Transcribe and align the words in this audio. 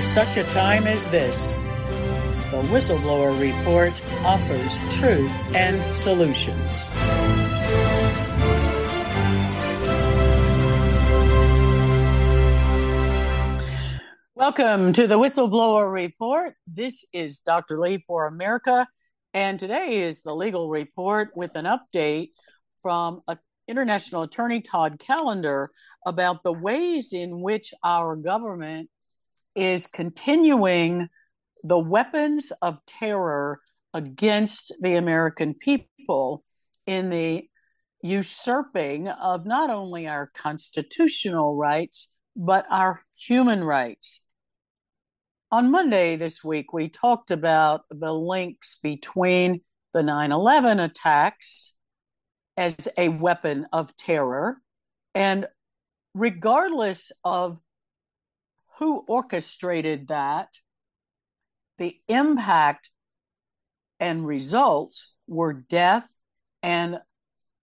For 0.00 0.06
such 0.06 0.38
a 0.38 0.44
time 0.44 0.86
as 0.86 1.06
this, 1.08 1.52
the 2.50 2.62
Whistleblower 2.72 3.38
Report 3.38 3.92
offers 4.24 4.78
truth 4.94 5.30
and 5.54 5.94
solutions. 5.94 6.88
Welcome 14.34 14.94
to 14.94 15.06
the 15.06 15.18
Whistleblower 15.18 15.92
Report. 15.92 16.54
This 16.66 17.04
is 17.12 17.40
Dr. 17.40 17.78
Lee 17.78 18.02
for 18.06 18.26
America, 18.26 18.88
and 19.34 19.60
today 19.60 20.00
is 20.00 20.22
the 20.22 20.34
legal 20.34 20.70
report 20.70 21.32
with 21.36 21.56
an 21.56 21.66
update 21.66 22.30
from 22.80 23.20
a, 23.28 23.36
International 23.68 24.22
Attorney 24.22 24.62
Todd 24.62 24.98
Callender 24.98 25.70
about 26.06 26.42
the 26.42 26.54
ways 26.54 27.12
in 27.12 27.42
which 27.42 27.74
our 27.84 28.16
government 28.16 28.88
is 29.60 29.86
continuing 29.86 31.08
the 31.62 31.78
weapons 31.78 32.52
of 32.62 32.78
terror 32.86 33.60
against 33.92 34.72
the 34.80 34.94
American 34.94 35.54
people 35.54 36.44
in 36.86 37.10
the 37.10 37.48
usurping 38.02 39.08
of 39.08 39.44
not 39.44 39.68
only 39.70 40.06
our 40.06 40.30
constitutional 40.34 41.56
rights, 41.56 42.12
but 42.36 42.64
our 42.70 43.02
human 43.14 43.62
rights 43.62 44.22
on 45.52 45.70
Monday 45.70 46.16
this 46.16 46.44
week, 46.44 46.72
we 46.72 46.88
talked 46.88 47.30
about 47.30 47.82
the 47.90 48.12
links 48.12 48.76
between 48.82 49.62
the 49.92 50.02
9 50.02 50.30
11 50.30 50.78
attacks 50.78 51.72
as 52.56 52.88
a 52.96 53.08
weapon 53.08 53.66
of 53.72 53.96
terror. 53.96 54.58
And 55.14 55.46
regardless 56.14 57.10
of 57.24 57.58
who 58.80 59.04
orchestrated 59.06 60.08
that, 60.08 60.48
the 61.78 61.96
impact 62.08 62.90
and 64.00 64.26
results 64.26 65.14
were 65.28 65.52
death 65.52 66.08
and 66.62 66.98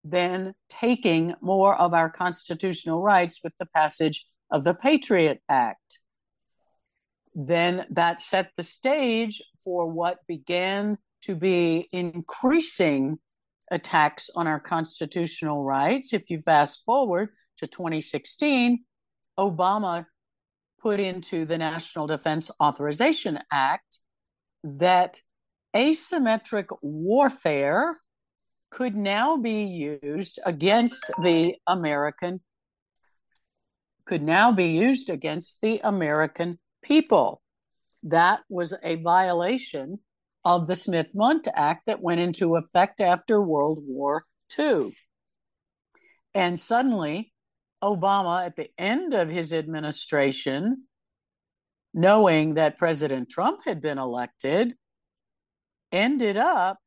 then 0.03 0.53
taking 0.69 1.33
more 1.41 1.75
of 1.75 1.93
our 1.93 2.09
constitutional 2.09 3.01
rights 3.01 3.41
with 3.43 3.53
the 3.59 3.65
passage 3.65 4.25
of 4.49 4.63
the 4.63 4.73
Patriot 4.73 5.41
Act 5.49 5.99
then 7.39 7.85
that 7.91 8.19
set 8.19 8.51
the 8.57 8.63
stage 8.63 9.43
for 9.63 9.87
what 9.87 10.17
began 10.27 10.97
to 11.21 11.35
be 11.35 11.87
increasing 11.91 13.19
attacks 13.69 14.31
on 14.35 14.47
our 14.47 14.59
constitutional 14.59 15.63
rights. 15.63 16.13
If 16.13 16.31
you 16.31 16.41
fast 16.41 16.83
forward 16.83 17.29
to 17.57 17.67
2016, 17.67 18.83
Obama 19.37 20.07
put 20.87 21.01
into 21.01 21.43
the 21.43 21.57
National 21.57 22.07
Defense 22.07 22.49
Authorization 22.63 23.39
Act 23.51 23.99
that 24.63 25.19
asymmetric 25.75 26.67
warfare 26.81 27.97
could 28.71 28.95
now 28.95 29.35
be 29.35 29.63
used 29.63 30.39
against 30.45 31.11
the 31.21 31.55
American 31.67 32.39
could 34.05 34.23
now 34.23 34.53
be 34.53 34.77
used 34.77 35.09
against 35.09 35.59
the 35.59 35.81
American 35.83 36.57
people. 36.81 37.41
That 38.03 38.39
was 38.47 38.73
a 38.81 38.95
violation 38.95 39.99
of 40.45 40.67
the 40.67 40.75
Smith 40.77 41.11
Mundt 41.13 41.49
Act 41.53 41.87
that 41.87 42.01
went 42.01 42.21
into 42.21 42.55
effect 42.55 43.01
after 43.01 43.41
World 43.41 43.79
War 43.85 44.23
II. 44.57 44.95
And 46.33 46.57
suddenly, 46.57 47.33
Obama, 47.83 48.45
at 48.45 48.55
the 48.55 48.69
end 48.77 49.13
of 49.13 49.29
his 49.29 49.53
administration, 49.53 50.83
knowing 51.93 52.55
that 52.55 52.77
President 52.77 53.29
Trump 53.29 53.61
had 53.65 53.81
been 53.81 53.97
elected, 53.97 54.75
ended 55.91 56.37
up 56.37 56.77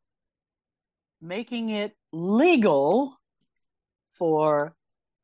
making 1.20 1.68
it 1.70 1.92
legal 2.12 3.14
for 4.10 4.74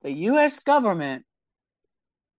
the 0.03 0.13
US 0.13 0.61
government 0.61 1.25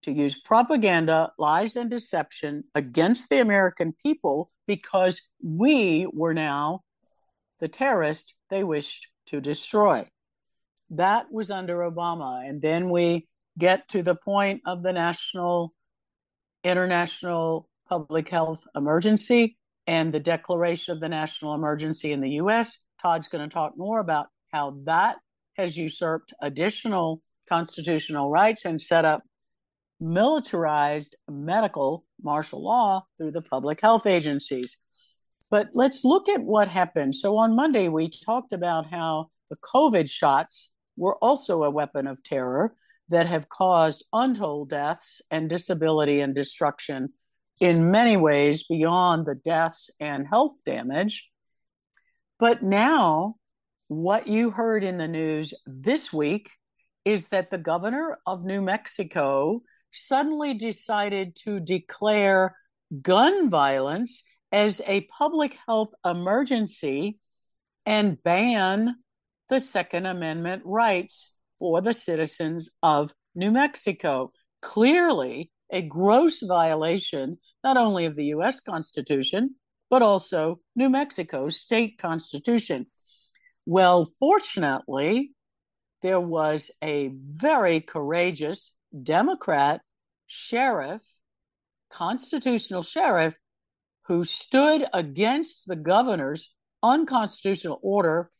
to 0.04 0.12
use 0.12 0.40
propaganda, 0.40 1.32
lies, 1.38 1.76
and 1.76 1.90
deception 1.90 2.64
against 2.76 3.30
the 3.30 3.42
American 3.42 3.94
people 4.04 4.52
because 4.68 5.28
we 5.44 6.08
were 6.14 6.34
now 6.34 6.82
the 7.60 7.68
terrorist 7.68 8.36
they 8.50 8.64
wished 8.64 9.08
to 9.26 9.42
destroy. 9.42 10.08
That 10.92 11.32
was 11.32 11.52
under 11.52 11.78
Obama. 11.78 12.48
And 12.48 12.62
then 12.62 12.90
we 12.90 13.28
get 13.58 13.88
to 13.90 14.04
the 14.04 14.16
point 14.16 14.62
of 14.66 14.84
the 14.84 14.94
national, 14.94 15.74
international 16.64 17.70
public 17.90 18.30
health 18.30 18.64
emergency 18.76 19.58
and 19.86 20.14
the 20.14 20.20
declaration 20.20 20.94
of 20.94 21.00
the 21.00 21.10
national 21.10 21.54
emergency 21.54 22.12
in 22.12 22.22
the 22.22 22.32
US. 22.42 22.78
Todd's 23.02 23.28
going 23.28 23.48
to 23.48 23.54
talk 23.54 23.74
more 23.78 24.00
about 24.00 24.28
how 24.52 24.78
that 24.84 25.18
has 25.56 25.78
usurped 25.78 26.34
additional 26.42 27.22
constitutional 27.50 28.30
rights 28.30 28.66
and 28.66 28.82
set 28.82 29.06
up 29.06 29.24
militarized 30.00 31.16
medical 31.28 32.06
martial 32.22 32.64
law 32.64 33.04
through 33.18 33.32
the 33.32 33.42
public 33.42 33.82
health 33.82 34.06
agencies. 34.06 34.78
But 35.50 35.70
let's 35.74 36.04
look 36.04 36.28
at 36.30 36.44
what 36.44 36.68
happened. 36.68 37.16
So 37.16 37.38
on 37.38 37.56
Monday, 37.56 37.88
we 37.88 38.10
talked 38.10 38.54
about 38.54 38.90
how 38.92 39.30
the 39.50 39.56
COVID 39.58 40.10
shots 40.10 40.74
were 40.98 41.16
also 41.18 41.64
a 41.64 41.72
weapon 41.72 42.08
of 42.08 42.24
terror 42.24 42.76
that 43.10 43.28
have 43.28 43.48
caused 43.48 44.06
untold 44.12 44.70
deaths 44.70 45.22
and 45.32 45.50
disability 45.50 46.20
and 46.20 46.36
destruction 46.36 47.14
in 47.60 47.90
many 47.92 48.18
ways 48.18 48.64
beyond 48.64 49.26
the 49.26 49.36
deaths 49.36 49.90
and 50.00 50.28
health 50.28 50.64
damage. 50.66 51.30
But 52.40 52.62
now, 52.62 53.36
what 53.88 54.28
you 54.28 54.52
heard 54.52 54.84
in 54.84 54.98
the 54.98 55.08
news 55.08 55.54
this 55.66 56.12
week 56.12 56.50
is 57.06 57.30
that 57.30 57.50
the 57.50 57.58
governor 57.58 58.18
of 58.26 58.44
New 58.44 58.62
Mexico 58.62 59.62
suddenly 59.92 60.54
decided 60.54 61.36
to 61.44 61.60
declare 61.60 62.56
gun 63.02 63.50
violence 63.50 64.24
as 64.52 64.82
a 64.86 65.02
public 65.18 65.58
health 65.66 65.94
emergency 66.06 67.20
and 67.86 68.22
ban 68.22 68.96
the 69.50 69.60
Second 69.60 70.06
Amendment 70.06 70.64
rights 70.66 71.34
for 71.60 71.82
the 71.82 71.94
citizens 71.94 72.70
of 72.84 73.14
New 73.36 73.52
Mexico. 73.52 74.32
Clearly, 74.62 75.52
a 75.72 75.82
gross 75.82 76.42
violation 76.42 77.38
not 77.64 77.78
only 77.78 78.06
of 78.06 78.16
the 78.16 78.26
US 78.26 78.60
Constitution, 78.60 79.56
but 79.90 80.02
also 80.02 80.60
New 80.76 80.90
Mexico's 80.90 81.60
state 81.60 81.98
constitution. 81.98 82.88
Well, 83.66 84.12
fortunately, 84.20 85.32
there 86.02 86.20
was 86.20 86.72
a 86.84 87.12
very 87.14 87.80
courageous 87.80 88.74
Democrat 89.04 89.82
sheriff, 90.28 91.04
constitutional 91.90 92.84
sheriff, 92.84 93.38
who 94.08 94.24
stood 94.24 94.86
against 94.94 95.68
the 95.68 95.76
governor's 95.76 96.54
unconstitutional 96.82 97.80
order. 97.82 98.32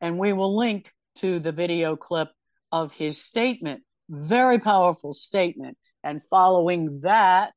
And 0.00 0.18
we 0.18 0.32
will 0.32 0.56
link 0.56 0.92
to 1.16 1.38
the 1.38 1.52
video 1.52 1.96
clip 1.96 2.28
of 2.72 2.92
his 2.92 3.22
statement. 3.22 3.82
Very 4.08 4.58
powerful 4.58 5.12
statement. 5.12 5.78
And 6.04 6.22
following 6.30 7.00
that, 7.00 7.52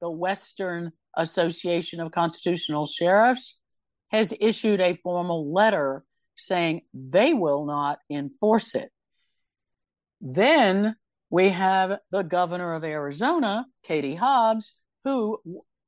the 0.00 0.10
Western 0.10 0.92
Association 1.16 2.00
of 2.00 2.12
Constitutional 2.12 2.86
Sheriffs 2.86 3.60
has 4.10 4.34
issued 4.40 4.80
a 4.80 4.98
formal 5.02 5.52
letter 5.52 6.04
saying 6.36 6.82
they 6.94 7.34
will 7.34 7.66
not 7.66 7.98
enforce 8.08 8.74
it. 8.74 8.90
Then 10.20 10.96
we 11.28 11.50
have 11.50 11.98
the 12.10 12.22
governor 12.22 12.74
of 12.74 12.84
Arizona, 12.84 13.66
Katie 13.82 14.14
Hobbs, 14.14 14.76
who 15.04 15.38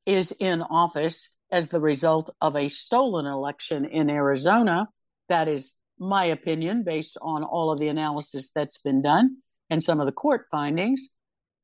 is 0.06 0.32
in 0.38 0.62
office 0.62 1.36
as 1.50 1.68
the 1.68 1.80
result 1.80 2.30
of 2.40 2.56
a 2.56 2.68
stolen 2.68 3.26
election 3.26 3.84
in 3.84 4.08
Arizona 4.08 4.88
That 5.28 5.48
is 5.48 5.72
my 5.98 6.24
opinion 6.24 6.82
based 6.84 7.16
on 7.22 7.44
all 7.44 7.70
of 7.70 7.78
the 7.78 7.88
analysis 7.88 8.50
that's 8.52 8.78
been 8.78 9.02
done 9.02 9.36
and 9.70 9.82
some 9.82 10.00
of 10.00 10.06
the 10.06 10.12
court 10.12 10.46
findings, 10.50 11.10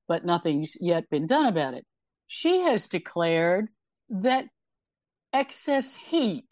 but 0.06 0.25
nothing's 0.25 0.76
yet 0.80 1.08
been 1.10 1.26
done 1.26 1.46
about 1.46 1.75
it. 1.75 1.84
She 2.26 2.60
has 2.60 2.88
declared 2.88 3.69
that 4.08 4.46
excess 5.32 5.94
heat 5.94 6.48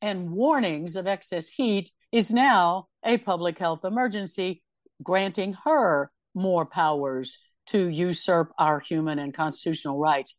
and 0.00 0.30
warnings 0.30 0.96
of 0.96 1.06
excess 1.06 1.48
heat 1.48 1.90
is 2.12 2.30
now 2.30 2.88
a 3.04 3.18
public 3.18 3.58
health 3.58 3.84
emergency, 3.84 4.62
granting 5.02 5.54
her 5.64 6.10
more 6.34 6.64
powers 6.64 7.38
to 7.66 7.88
usurp 7.88 8.52
our 8.58 8.80
human 8.80 9.18
and 9.18 9.34
constitutional 9.34 9.98
rights. 9.98 10.38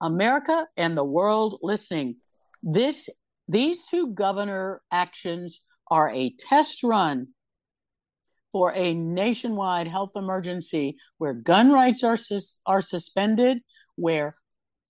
America 0.00 0.66
and 0.76 0.96
the 0.96 1.04
world 1.04 1.58
listening, 1.62 2.16
this 2.62 3.10
these 3.50 3.84
two 3.84 4.08
governor 4.08 4.80
actions 4.92 5.60
are 5.90 6.08
a 6.10 6.32
test 6.38 6.82
run 6.82 7.28
for 8.52 8.72
a 8.74 8.94
nationwide 8.94 9.88
health 9.88 10.12
emergency 10.14 10.96
where 11.18 11.34
gun 11.34 11.72
rights 11.72 12.04
are 12.04 12.16
sus- 12.16 12.60
are 12.66 12.82
suspended, 12.82 13.58
where 13.96 14.36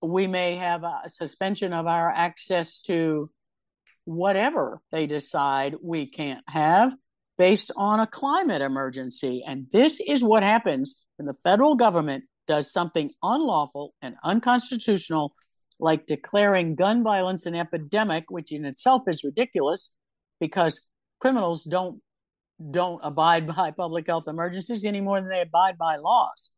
we 0.01 0.27
may 0.27 0.55
have 0.55 0.83
a 0.83 1.01
suspension 1.07 1.73
of 1.73 1.87
our 1.87 2.09
access 2.09 2.81
to 2.81 3.29
whatever 4.05 4.81
they 4.91 5.07
decide 5.07 5.75
we 5.81 6.05
can't 6.05 6.43
have 6.47 6.95
based 7.37 7.71
on 7.75 7.99
a 7.99 8.07
climate 8.07 8.61
emergency. 8.61 9.43
And 9.45 9.67
this 9.71 9.99
is 9.99 10.23
what 10.23 10.43
happens 10.43 11.03
when 11.17 11.25
the 11.25 11.35
federal 11.43 11.75
government 11.75 12.25
does 12.47 12.71
something 12.71 13.11
unlawful 13.23 13.93
and 14.01 14.15
unconstitutional, 14.23 15.33
like 15.81 16.05
declaring 16.05 16.75
gun 16.75 17.03
violence 17.03 17.45
an 17.45 17.55
epidemic, 17.55 18.29
which 18.29 18.51
in 18.51 18.65
itself 18.65 19.07
is 19.07 19.23
ridiculous 19.23 19.93
because 20.39 20.87
criminals 21.19 21.63
don't 21.63 22.01
don't 22.69 23.01
abide 23.03 23.47
by 23.55 23.71
public 23.71 24.07
health 24.07 24.27
emergencies 24.27 24.85
any 24.85 25.01
more 25.01 25.19
than 25.19 25.29
they 25.29 25.41
abide 25.41 25.77
by 25.77 25.97
laws. 25.97 26.51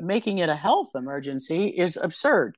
Making 0.00 0.38
it 0.38 0.48
a 0.48 0.54
health 0.54 0.90
emergency 0.94 1.68
is 1.68 1.96
absurd. 1.96 2.56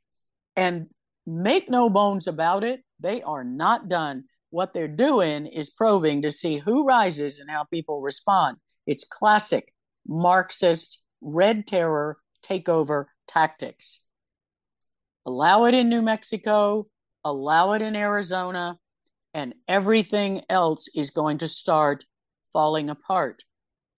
And 0.57 0.89
make 1.27 1.71
no 1.71 1.89
bones 1.89 2.27
about 2.27 2.65
it, 2.65 2.83
they 3.01 3.23
are 3.23 3.45
not 3.45 3.89
done. 3.89 4.25
What 4.51 4.73
they're 4.73 4.89
doing 4.89 5.47
is 5.47 5.71
probing 5.71 6.23
to 6.23 6.31
see 6.31 6.59
who 6.59 6.85
rises 6.85 7.39
and 7.39 7.51
how 7.51 7.65
people 7.65 8.01
respond. 8.01 8.57
It's 8.87 9.05
classic 9.05 9.73
Marxist 10.07 11.03
red 11.21 11.67
terror 11.67 12.19
takeover 12.45 13.07
tactics. 13.29 14.03
Allow 15.27 15.65
it 15.65 15.75
in 15.75 15.89
New 15.89 16.03
Mexico, 16.03 16.87
allow 17.25 17.73
it 17.73 17.83
in 17.83 17.95
Arizona, 17.95 18.79
and 19.35 19.55
everything 19.67 20.43
else 20.49 20.89
is 20.95 21.11
going 21.11 21.39
to 21.39 21.49
start 21.49 22.05
falling 22.53 22.91
apart. 22.91 23.43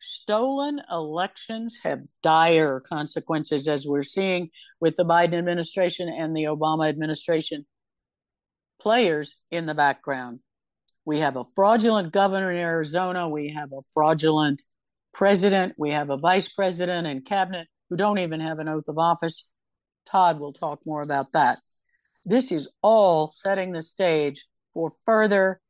Stolen 0.01 0.81
elections 0.91 1.81
have 1.83 2.01
dire 2.23 2.81
consequences, 2.81 3.69
as 3.69 3.87
we're 3.87 4.03
seeing 4.03 4.51
with 4.81 4.97
the 4.97 5.05
Biden 5.05 5.35
administration 5.35 6.09
and 6.09 6.35
the 6.35 6.45
Obama 6.45 6.89
administration 6.89 7.67
players 8.81 9.37
in 9.51 9.67
the 9.67 9.75
background. 9.75 10.41
We 11.05 11.19
have 11.19 11.37
a 11.37 11.45
fraudulent 11.55 12.13
governor 12.13 12.51
in 12.51 12.57
Arizona. 12.57 13.29
We 13.29 13.51
have 13.51 13.73
a 13.73 13.83
fraudulent 13.93 14.63
president. 15.13 15.75
We 15.77 15.91
have 15.91 16.11
a 16.11 16.17
vice 16.17 16.49
president 16.49 17.07
and 17.07 17.25
cabinet 17.25 17.69
who 17.89 17.97
don't 17.97 18.19
even 18.19 18.41
have 18.41 18.59
an 18.59 18.69
oath 18.69 18.89
of 18.89 18.99
office. 18.99 19.47
Todd 20.11 20.41
will 20.41 20.53
talk 20.53 20.81
more 20.85 21.03
about 21.03 21.33
that. 21.33 21.59
This 22.25 22.53
is 22.53 22.69
all 22.83 23.31
setting 23.31 23.73
the 23.73 23.83
stage 23.83 24.45
for 24.75 24.93
further 25.05 25.61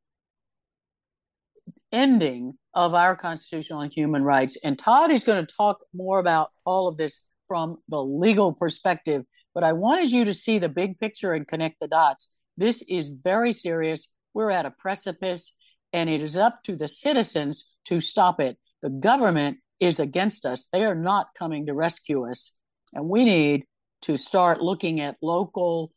ending 1.92 2.54
of 2.74 2.94
our 2.94 3.16
constitutional 3.16 3.80
and 3.80 3.92
human 3.92 4.22
rights. 4.22 4.56
And 4.62 4.78
Todd 4.78 5.10
is 5.10 5.24
going 5.24 5.44
to 5.44 5.54
talk 5.54 5.80
more 5.92 6.18
about 6.18 6.50
all 6.64 6.88
of 6.88 6.96
this 6.96 7.20
from 7.48 7.78
the 7.88 8.02
legal 8.02 8.52
perspective. 8.52 9.24
But 9.54 9.64
I 9.64 9.72
wanted 9.72 10.10
you 10.10 10.24
to 10.24 10.34
see 10.34 10.58
the 10.58 10.68
big 10.68 10.98
picture 10.98 11.32
and 11.32 11.46
connect 11.46 11.80
the 11.80 11.88
dots. 11.88 12.32
This 12.56 12.82
is 12.82 13.08
very 13.08 13.52
serious. 13.52 14.12
We're 14.34 14.50
at 14.50 14.66
a 14.66 14.70
precipice, 14.70 15.56
and 15.92 16.08
it 16.08 16.20
is 16.20 16.36
up 16.36 16.62
to 16.64 16.76
the 16.76 16.86
citizens 16.86 17.74
to 17.86 18.00
stop 18.00 18.38
it. 18.38 18.58
The 18.82 18.90
government 18.90 19.58
is 19.80 19.98
against 19.98 20.46
us. 20.46 20.68
They 20.68 20.84
are 20.84 20.94
not 20.94 21.28
coming 21.36 21.66
to 21.66 21.74
rescue 21.74 22.30
us. 22.30 22.54
And 22.92 23.08
we 23.08 23.24
need 23.24 23.64
to 24.02 24.16
start 24.16 24.62
looking 24.62 25.00
at 25.00 25.16
local 25.22 25.92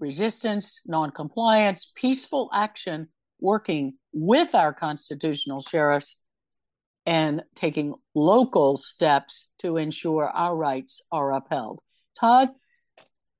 resistance, 0.00 0.80
noncompliance, 0.86 1.92
peaceful 1.94 2.50
action, 2.52 3.08
working 3.40 3.94
with 4.12 4.54
our 4.54 4.72
constitutional 4.72 5.60
sheriffs 5.60 6.20
and 7.06 7.42
taking 7.54 7.94
local 8.14 8.76
steps 8.76 9.50
to 9.58 9.76
ensure 9.76 10.28
our 10.28 10.56
rights 10.56 11.02
are 11.12 11.32
upheld. 11.32 11.80
Todd, 12.18 12.50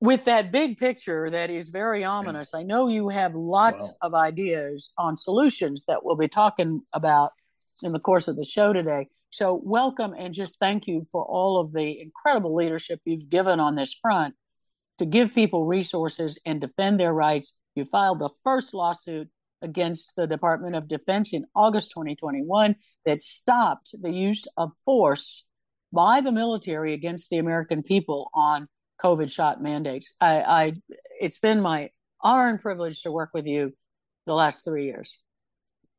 with 0.01 0.27
that 0.27 0.53
big 0.53 0.77
picture 0.77 1.31
that 1.31 1.49
is 1.49 1.71
very 1.71 2.05
ominous, 2.05 2.53
I 2.55 2.63
know 2.63 2.89
you 2.89 3.09
have 3.09 3.35
lots 3.35 3.89
wow. 3.89 4.09
of 4.09 4.15
ideas 4.15 4.93
on 4.99 5.17
solutions 5.17 5.87
that 5.87 6.05
we'll 6.05 6.17
be 6.17 6.29
talking 6.29 6.83
about 6.93 7.33
in 7.83 7.93
the 7.93 8.01
course 8.01 8.29
of 8.29 8.37
the 8.37 8.45
show 8.45 8.73
today. 8.73 9.09
So, 9.35 9.61
welcome 9.65 10.15
and 10.17 10.33
just 10.33 10.61
thank 10.61 10.87
you 10.87 11.03
for 11.11 11.25
all 11.25 11.59
of 11.59 11.73
the 11.73 12.01
incredible 12.01 12.55
leadership 12.55 13.01
you've 13.05 13.29
given 13.29 13.59
on 13.59 13.75
this 13.75 13.93
front 13.93 14.37
to 14.99 15.05
give 15.05 15.35
people 15.35 15.67
resources 15.67 16.41
and 16.47 16.61
defend 16.61 17.01
their 17.01 17.13
rights. 17.13 17.59
You 17.75 17.85
filed 17.85 18.21
the 18.21 18.31
first 18.45 18.75
lawsuit 18.75 19.29
against 19.61 20.15
the 20.15 20.29
Department 20.29 20.77
of 20.77 20.87
Defense 20.87 21.33
in 21.33 21.47
August 21.53 21.91
2021 21.91 22.77
that 23.07 23.21
stopped 23.21 24.01
the 24.01 24.13
use 24.13 24.47
of 24.57 24.71
force 24.85 25.47
by 25.93 26.21
the 26.21 26.31
military 26.31 26.93
against 26.93 27.29
the 27.29 27.39
American 27.39 27.83
people 27.83 28.31
on 28.35 28.69
COVID 29.03 29.33
shot 29.33 29.61
mandates. 29.61 30.15
I, 30.21 30.43
I 30.43 30.73
it's 31.21 31.39
been 31.39 31.61
my 31.61 31.91
honor 32.21 32.51
and 32.51 32.61
privilege 32.61 33.03
to 33.03 33.11
work 33.11 33.31
with 33.35 33.49
you 33.49 33.73
the 34.27 34.35
last 34.35 34.65
three 34.65 34.85
years. 34.85 35.19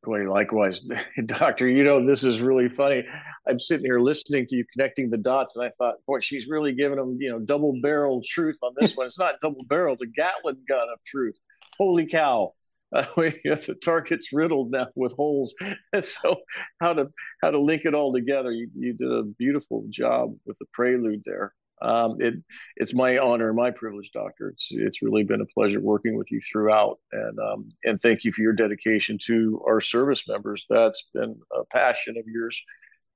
Boy, 0.05 0.29
likewise, 0.29 0.81
Doctor. 1.25 1.67
You 1.67 1.83
know, 1.83 2.05
this 2.05 2.23
is 2.23 2.39
really 2.39 2.69
funny. 2.69 3.03
I'm 3.47 3.59
sitting 3.59 3.85
here 3.85 3.99
listening 3.99 4.45
to 4.47 4.55
you 4.55 4.65
connecting 4.71 5.09
the 5.09 5.17
dots, 5.17 5.55
and 5.55 5.65
I 5.65 5.71
thought, 5.71 5.95
boy, 6.05 6.19
she's 6.19 6.47
really 6.47 6.73
giving 6.73 6.97
them, 6.97 7.17
you 7.19 7.29
know, 7.29 7.39
double 7.39 7.79
barrel 7.81 8.21
truth 8.23 8.57
on 8.61 8.73
this 8.79 8.95
one. 8.95 9.07
It's 9.07 9.17
not 9.17 9.41
double 9.41 9.65
barrel; 9.67 9.93
it's 9.93 10.03
a 10.03 10.07
Gatling 10.07 10.63
gun 10.67 10.87
of 10.93 11.03
truth. 11.03 11.39
Holy 11.77 12.05
cow! 12.05 12.53
uh, 12.95 13.05
the 13.15 13.77
target's 13.83 14.31
riddled 14.31 14.71
now 14.71 14.87
with 14.95 15.13
holes. 15.13 15.55
So 16.03 16.41
how 16.81 16.93
to 16.93 17.07
how 17.41 17.51
to 17.51 17.59
link 17.59 17.83
it 17.85 17.93
all 17.93 18.13
together? 18.13 18.51
You 18.51 18.69
you 18.77 18.93
did 18.93 19.11
a 19.11 19.23
beautiful 19.23 19.85
job 19.89 20.35
with 20.45 20.57
the 20.59 20.65
prelude 20.73 21.23
there. 21.25 21.53
Um, 21.81 22.17
it 22.19 22.35
it's 22.77 22.93
my 22.93 23.17
honor 23.17 23.47
and 23.47 23.57
my 23.57 23.71
privilege, 23.71 24.11
Doctor. 24.13 24.49
It's 24.49 24.67
it's 24.71 25.01
really 25.01 25.23
been 25.23 25.41
a 25.41 25.45
pleasure 25.45 25.81
working 25.81 26.15
with 26.15 26.31
you 26.31 26.39
throughout, 26.51 26.99
and 27.11 27.37
um, 27.39 27.69
and 27.83 28.01
thank 28.01 28.23
you 28.23 28.31
for 28.31 28.41
your 28.41 28.53
dedication 28.53 29.17
to 29.25 29.61
our 29.67 29.81
service 29.81 30.23
members. 30.27 30.65
That's 30.69 31.09
been 31.13 31.39
a 31.53 31.65
passion 31.65 32.17
of 32.17 32.25
yours 32.27 32.59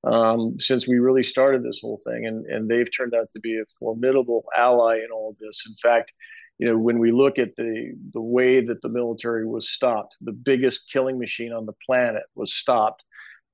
um, 0.04 0.58
since 0.58 0.88
we 0.88 0.98
really 0.98 1.22
started 1.22 1.62
this 1.62 1.80
whole 1.80 2.00
thing, 2.04 2.26
and 2.26 2.46
and 2.46 2.68
they've 2.68 2.94
turned 2.94 3.14
out 3.14 3.28
to 3.34 3.40
be 3.40 3.58
a 3.58 3.64
formidable 3.78 4.44
ally 4.56 4.96
in 4.96 5.10
all 5.12 5.36
this. 5.40 5.62
In 5.66 5.74
fact, 5.82 6.12
you 6.58 6.68
know, 6.68 6.78
when 6.78 6.98
we 6.98 7.12
look 7.12 7.38
at 7.38 7.56
the 7.56 7.92
the 8.12 8.20
way 8.20 8.64
that 8.64 8.80
the 8.82 8.88
military 8.88 9.46
was 9.46 9.70
stopped, 9.70 10.16
the 10.20 10.32
biggest 10.32 10.90
killing 10.90 11.18
machine 11.18 11.52
on 11.52 11.66
the 11.66 11.74
planet 11.84 12.22
was 12.34 12.54
stopped, 12.54 13.04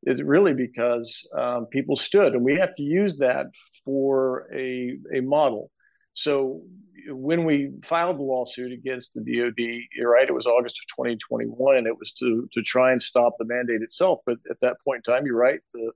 is 0.06 0.22
really 0.22 0.54
because 0.54 1.20
um, 1.36 1.66
people 1.66 1.96
stood, 1.96 2.32
and 2.34 2.44
we 2.44 2.56
have 2.56 2.74
to 2.76 2.82
use 2.82 3.18
that 3.18 3.46
for 3.84 4.48
a 4.54 4.98
a 5.14 5.20
model. 5.20 5.70
So 6.14 6.62
when 7.08 7.44
we 7.44 7.72
filed 7.84 8.18
the 8.18 8.22
lawsuit 8.22 8.72
against 8.72 9.12
the 9.14 9.20
DoD, 9.20 9.80
you're 9.94 10.10
right, 10.10 10.28
it 10.28 10.32
was 10.32 10.46
August 10.46 10.78
of 10.78 10.96
2021, 10.96 11.76
and 11.76 11.86
it 11.86 11.98
was 11.98 12.12
to 12.12 12.48
to 12.52 12.62
try 12.62 12.92
and 12.92 13.02
stop 13.02 13.34
the 13.38 13.44
mandate 13.44 13.82
itself. 13.82 14.20
But 14.24 14.38
at 14.50 14.60
that 14.62 14.76
point 14.84 15.02
in 15.06 15.12
time, 15.12 15.26
you're 15.26 15.36
right, 15.36 15.60
the 15.74 15.92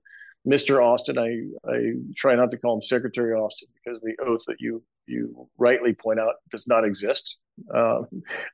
Mr. 0.47 0.83
Austin. 0.83 1.17
I, 1.17 1.69
I 1.69 1.93
try 2.15 2.35
not 2.35 2.51
to 2.51 2.57
call 2.57 2.75
him 2.75 2.81
Secretary 2.81 3.33
Austin 3.33 3.67
because 3.83 4.01
the 4.01 4.15
oath 4.25 4.41
that 4.47 4.57
you 4.59 4.83
you 5.07 5.47
rightly 5.57 5.93
point 5.93 6.19
out 6.19 6.35
does 6.51 6.67
not 6.67 6.85
exist. 6.85 7.37
Uh, 7.73 8.01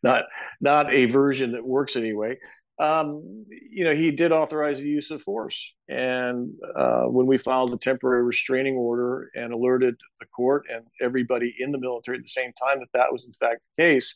not 0.04 0.26
not 0.60 0.94
a 0.94 1.06
version 1.06 1.54
that 1.54 1.66
works 1.66 1.96
anyway. 1.96 2.38
Um, 2.80 3.46
you 3.50 3.84
know, 3.86 3.96
he 3.96 4.12
did 4.12 4.32
authorize 4.32 4.78
the 4.78 4.88
use 4.88 5.10
of 5.10 5.22
force, 5.24 5.74
and 5.90 6.54
uh, 6.76 7.06
when 7.06 7.26
we 7.26 7.38
filed 7.38 7.74
a 7.74 7.78
temporary 7.78 8.24
restraining 8.24 8.76
order 8.76 9.32
and 9.34 9.52
alerted 9.52 9.96
the 10.20 10.28
court 10.28 10.66
and 10.72 10.86
everybody 11.02 11.56
in 11.60 11.72
the 11.72 11.80
military 11.80 12.18
at 12.18 12.24
the 12.24 12.30
same 12.30 12.54
time 12.54 12.80
that 12.80 12.90
that 12.94 13.12
was 13.12 13.26
in 13.26 13.34
fact 13.34 13.62
the 13.76 13.84
case, 13.84 14.16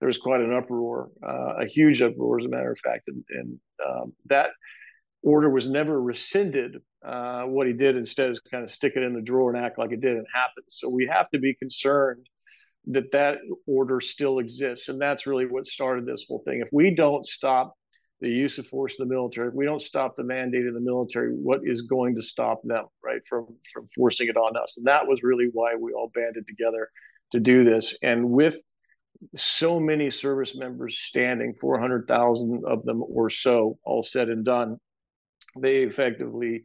there 0.00 0.08
was 0.08 0.18
quite 0.18 0.40
an 0.40 0.52
uproar, 0.52 1.10
uh, 1.26 1.62
a 1.62 1.66
huge 1.66 2.02
uproar, 2.02 2.38
as 2.38 2.44
a 2.44 2.48
matter 2.48 2.72
of 2.72 2.78
fact, 2.80 3.08
and, 3.08 3.24
and 3.30 3.58
um, 3.88 4.12
that 4.26 4.50
order 5.22 5.48
was 5.48 5.68
never 5.68 6.00
rescinded. 6.00 6.76
Uh, 7.06 7.44
what 7.44 7.66
he 7.66 7.72
did 7.72 7.96
instead 7.96 8.30
is 8.30 8.40
kind 8.50 8.64
of 8.64 8.70
stick 8.70 8.92
it 8.96 9.02
in 9.02 9.14
the 9.14 9.22
drawer 9.22 9.54
and 9.54 9.64
act 9.64 9.78
like 9.78 9.92
it 9.92 10.00
didn't 10.00 10.26
happen. 10.32 10.64
So 10.68 10.88
we 10.88 11.06
have 11.06 11.30
to 11.30 11.38
be 11.38 11.54
concerned 11.54 12.26
that 12.86 13.12
that 13.12 13.38
order 13.66 14.00
still 14.00 14.38
exists. 14.38 14.88
And 14.88 15.00
that's 15.00 15.26
really 15.26 15.46
what 15.46 15.66
started 15.66 16.06
this 16.06 16.24
whole 16.28 16.42
thing. 16.44 16.60
If 16.60 16.68
we 16.72 16.94
don't 16.94 17.26
stop 17.26 17.74
the 18.22 18.30
use 18.30 18.56
of 18.56 18.66
force 18.68 18.96
in 18.98 19.06
the 19.06 19.12
military, 19.12 19.48
if 19.48 19.54
we 19.54 19.64
don't 19.64 19.82
stop 19.82 20.14
the 20.14 20.22
mandate 20.22 20.64
in 20.64 20.74
the 20.74 20.80
military, 20.80 21.32
what 21.32 21.60
is 21.64 21.82
going 21.82 22.14
to 22.14 22.22
stop 22.22 22.62
them, 22.62 22.86
right, 23.04 23.20
from, 23.28 23.48
from 23.72 23.88
forcing 23.96 24.28
it 24.28 24.36
on 24.36 24.56
us? 24.56 24.76
And 24.78 24.86
that 24.86 25.08
was 25.08 25.24
really 25.24 25.48
why 25.52 25.74
we 25.74 25.92
all 25.92 26.10
banded 26.14 26.46
together 26.46 26.88
to 27.32 27.40
do 27.40 27.64
this. 27.64 27.96
And 28.00 28.30
with 28.30 28.56
so 29.34 29.80
many 29.80 30.08
service 30.08 30.56
members 30.56 30.98
standing, 30.98 31.52
400,000 31.60 32.62
of 32.64 32.84
them 32.84 33.02
or 33.02 33.28
so, 33.28 33.78
all 33.84 34.04
said 34.04 34.28
and 34.28 34.44
done, 34.44 34.78
they 35.58 35.78
effectively 35.78 36.64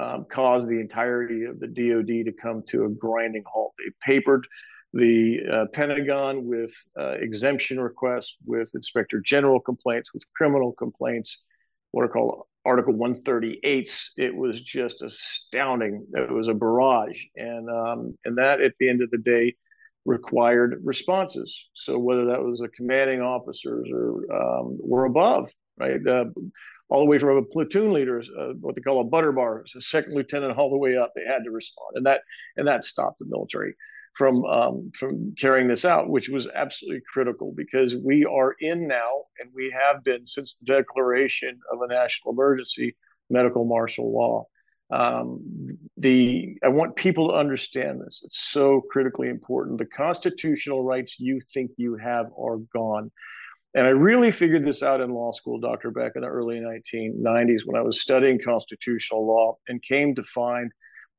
um, 0.00 0.24
caused 0.30 0.68
the 0.68 0.80
entirety 0.80 1.44
of 1.44 1.60
the 1.60 1.66
DoD 1.66 2.24
to 2.24 2.32
come 2.32 2.62
to 2.68 2.86
a 2.86 2.88
grinding 2.88 3.44
halt. 3.46 3.74
They 3.78 3.92
papered 4.14 4.46
the 4.94 5.40
uh, 5.52 5.64
Pentagon 5.72 6.46
with 6.46 6.72
uh, 6.98 7.14
exemption 7.20 7.80
requests, 7.80 8.36
with 8.46 8.70
Inspector 8.74 9.20
General 9.22 9.58
complaints, 9.58 10.14
with 10.14 10.22
criminal 10.36 10.72
complaints, 10.72 11.42
what 11.90 12.04
are 12.04 12.08
called 12.08 12.44
Article 12.64 12.94
138s. 12.94 14.10
It 14.16 14.34
was 14.34 14.60
just 14.60 15.02
astounding. 15.02 16.06
It 16.14 16.30
was 16.30 16.46
a 16.46 16.54
barrage, 16.54 17.24
and 17.34 17.68
um, 17.68 18.16
and 18.24 18.38
that 18.38 18.60
at 18.60 18.74
the 18.78 18.88
end 18.88 19.02
of 19.02 19.10
the 19.10 19.18
day 19.18 19.56
required 20.04 20.80
responses. 20.84 21.58
So 21.74 21.98
whether 21.98 22.26
that 22.26 22.42
was 22.42 22.60
a 22.60 22.68
commanding 22.68 23.20
officers 23.20 23.88
or 23.92 24.32
um, 24.32 24.78
or 24.88 25.06
above, 25.06 25.50
right, 25.76 26.06
uh, 26.06 26.26
all 26.88 27.00
the 27.00 27.06
way 27.06 27.18
from 27.18 27.36
a 27.36 27.42
platoon 27.42 27.92
leader, 27.92 28.22
uh, 28.38 28.52
what 28.60 28.76
they 28.76 28.80
call 28.80 29.00
a 29.00 29.04
butter 29.04 29.32
bar, 29.32 29.64
a 29.76 29.80
second 29.80 30.14
lieutenant, 30.14 30.56
all 30.56 30.70
the 30.70 30.78
way 30.78 30.96
up, 30.96 31.10
they 31.16 31.24
had 31.26 31.42
to 31.44 31.50
respond, 31.50 31.96
and 31.96 32.06
that 32.06 32.20
and 32.56 32.68
that 32.68 32.84
stopped 32.84 33.18
the 33.18 33.26
military 33.26 33.74
from 34.14 34.44
um, 34.44 34.90
from 34.94 35.34
carrying 35.38 35.68
this 35.68 35.84
out, 35.84 36.08
which 36.08 36.28
was 36.28 36.46
absolutely 36.54 37.02
critical 37.12 37.52
because 37.54 37.94
we 37.96 38.24
are 38.24 38.54
in 38.60 38.86
now, 38.86 39.24
and 39.38 39.50
we 39.54 39.70
have 39.70 40.02
been 40.04 40.24
since 40.26 40.56
the 40.56 40.72
declaration 40.72 41.58
of 41.72 41.82
a 41.82 41.88
national 41.88 42.32
emergency, 42.32 42.96
medical 43.28 43.64
martial 43.64 44.12
law. 44.12 44.46
Um, 44.90 45.66
the 45.96 46.56
I 46.62 46.68
want 46.68 46.94
people 46.96 47.28
to 47.28 47.34
understand 47.34 48.00
this. 48.00 48.22
It's 48.24 48.38
so 48.38 48.82
critically 48.90 49.28
important. 49.28 49.78
The 49.78 49.86
constitutional 49.86 50.84
rights 50.84 51.18
you 51.18 51.40
think 51.52 51.72
you 51.76 51.96
have 51.96 52.26
are 52.38 52.58
gone. 52.72 53.10
And 53.76 53.88
I 53.88 53.90
really 53.90 54.30
figured 54.30 54.64
this 54.64 54.84
out 54.84 55.00
in 55.00 55.10
law 55.10 55.32
school, 55.32 55.58
Dr. 55.58 55.90
Beck, 55.90 56.12
in 56.14 56.22
the 56.22 56.28
early 56.28 56.60
1990s 56.60 57.62
when 57.64 57.76
I 57.76 57.82
was 57.82 58.00
studying 58.00 58.38
constitutional 58.40 59.26
law 59.26 59.56
and 59.66 59.82
came 59.82 60.14
to 60.14 60.22
find 60.22 60.70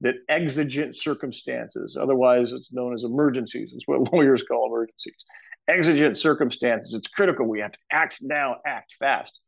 that 0.02 0.16
exigent 0.30 0.96
circumstances, 0.96 1.98
otherwise 2.00 2.52
it's 2.52 2.72
known 2.72 2.94
as 2.94 3.04
emergencies, 3.04 3.72
it's 3.74 3.88
what 3.88 4.12
lawyers 4.14 4.44
call 4.44 4.68
emergencies. 4.68 5.24
Exigent 5.68 6.18
circumstances, 6.18 6.94
it's 6.94 7.08
critical. 7.08 7.48
We 7.48 7.62
have 7.62 7.72
to 7.72 7.80
act 7.92 8.20
now, 8.22 8.58
act 8.66 8.94
fast, 9.00 9.42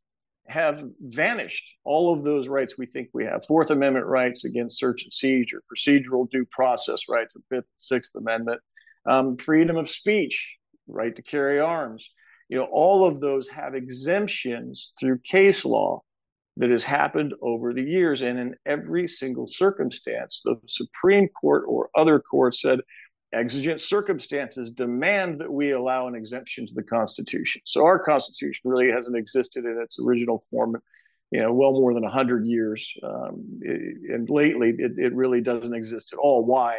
have 0.48 0.84
vanished. 1.00 1.76
All 1.84 2.14
of 2.14 2.24
those 2.24 2.48
rights 2.48 2.78
we 2.78 2.86
think 2.86 3.10
we 3.14 3.26
have 3.26 3.46
Fourth 3.46 3.70
Amendment 3.70 4.06
rights 4.06 4.46
against 4.46 4.80
search 4.80 5.04
and 5.04 5.14
seizure, 5.14 5.62
procedural 5.72 6.30
due 6.30 6.46
process 6.50 7.04
rights, 7.10 7.36
the 7.36 7.42
Fifth, 7.50 7.68
Sixth 7.78 8.16
Amendment, 8.16 8.62
um, 9.06 9.38
freedom 9.38 9.78
of 9.78 9.90
speech, 9.90 10.58
right 10.88 11.16
to 11.16 11.22
carry 11.22 11.60
arms. 11.60 12.10
You 12.50 12.58
know, 12.58 12.68
all 12.72 13.06
of 13.06 13.20
those 13.20 13.48
have 13.50 13.76
exemptions 13.76 14.94
through 15.00 15.20
case 15.20 15.66
law 15.66 16.02
that 16.58 16.70
has 16.70 16.84
happened 16.84 17.34
over 17.42 17.74
the 17.74 17.84
years. 17.84 18.22
And 18.22 18.40
in 18.40 18.56
every 18.66 19.08
single 19.08 19.48
circumstance, 19.48 20.42
the 20.44 20.56
Supreme 20.68 21.28
Court 21.30 21.66
or 21.68 21.90
other 21.96 22.20
courts 22.20 22.62
said 22.62 22.80
exigent 23.34 23.82
circumstances 23.82 24.72
demand 24.72 25.40
that 25.40 25.52
we 25.52 25.72
allow 25.72 26.08
an 26.08 26.16
exemption 26.16 26.66
to 26.66 26.74
the 26.74 26.84
Constitution. 26.84 27.62
So 27.66 27.84
our 27.84 28.00
Constitution 28.00 28.70
really 28.70 28.90
hasn't 28.90 29.18
existed 29.18 29.66
in 29.66 29.80
its 29.82 30.00
original 30.00 30.42
form. 30.50 30.78
You 31.30 31.42
know, 31.42 31.54
well 31.54 31.74
more 31.74 31.94
than 31.94 32.04
100 32.04 32.46
years. 32.46 32.90
Um, 33.04 33.60
and 33.62 34.30
lately, 34.30 34.74
it, 34.78 34.98
it 34.98 35.14
really 35.14 35.42
doesn't 35.42 35.74
exist 35.74 36.14
at 36.14 36.20
all. 36.20 36.46
Why? 36.46 36.78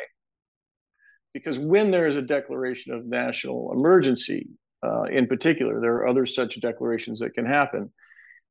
Because 1.35 1.59
when 1.59 1.91
there 1.91 2.09
is 2.09 2.17
a 2.17 2.23
declaration 2.23 2.95
of 2.95 3.05
national 3.05 3.73
emergency, 3.75 4.49
uh, 4.83 5.03
in 5.03 5.27
particular, 5.27 5.81
there 5.83 5.97
are 5.97 6.09
other 6.09 6.25
such 6.25 6.59
declarations 6.63 7.21
that 7.21 7.35
can 7.35 7.45
happen 7.45 7.93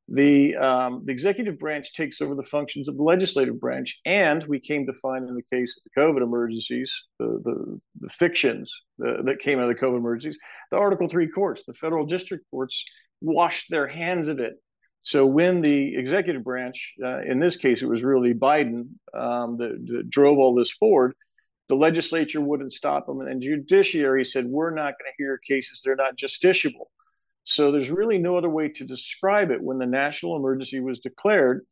the 0.10 0.56
um, 0.56 1.04
the 1.06 1.12
executive 1.12 1.60
branch 1.60 1.94
takes 1.94 2.22
over 2.22 2.34
the 2.34 2.44
functions 2.44 2.88
of 2.88 2.96
the 2.96 3.04
legislative 3.04 3.60
branch, 3.60 4.00
and 4.06 4.44
we 4.46 4.60
came 4.60 4.86
to 4.86 4.94
find 4.94 5.28
in 5.28 5.36
the 5.36 5.44
case 5.44 5.78
of 5.78 5.84
the 5.84 6.02
COVID 6.02 6.24
emergencies, 6.24 6.94
the 7.20 7.42
the, 7.44 7.80
the 8.00 8.10
fictions 8.10 8.74
the, 8.98 9.18
that 9.26 9.40
came 9.40 9.60
out 9.60 9.70
of 9.70 9.76
the 9.76 9.86
COVID 9.86 9.98
emergencies, 9.98 10.40
the 10.72 10.78
Article 10.78 11.10
Three 11.10 11.28
courts, 11.28 11.64
the 11.68 11.74
federal 11.74 12.06
district 12.06 12.46
courts, 12.52 12.86
washed 13.20 13.70
their 13.70 13.88
hands 13.88 14.30
of 14.30 14.40
it. 14.40 14.54
So 15.02 15.26
when 15.26 15.62
the 15.62 15.96
executive 15.98 16.44
branch, 16.44 16.94
uh, 17.04 17.22
in 17.22 17.40
this 17.40 17.58
case, 17.58 17.82
it 17.82 17.88
was 17.88 18.04
really 18.04 18.34
Biden 18.34 18.88
um, 19.14 19.58
that, 19.58 19.86
that 19.88 20.10
drove 20.10 20.38
all 20.38 20.56
this 20.56 20.72
forward. 20.72 21.14
The 21.70 21.76
legislature 21.76 22.40
wouldn't 22.40 22.72
stop 22.72 23.08
them, 23.08 23.20
and 23.20 23.42
judiciary 23.42 24.24
said, 24.24 24.46
"We're 24.46 24.70
not 24.70 24.94
going 24.98 25.12
to 25.12 25.18
hear 25.18 25.38
cases; 25.38 25.82
they're 25.84 25.98
not 25.98 26.16
justiciable." 26.16 26.86
So 27.50 27.72
there's 27.72 27.90
really 27.90 28.18
no 28.18 28.38
other 28.38 28.50
way 28.50 28.68
to 28.68 28.84
describe 28.84 29.52
it. 29.52 29.64
When 29.64 29.78
the 29.78 29.86
national 29.86 30.36
emergency 30.36 30.82
was 30.82 31.00
declared, 31.00 31.66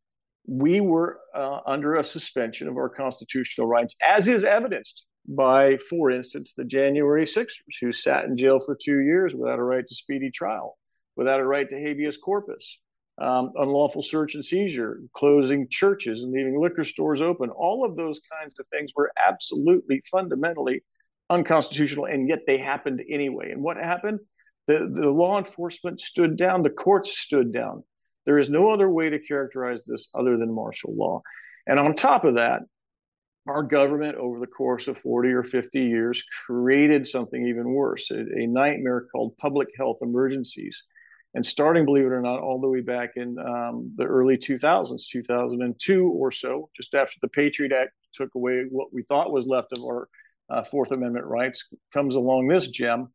we 0.48 0.79
were 0.79 1.20
uh, 1.36 1.60
under 1.67 1.96
a 1.96 2.03
suspension 2.03 2.70
of 2.70 2.77
our 2.77 2.88
constitutional 2.88 3.67
rights, 3.67 3.94
as 4.01 4.29
is 4.29 4.46
evidenced 4.46 5.05
by, 5.27 5.75
for 5.89 6.12
instance, 6.12 6.53
the 6.55 6.63
January 6.63 7.25
6ers 7.25 7.50
who 7.82 7.91
sat 7.91 8.24
in 8.24 8.38
jail 8.38 8.62
for 8.62 8.77
two 8.82 9.00
years 9.00 9.36
without 9.36 9.60
a 9.60 9.63
right 9.63 9.86
to 9.86 9.96
speedy 9.96 10.32
trial, 10.32 10.77
without 11.17 11.41
a 11.41 11.46
right 11.46 11.70
to 11.70 11.75
habeas 11.77 12.15
corpus, 12.15 12.79
um, 13.17 13.51
unlawful 13.55 14.01
search 14.01 14.36
and 14.36 14.46
seizure, 14.46 15.01
closing 15.13 15.67
churches 15.70 16.24
and 16.24 16.32
leaving 16.32 16.58
liquor 16.58 16.86
stores 16.86 17.22
open. 17.22 17.50
All 17.50 17.84
of 17.84 17.98
those 17.98 18.22
kinds 18.39 18.58
of 18.62 18.65
things 18.67 18.94
were 18.96 19.12
absolutely 19.27 20.01
fundamentally 20.10 20.86
unconstitutional, 21.29 22.05
and 22.05 22.29
yet 22.29 22.44
they 22.48 22.60
happened 22.60 23.01
anyway. 23.10 23.51
And 23.51 23.62
what 23.62 23.75
happened? 23.75 24.22
The, 24.67 24.89
the 24.91 25.10
law 25.10 25.38
enforcement 25.38 26.01
stood 26.01 26.38
down, 26.38 26.63
the 26.63 26.69
courts 26.69 27.17
stood 27.17 27.53
down. 27.53 27.84
There 28.25 28.39
is 28.39 28.50
no 28.50 28.72
other 28.72 28.89
way 28.89 29.10
to 29.10 29.19
characterize 29.19 29.84
this 29.86 30.07
other 30.15 30.38
than 30.38 30.53
martial 30.53 30.95
law. 30.95 31.22
And 31.67 31.79
on 31.79 31.93
top 31.93 32.24
of 32.25 32.36
that, 32.36 32.62
our 33.48 33.62
government, 33.62 34.15
over 34.15 34.39
the 34.39 34.48
course 34.48 34.88
of 34.88 34.98
40 34.98 35.29
or 35.29 35.43
50 35.43 35.79
years, 35.79 36.24
created 36.45 37.07
something 37.07 37.48
even 37.48 37.69
worse 37.69 38.10
a, 38.10 38.19
a 38.19 38.48
nightmare 38.48 39.05
called 39.12 39.38
public 39.38 39.69
health 39.77 39.98
emergencies. 40.01 40.81
And 41.36 41.45
starting, 41.45 41.86
believe 41.86 42.05
it 42.05 42.12
or 42.12 42.22
not, 42.22 42.39
all 42.39 42.60
the 42.60 42.69
way 42.69 42.81
back 42.81 43.12
in 43.17 43.38
um, 43.38 43.93
the 43.98 44.05
early 44.05 44.38
2000s, 44.38 45.07
2002 45.12 46.07
or 46.07 46.31
so, 46.31 46.69
just 46.75 46.95
after 46.95 47.15
the 47.22 47.27
Patriot 47.27 47.74
Act 47.74 47.91
took 48.13 48.34
away 48.36 48.63
what 48.69 48.93
we 48.93 49.03
thought 49.03 49.34
was 49.34 49.45
left 49.45 49.74
of 49.74 49.84
our 49.84 50.07
uh, 50.50 50.63
Fourth 50.63 50.91
Amendment 50.91 51.25
rights, 51.25 51.65
comes 51.93 52.15
along 52.15 52.48
this 52.48 52.67
gem 52.67 53.10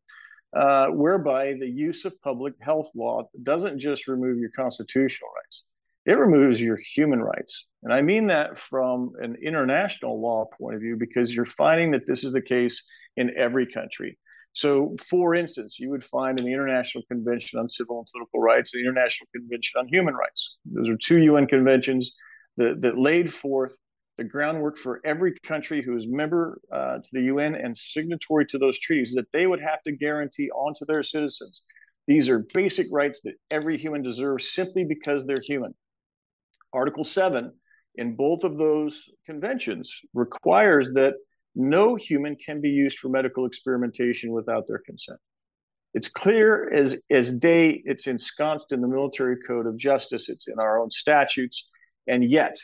uh, 0.53 0.87
whereby 0.87 1.53
the 1.53 1.69
use 1.69 2.05
of 2.05 2.19
public 2.21 2.53
health 2.59 2.89
law 2.95 3.27
doesn't 3.43 3.79
just 3.79 4.07
remove 4.07 4.37
your 4.37 4.51
constitutional 4.55 5.29
rights, 5.35 5.63
it 6.05 6.13
removes 6.13 6.61
your 6.61 6.77
human 6.95 7.21
rights. 7.21 7.65
And 7.83 7.93
I 7.93 8.01
mean 8.01 8.27
that 8.27 8.59
from 8.59 9.13
an 9.19 9.37
international 9.43 10.21
law 10.21 10.45
point 10.57 10.75
of 10.75 10.81
view, 10.81 10.97
because 10.97 11.33
you're 11.33 11.45
finding 11.45 11.91
that 11.91 12.05
this 12.05 12.23
is 12.23 12.33
the 12.33 12.41
case 12.41 12.83
in 13.17 13.31
every 13.37 13.71
country. 13.71 14.17
So, 14.53 14.95
for 15.09 15.33
instance, 15.33 15.79
you 15.79 15.89
would 15.91 16.03
find 16.03 16.37
in 16.37 16.45
the 16.45 16.53
International 16.53 17.03
Convention 17.09 17.59
on 17.59 17.69
Civil 17.69 17.99
and 17.99 18.07
Political 18.11 18.41
Rights, 18.41 18.71
the 18.71 18.81
International 18.81 19.27
Convention 19.33 19.79
on 19.79 19.87
Human 19.87 20.13
Rights. 20.13 20.57
Those 20.65 20.89
are 20.89 20.97
two 20.97 21.19
UN 21.19 21.47
conventions 21.47 22.11
that, 22.57 22.81
that 22.81 22.97
laid 22.97 23.33
forth 23.33 23.77
the 24.17 24.23
groundwork 24.23 24.77
for 24.77 25.01
every 25.05 25.33
country 25.43 25.81
who 25.81 25.97
is 25.97 26.05
member 26.07 26.59
uh, 26.71 26.97
to 26.97 27.09
the 27.11 27.23
UN 27.23 27.55
and 27.55 27.75
signatory 27.75 28.45
to 28.47 28.57
those 28.57 28.79
treaties 28.79 29.13
that 29.15 29.31
they 29.31 29.47
would 29.47 29.61
have 29.61 29.81
to 29.83 29.91
guarantee 29.91 30.49
onto 30.51 30.85
their 30.85 31.03
citizens. 31.03 31.61
These 32.07 32.29
are 32.29 32.45
basic 32.53 32.87
rights 32.91 33.21
that 33.23 33.35
every 33.49 33.77
human 33.77 34.01
deserves 34.01 34.51
simply 34.51 34.83
because 34.83 35.25
they're 35.25 35.41
human. 35.41 35.73
Article 36.73 37.03
7 37.03 37.51
in 37.95 38.15
both 38.15 38.43
of 38.43 38.57
those 38.57 39.03
conventions 39.25 39.91
requires 40.13 40.87
that 40.93 41.15
no 41.55 41.95
human 41.95 42.35
can 42.35 42.61
be 42.61 42.69
used 42.69 42.97
for 42.97 43.09
medical 43.09 43.45
experimentation 43.45 44.31
without 44.31 44.67
their 44.67 44.79
consent. 44.85 45.19
It's 45.93 46.07
clear 46.07 46.71
as, 46.73 46.95
as 47.09 47.33
day, 47.33 47.81
it's 47.83 48.07
ensconced 48.07 48.71
in 48.71 48.79
the 48.79 48.87
military 48.87 49.35
code 49.45 49.67
of 49.67 49.75
justice, 49.75 50.29
it's 50.29 50.47
in 50.47 50.57
our 50.57 50.79
own 50.79 50.89
statutes, 50.89 51.67
and 52.07 52.23
yet 52.23 52.55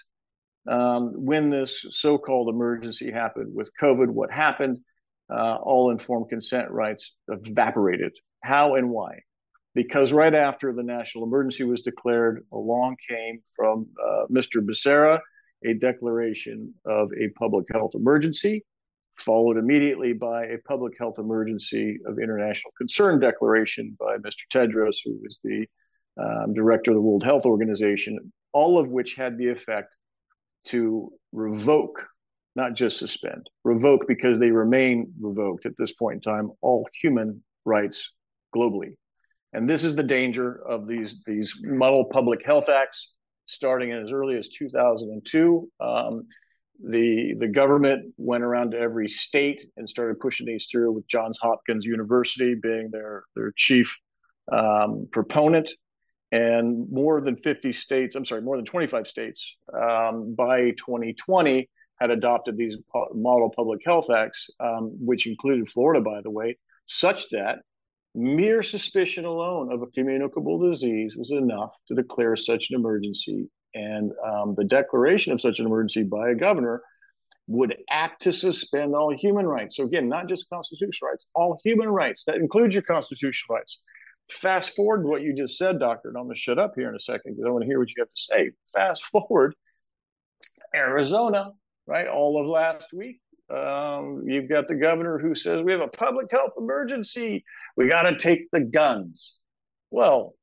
um, 0.67 1.13
when 1.15 1.49
this 1.49 1.85
so-called 1.89 2.49
emergency 2.49 3.11
happened 3.11 3.53
with 3.53 3.71
COVID, 3.81 4.07
what 4.07 4.31
happened? 4.31 4.79
Uh, 5.29 5.55
all 5.55 5.91
informed 5.91 6.29
consent 6.29 6.71
rights 6.71 7.13
evaporated. 7.27 8.13
How 8.43 8.75
and 8.75 8.89
why? 8.89 9.19
Because 9.75 10.13
right 10.13 10.33
after 10.33 10.73
the 10.73 10.83
national 10.83 11.25
emergency 11.25 11.63
was 11.63 11.81
declared, 11.81 12.45
along 12.51 12.95
came 13.09 13.41
from 13.55 13.87
uh, 14.03 14.25
Mr. 14.31 14.65
Becerra 14.65 15.19
a 15.65 15.73
declaration 15.73 16.73
of 16.85 17.09
a 17.19 17.29
public 17.29 17.65
health 17.71 17.91
emergency, 17.95 18.63
followed 19.17 19.57
immediately 19.57 20.13
by 20.13 20.45
a 20.45 20.57
public 20.67 20.93
health 20.97 21.17
emergency 21.17 21.97
of 22.05 22.19
international 22.19 22.71
concern 22.77 23.19
declaration 23.19 23.97
by 23.99 24.17
Mr. 24.17 24.45
Tedros, 24.53 24.97
who 25.03 25.17
was 25.21 25.39
the 25.43 25.65
um, 26.19 26.53
director 26.53 26.91
of 26.91 26.95
the 26.95 27.01
World 27.01 27.23
Health 27.23 27.45
Organization, 27.45 28.31
all 28.53 28.77
of 28.77 28.89
which 28.89 29.15
had 29.15 29.37
the 29.37 29.49
effect 29.49 29.95
to 30.69 31.11
revoke, 31.31 32.07
not 32.55 32.73
just 32.73 32.97
suspend, 32.97 33.49
revoke 33.63 34.07
because 34.07 34.39
they 34.39 34.51
remain 34.51 35.13
revoked 35.19 35.65
at 35.65 35.73
this 35.77 35.93
point 35.93 36.15
in 36.15 36.21
time, 36.21 36.51
all 36.61 36.87
human 37.01 37.43
rights 37.65 38.11
globally. 38.55 38.95
And 39.53 39.69
this 39.69 39.83
is 39.83 39.95
the 39.95 40.03
danger 40.03 40.61
of 40.67 40.87
these, 40.87 41.21
these 41.25 41.53
model 41.61 42.05
public 42.05 42.45
health 42.45 42.69
acts 42.69 43.13
starting 43.45 43.91
as 43.91 44.11
early 44.11 44.37
as 44.37 44.49
2002. 44.49 45.69
Um, 45.79 46.27
the 46.83 47.33
the 47.39 47.47
government 47.47 48.13
went 48.17 48.43
around 48.43 48.71
to 48.71 48.77
every 48.77 49.07
state 49.07 49.65
and 49.77 49.89
started 49.89 50.19
pushing 50.19 50.45
these 50.45 50.67
through 50.71 50.91
with 50.91 51.07
Johns 51.07 51.39
Hopkins 51.41 51.85
University 51.85 52.53
being 52.53 52.89
their 52.91 53.23
their 53.35 53.51
chief 53.55 53.97
um, 54.51 55.07
proponent 55.11 55.71
and 56.31 56.89
more 56.91 57.21
than 57.21 57.35
50 57.35 57.71
states 57.73 58.15
i'm 58.15 58.25
sorry 58.25 58.41
more 58.41 58.57
than 58.57 58.65
25 58.65 59.07
states 59.07 59.55
um, 59.73 60.35
by 60.35 60.71
2020 60.71 61.69
had 61.99 62.11
adopted 62.11 62.57
these 62.57 62.75
model 63.13 63.51
public 63.55 63.81
health 63.85 64.09
acts 64.09 64.49
um, 64.59 64.91
which 64.99 65.27
included 65.27 65.67
florida 65.69 66.01
by 66.01 66.21
the 66.21 66.31
way 66.31 66.57
such 66.85 67.29
that 67.29 67.59
mere 68.15 68.63
suspicion 68.63 69.25
alone 69.25 69.71
of 69.71 69.81
a 69.81 69.87
communicable 69.87 70.57
disease 70.69 71.15
was 71.17 71.31
enough 71.31 71.77
to 71.87 71.95
declare 71.95 72.35
such 72.35 72.69
an 72.71 72.75
emergency 72.75 73.47
and 73.75 74.11
um, 74.25 74.55
the 74.57 74.63
declaration 74.63 75.33
of 75.33 75.39
such 75.39 75.59
an 75.59 75.65
emergency 75.65 76.03
by 76.03 76.29
a 76.29 76.35
governor 76.35 76.81
would 77.47 77.77
act 77.89 78.23
to 78.23 78.33
suspend 78.33 78.93
all 78.93 79.15
human 79.15 79.45
rights. 79.45 79.77
So, 79.77 79.83
again, 79.83 80.09
not 80.09 80.27
just 80.27 80.49
constitutional 80.49 81.11
rights, 81.11 81.27
all 81.33 81.59
human 81.63 81.87
rights. 81.87 82.23
That 82.25 82.35
includes 82.35 82.75
your 82.75 82.83
constitutional 82.83 83.55
rights. 83.55 83.79
Fast 84.29 84.75
forward 84.75 85.05
what 85.05 85.21
you 85.21 85.33
just 85.33 85.57
said, 85.57 85.79
Doctor, 85.79 86.09
and 86.09 86.17
I'm 86.17 86.25
going 86.25 86.35
to 86.35 86.39
shut 86.39 86.59
up 86.59 86.73
here 86.75 86.89
in 86.89 86.95
a 86.95 86.99
second 86.99 87.33
because 87.33 87.45
I 87.45 87.49
want 87.49 87.63
to 87.63 87.67
hear 87.67 87.79
what 87.79 87.89
you 87.89 88.01
have 88.01 88.09
to 88.09 88.15
say. 88.15 88.51
Fast 88.73 89.05
forward, 89.11 89.55
Arizona, 90.75 91.51
right? 91.85 92.07
All 92.07 92.41
of 92.41 92.47
last 92.47 92.89
week, 92.93 93.19
um, 93.49 94.23
you've 94.25 94.49
got 94.49 94.67
the 94.67 94.75
governor 94.75 95.17
who 95.17 95.33
says 95.33 95.61
we 95.61 95.71
have 95.71 95.81
a 95.81 95.87
public 95.87 96.29
health 96.29 96.51
emergency. 96.57 97.45
We 97.77 97.87
got 97.87 98.03
to 98.03 98.17
take 98.17 98.51
the 98.51 98.59
guns. 98.59 99.35
Well, 99.91 100.35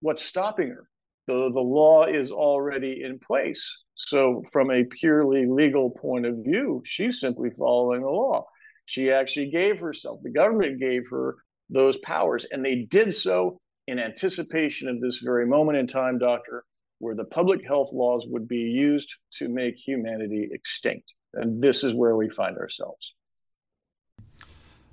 what's 0.00 0.22
stopping 0.22 0.68
her? 0.68 0.86
the, 1.26 1.50
the 1.52 1.60
law 1.60 2.06
is 2.06 2.30
already 2.30 3.02
in 3.02 3.18
place. 3.18 3.64
So, 3.94 4.42
from 4.50 4.70
a 4.70 4.84
purely 4.84 5.46
legal 5.46 5.90
point 5.90 6.26
of 6.26 6.38
view, 6.38 6.82
she's 6.84 7.20
simply 7.20 7.50
following 7.50 8.02
the 8.02 8.08
law. 8.08 8.46
She 8.86 9.12
actually 9.12 9.50
gave 9.50 9.78
herself, 9.80 10.20
the 10.22 10.30
government 10.30 10.80
gave 10.80 11.04
her 11.10 11.36
those 11.70 11.96
powers, 11.98 12.46
and 12.50 12.64
they 12.64 12.86
did 12.88 13.14
so 13.14 13.58
in 13.86 13.98
anticipation 13.98 14.88
of 14.88 15.00
this 15.00 15.18
very 15.18 15.46
moment 15.46 15.78
in 15.78 15.86
time, 15.86 16.18
Doctor, 16.18 16.64
where 16.98 17.14
the 17.14 17.24
public 17.24 17.66
health 17.66 17.92
laws 17.92 18.26
would 18.28 18.46
be 18.46 18.58
used 18.58 19.12
to 19.38 19.48
make 19.48 19.76
humanity 19.76 20.48
extinct. 20.52 21.12
And 21.34 21.62
this 21.62 21.82
is 21.82 21.94
where 21.94 22.16
we 22.16 22.28
find 22.28 22.58
ourselves. 22.58 23.14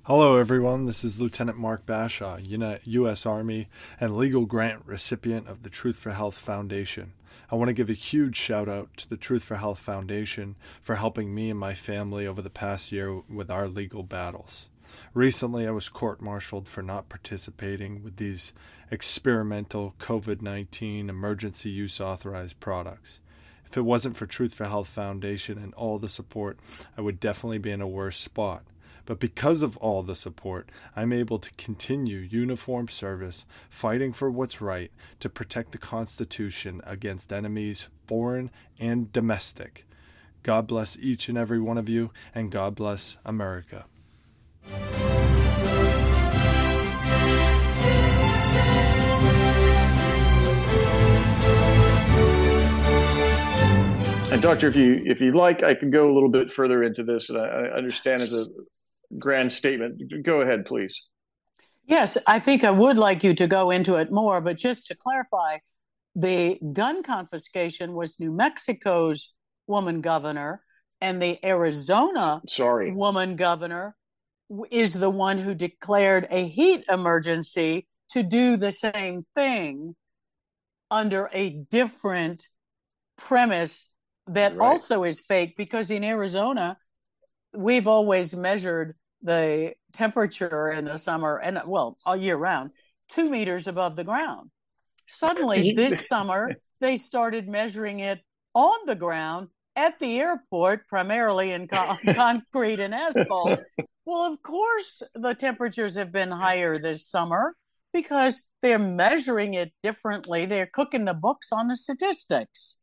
Hello, 0.04 0.36
everyone. 0.38 0.86
This 0.86 1.04
is 1.04 1.20
Lieutenant 1.20 1.58
Mark 1.58 1.84
Bashaw, 1.84 2.40
U.S. 2.84 3.26
Army 3.26 3.68
and 4.00 4.16
legal 4.16 4.46
grant 4.46 4.82
recipient 4.86 5.46
of 5.46 5.62
the 5.62 5.70
Truth 5.70 5.98
for 5.98 6.12
Health 6.12 6.36
Foundation. 6.36 7.12
I 7.52 7.56
want 7.56 7.68
to 7.68 7.74
give 7.74 7.90
a 7.90 7.92
huge 7.92 8.36
shout 8.36 8.68
out 8.68 8.96
to 8.96 9.08
the 9.08 9.18
Truth 9.18 9.44
for 9.44 9.56
Health 9.56 9.78
Foundation 9.78 10.56
for 10.80 10.96
helping 10.96 11.34
me 11.34 11.50
and 11.50 11.60
my 11.60 11.74
family 11.74 12.26
over 12.26 12.40
the 12.40 12.48
past 12.48 12.90
year 12.90 13.20
with 13.28 13.50
our 13.50 13.68
legal 13.68 14.02
battles. 14.02 14.69
Recently, 15.14 15.66
I 15.66 15.70
was 15.70 15.88
court 15.88 16.20
martialed 16.20 16.68
for 16.68 16.82
not 16.82 17.08
participating 17.08 18.02
with 18.02 18.16
these 18.16 18.52
experimental 18.90 19.94
COVID 19.98 20.42
19 20.42 21.08
emergency 21.08 21.70
use 21.70 22.00
authorized 22.00 22.60
products. 22.60 23.20
If 23.66 23.76
it 23.76 23.82
wasn't 23.82 24.16
for 24.16 24.26
Truth 24.26 24.54
for 24.54 24.64
Health 24.64 24.88
Foundation 24.88 25.56
and 25.56 25.72
all 25.74 25.98
the 25.98 26.08
support, 26.08 26.58
I 26.98 27.02
would 27.02 27.20
definitely 27.20 27.58
be 27.58 27.70
in 27.70 27.80
a 27.80 27.86
worse 27.86 28.16
spot. 28.16 28.64
But 29.06 29.20
because 29.20 29.62
of 29.62 29.76
all 29.78 30.02
the 30.02 30.14
support, 30.14 30.68
I'm 30.94 31.12
able 31.12 31.38
to 31.38 31.52
continue 31.54 32.18
uniform 32.18 32.88
service, 32.88 33.44
fighting 33.68 34.12
for 34.12 34.30
what's 34.30 34.60
right 34.60 34.90
to 35.20 35.28
protect 35.28 35.72
the 35.72 35.78
Constitution 35.78 36.80
against 36.84 37.32
enemies, 37.32 37.88
foreign 38.06 38.50
and 38.78 39.12
domestic. 39.12 39.86
God 40.42 40.66
bless 40.66 40.98
each 40.98 41.28
and 41.28 41.36
every 41.36 41.60
one 41.60 41.78
of 41.78 41.88
you, 41.88 42.10
and 42.34 42.50
God 42.50 42.74
bless 42.74 43.16
America. 43.24 43.84
And 54.32 54.40
doctor, 54.40 54.68
if 54.68 54.76
you 54.76 55.02
if 55.04 55.20
you 55.20 55.32
like, 55.32 55.64
I 55.64 55.74
can 55.74 55.90
go 55.90 56.08
a 56.08 56.14
little 56.14 56.28
bit 56.28 56.52
further 56.52 56.84
into 56.84 57.02
this, 57.02 57.30
and 57.30 57.38
I, 57.38 57.46
I 57.46 57.76
understand 57.76 58.22
it's 58.22 58.32
a 58.32 58.46
grand 59.18 59.50
statement. 59.50 60.00
Go 60.22 60.40
ahead, 60.40 60.66
please. 60.66 61.02
Yes, 61.84 62.16
I 62.28 62.38
think 62.38 62.62
I 62.62 62.70
would 62.70 62.96
like 62.96 63.24
you 63.24 63.34
to 63.34 63.48
go 63.48 63.70
into 63.70 63.96
it 63.96 64.12
more, 64.12 64.40
but 64.40 64.56
just 64.56 64.86
to 64.86 64.94
clarify, 64.94 65.58
the 66.14 66.60
gun 66.72 67.02
confiscation 67.02 67.92
was 67.92 68.20
New 68.20 68.30
Mexico's 68.30 69.34
woman 69.66 70.00
governor, 70.00 70.62
and 71.00 71.20
the 71.20 71.44
Arizona 71.44 72.40
sorry 72.46 72.92
woman 72.92 73.34
governor 73.34 73.96
is 74.70 74.94
the 74.94 75.10
one 75.10 75.38
who 75.38 75.54
declared 75.54 76.26
a 76.30 76.46
heat 76.46 76.84
emergency 76.90 77.86
to 78.10 78.22
do 78.22 78.56
the 78.56 78.72
same 78.72 79.24
thing 79.34 79.94
under 80.90 81.30
a 81.32 81.50
different 81.50 82.46
premise 83.16 83.90
that 84.26 84.56
right. 84.56 84.66
also 84.66 85.04
is 85.04 85.20
fake 85.20 85.56
because 85.56 85.90
in 85.90 86.02
Arizona 86.02 86.76
we've 87.54 87.86
always 87.86 88.34
measured 88.34 88.94
the 89.22 89.72
temperature 89.92 90.70
in 90.70 90.84
the 90.84 90.98
summer 90.98 91.38
and 91.38 91.60
well 91.66 91.96
all 92.06 92.16
year 92.16 92.36
round 92.36 92.70
two 93.08 93.28
meters 93.28 93.66
above 93.66 93.96
the 93.96 94.04
ground 94.04 94.50
suddenly 95.06 95.72
this 95.76 96.08
summer 96.08 96.50
they 96.80 96.96
started 96.96 97.48
measuring 97.48 98.00
it 98.00 98.20
on 98.54 98.78
the 98.86 98.94
ground 98.94 99.48
at 99.76 99.98
the 99.98 100.18
airport 100.18 100.88
primarily 100.88 101.52
in 101.52 101.68
con- 101.68 101.98
concrete 102.14 102.80
and 102.80 102.94
asphalt 102.94 103.60
well 104.10 104.32
of 104.32 104.42
course 104.42 105.02
the 105.14 105.34
temperatures 105.34 105.96
have 105.96 106.12
been 106.12 106.30
higher 106.30 106.76
this 106.76 107.06
summer 107.06 107.54
because 107.92 108.46
they're 108.62 108.78
measuring 108.78 109.54
it 109.54 109.72
differently 109.82 110.46
they're 110.46 110.66
cooking 110.66 111.04
the 111.04 111.14
books 111.14 111.52
on 111.52 111.68
the 111.68 111.76
statistics 111.76 112.80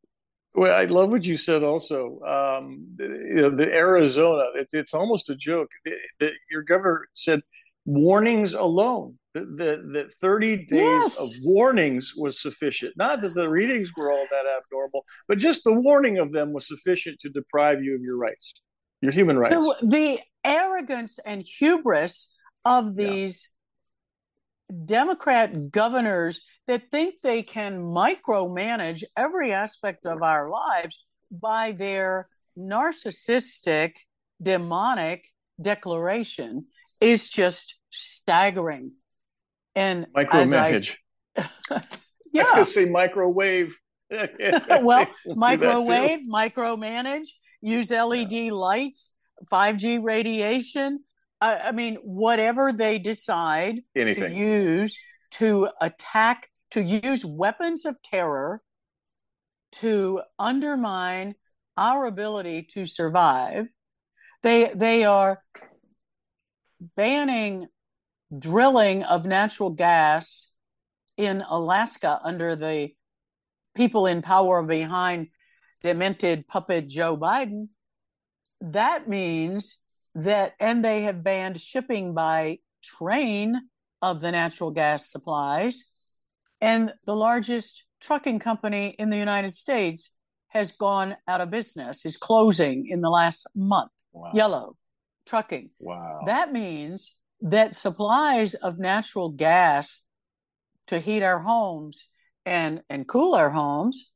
well, 0.57 0.75
I 0.75 0.85
love 0.85 1.11
what 1.11 1.23
you 1.23 1.37
said. 1.37 1.61
Also, 1.61 2.19
um, 2.21 2.87
you 2.99 3.35
know, 3.35 3.51
the 3.51 3.71
Arizona, 3.71 4.45
it, 4.55 4.67
it's 4.73 4.95
almost 4.95 5.29
a 5.29 5.35
joke. 5.35 5.69
The, 5.85 5.91
the, 6.19 6.31
your 6.49 6.63
governor 6.63 7.07
said 7.13 7.41
warnings 7.85 8.55
alone. 8.55 9.19
That 9.35 9.91
that 9.93 10.15
30 10.19 10.65
days 10.65 10.67
yes. 10.71 11.21
of 11.21 11.29
warnings 11.43 12.13
was 12.17 12.41
sufficient. 12.41 12.93
Not 12.97 13.21
that 13.21 13.35
the 13.35 13.47
readings 13.47 13.91
were 13.95 14.11
all 14.11 14.25
that 14.31 14.45
abnormal, 14.57 15.05
but 15.27 15.37
just 15.37 15.63
the 15.63 15.73
warning 15.73 16.17
of 16.17 16.31
them 16.31 16.53
was 16.53 16.67
sufficient 16.67 17.19
to 17.19 17.29
deprive 17.29 17.83
you 17.83 17.93
of 17.93 18.01
your 18.01 18.17
rights, 18.17 18.55
your 19.01 19.11
human 19.11 19.37
rights. 19.37 19.55
The, 19.55 19.75
the 19.83 20.19
arrogance 20.43 21.19
and 21.19 21.41
hubris 21.41 22.33
of 22.65 22.95
these 22.95 23.49
Democrat 24.85 25.71
governors 25.71 26.43
that 26.67 26.91
think 26.91 27.21
they 27.21 27.43
can 27.43 27.81
micromanage 27.81 29.03
every 29.17 29.53
aspect 29.53 30.05
of 30.05 30.21
our 30.21 30.49
lives 30.49 31.03
by 31.31 31.71
their 31.71 32.27
narcissistic, 32.57 33.93
demonic 34.41 35.27
declaration 35.61 36.65
is 36.99 37.29
just 37.29 37.79
staggering. 37.89 38.91
And 39.75 40.07
micromanage. 40.15 40.95
I, 41.37 41.49
yeah. 42.33 42.45
I 42.51 42.55
could 42.55 42.67
say 42.67 42.85
microwave. 42.85 43.77
well, 44.81 45.07
microwave, 45.25 46.21
micromanage, 46.29 47.27
use 47.61 47.91
LED 47.91 48.31
yeah. 48.31 48.51
lights, 48.51 49.15
5G 49.51 50.03
radiation, 50.03 50.99
I, 51.41 51.57
I 51.57 51.71
mean, 51.71 51.95
whatever 52.03 52.71
they 52.73 52.99
decide 52.99 53.81
Anything. 53.95 54.31
to 54.31 54.35
use 54.35 54.97
to 55.31 55.69
attack, 55.81 56.49
to 56.71 56.81
use 56.81 57.25
weapons 57.25 57.85
of 57.85 58.01
terror 58.01 58.61
to 59.73 60.21
undermine 60.39 61.35
our 61.75 62.05
ability 62.05 62.63
to 62.63 62.85
survive, 62.85 63.67
they 64.41 64.71
they 64.73 65.03
are 65.03 65.43
banning 66.95 67.67
drilling 68.37 69.03
of 69.03 69.25
natural 69.25 69.69
gas 69.69 70.51
in 71.17 71.43
Alaska 71.49 72.19
under 72.23 72.55
the 72.55 72.89
people 73.75 74.07
in 74.07 74.21
power 74.21 74.63
behind 74.63 75.27
demented 75.81 76.47
puppet 76.47 76.87
Joe 76.87 77.17
Biden. 77.17 77.69
That 78.61 79.07
means 79.07 79.81
that 80.15 80.53
and 80.59 80.83
they 80.83 81.03
have 81.03 81.23
banned 81.23 81.59
shipping 81.61 82.13
by 82.13 82.59
train 82.83 83.61
of 84.01 84.21
the 84.21 84.31
natural 84.31 84.71
gas 84.71 85.11
supplies 85.11 85.91
and 86.61 86.93
the 87.05 87.15
largest 87.15 87.83
trucking 88.01 88.39
company 88.39 88.95
in 88.97 89.09
the 89.09 89.17
United 89.17 89.51
States 89.51 90.15
has 90.49 90.71
gone 90.71 91.15
out 91.27 91.41
of 91.41 91.51
business, 91.51 92.05
is 92.05 92.17
closing 92.17 92.87
in 92.89 93.01
the 93.01 93.09
last 93.09 93.45
month. 93.55 93.91
Wow. 94.11 94.31
Yellow 94.33 94.75
trucking. 95.25 95.69
Wow. 95.79 96.21
That 96.25 96.51
means 96.51 97.17
that 97.41 97.75
supplies 97.75 98.53
of 98.55 98.79
natural 98.79 99.29
gas 99.29 100.01
to 100.87 100.99
heat 100.99 101.21
our 101.21 101.39
homes 101.39 102.07
and, 102.45 102.81
and 102.89 103.07
cool 103.07 103.35
our 103.35 103.49
homes 103.49 104.11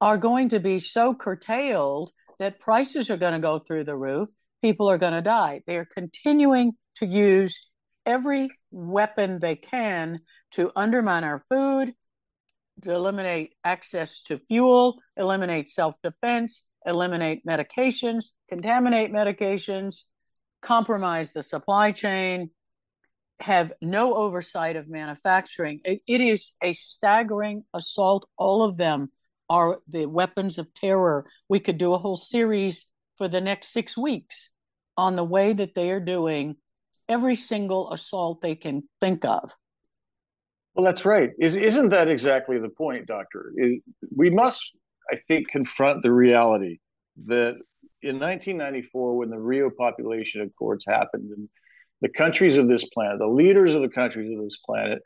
are 0.00 0.16
going 0.16 0.50
to 0.50 0.60
be 0.60 0.78
so 0.78 1.14
curtailed 1.14 2.12
that 2.38 2.60
prices 2.60 3.10
are 3.10 3.16
going 3.16 3.32
to 3.32 3.38
go 3.38 3.58
through 3.58 3.84
the 3.84 3.96
roof. 3.96 4.28
People 4.62 4.88
are 4.90 4.98
going 4.98 5.12
to 5.12 5.22
die. 5.22 5.62
They 5.66 5.76
are 5.76 5.88
continuing 5.92 6.72
to 6.96 7.06
use 7.06 7.58
every 8.06 8.48
weapon 8.70 9.38
they 9.38 9.56
can 9.56 10.20
to 10.52 10.72
undermine 10.74 11.24
our 11.24 11.40
food, 11.48 11.92
to 12.82 12.92
eliminate 12.92 13.54
access 13.64 14.22
to 14.22 14.38
fuel, 14.38 14.98
eliminate 15.16 15.68
self 15.68 15.94
defense, 16.02 16.66
eliminate 16.86 17.44
medications, 17.46 18.26
contaminate 18.48 19.12
medications, 19.12 20.04
compromise 20.62 21.32
the 21.32 21.42
supply 21.42 21.92
chain, 21.92 22.50
have 23.40 23.72
no 23.80 24.14
oversight 24.14 24.76
of 24.76 24.88
manufacturing. 24.88 25.80
it, 25.84 26.00
it 26.06 26.20
is 26.20 26.56
a 26.62 26.72
staggering 26.72 27.64
assault. 27.74 28.28
All 28.36 28.62
of 28.62 28.76
them 28.76 29.10
are 29.48 29.78
the 29.88 30.06
weapons 30.06 30.58
of 30.58 30.72
terror. 30.74 31.26
We 31.48 31.60
could 31.60 31.78
do 31.78 31.94
a 31.94 31.98
whole 31.98 32.16
series 32.16 32.86
for 33.16 33.28
the 33.28 33.40
next 33.40 33.68
six 33.68 33.96
weeks 33.96 34.50
on 34.96 35.16
the 35.16 35.24
way 35.24 35.52
that 35.52 35.74
they 35.74 35.90
are 35.90 36.00
doing 36.00 36.56
every 37.08 37.36
single 37.36 37.92
assault 37.92 38.42
they 38.42 38.54
can 38.54 38.82
think 39.00 39.24
of. 39.24 39.52
Well, 40.74 40.84
that's 40.84 41.04
right. 41.04 41.30
Is, 41.40 41.56
isn't 41.56 41.88
that 41.88 42.08
exactly 42.08 42.58
the 42.58 42.68
point, 42.68 43.06
Doctor? 43.06 43.52
we 44.14 44.30
must, 44.30 44.76
I 45.10 45.16
think, 45.26 45.48
confront 45.48 46.02
the 46.02 46.12
reality 46.12 46.78
that 47.26 47.56
in 48.02 48.20
1994, 48.20 49.16
when 49.16 49.30
the 49.30 49.38
Rio 49.38 49.70
Population 49.70 50.42
Accords 50.42 50.84
happened, 50.86 51.30
and 51.36 51.48
the 52.00 52.08
countries 52.08 52.56
of 52.56 52.68
this 52.68 52.84
planet, 52.94 53.18
the 53.18 53.26
leaders 53.26 53.74
of 53.74 53.82
the 53.82 53.88
countries 53.88 54.30
of 54.36 54.44
this 54.44 54.58
planet, 54.64 55.02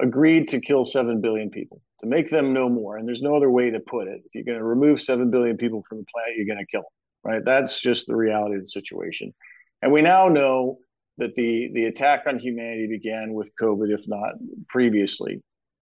agreed 0.00 0.48
to 0.48 0.60
kill 0.60 0.84
7 0.84 1.20
billion 1.20 1.50
people, 1.50 1.80
to 2.00 2.06
make 2.06 2.30
them 2.30 2.52
no 2.52 2.68
more. 2.68 2.96
And 2.96 3.06
there's 3.06 3.22
no 3.22 3.36
other 3.36 3.50
way 3.50 3.70
to 3.70 3.80
put 3.80 4.08
it. 4.08 4.22
If 4.24 4.34
you're 4.34 4.44
going 4.44 4.58
to 4.58 4.64
remove 4.64 5.00
7 5.00 5.30
billion 5.30 5.56
people 5.56 5.82
from 5.88 5.98
the 5.98 6.06
planet, 6.12 6.36
you're 6.36 6.46
going 6.46 6.64
to 6.64 6.70
kill 6.70 6.82
them, 6.82 7.32
right? 7.32 7.44
That's 7.44 7.80
just 7.80 8.06
the 8.06 8.16
reality 8.16 8.56
of 8.56 8.62
the 8.62 8.66
situation. 8.66 9.34
And 9.82 9.92
we 9.92 10.02
now 10.02 10.28
know 10.28 10.78
that 11.18 11.34
the 11.34 11.70
the 11.72 11.84
attack 11.84 12.24
on 12.26 12.38
humanity 12.38 12.86
began 12.88 13.32
with 13.32 13.54
COVID, 13.60 13.92
if 13.92 14.06
not 14.08 14.34
previously, 14.68 15.42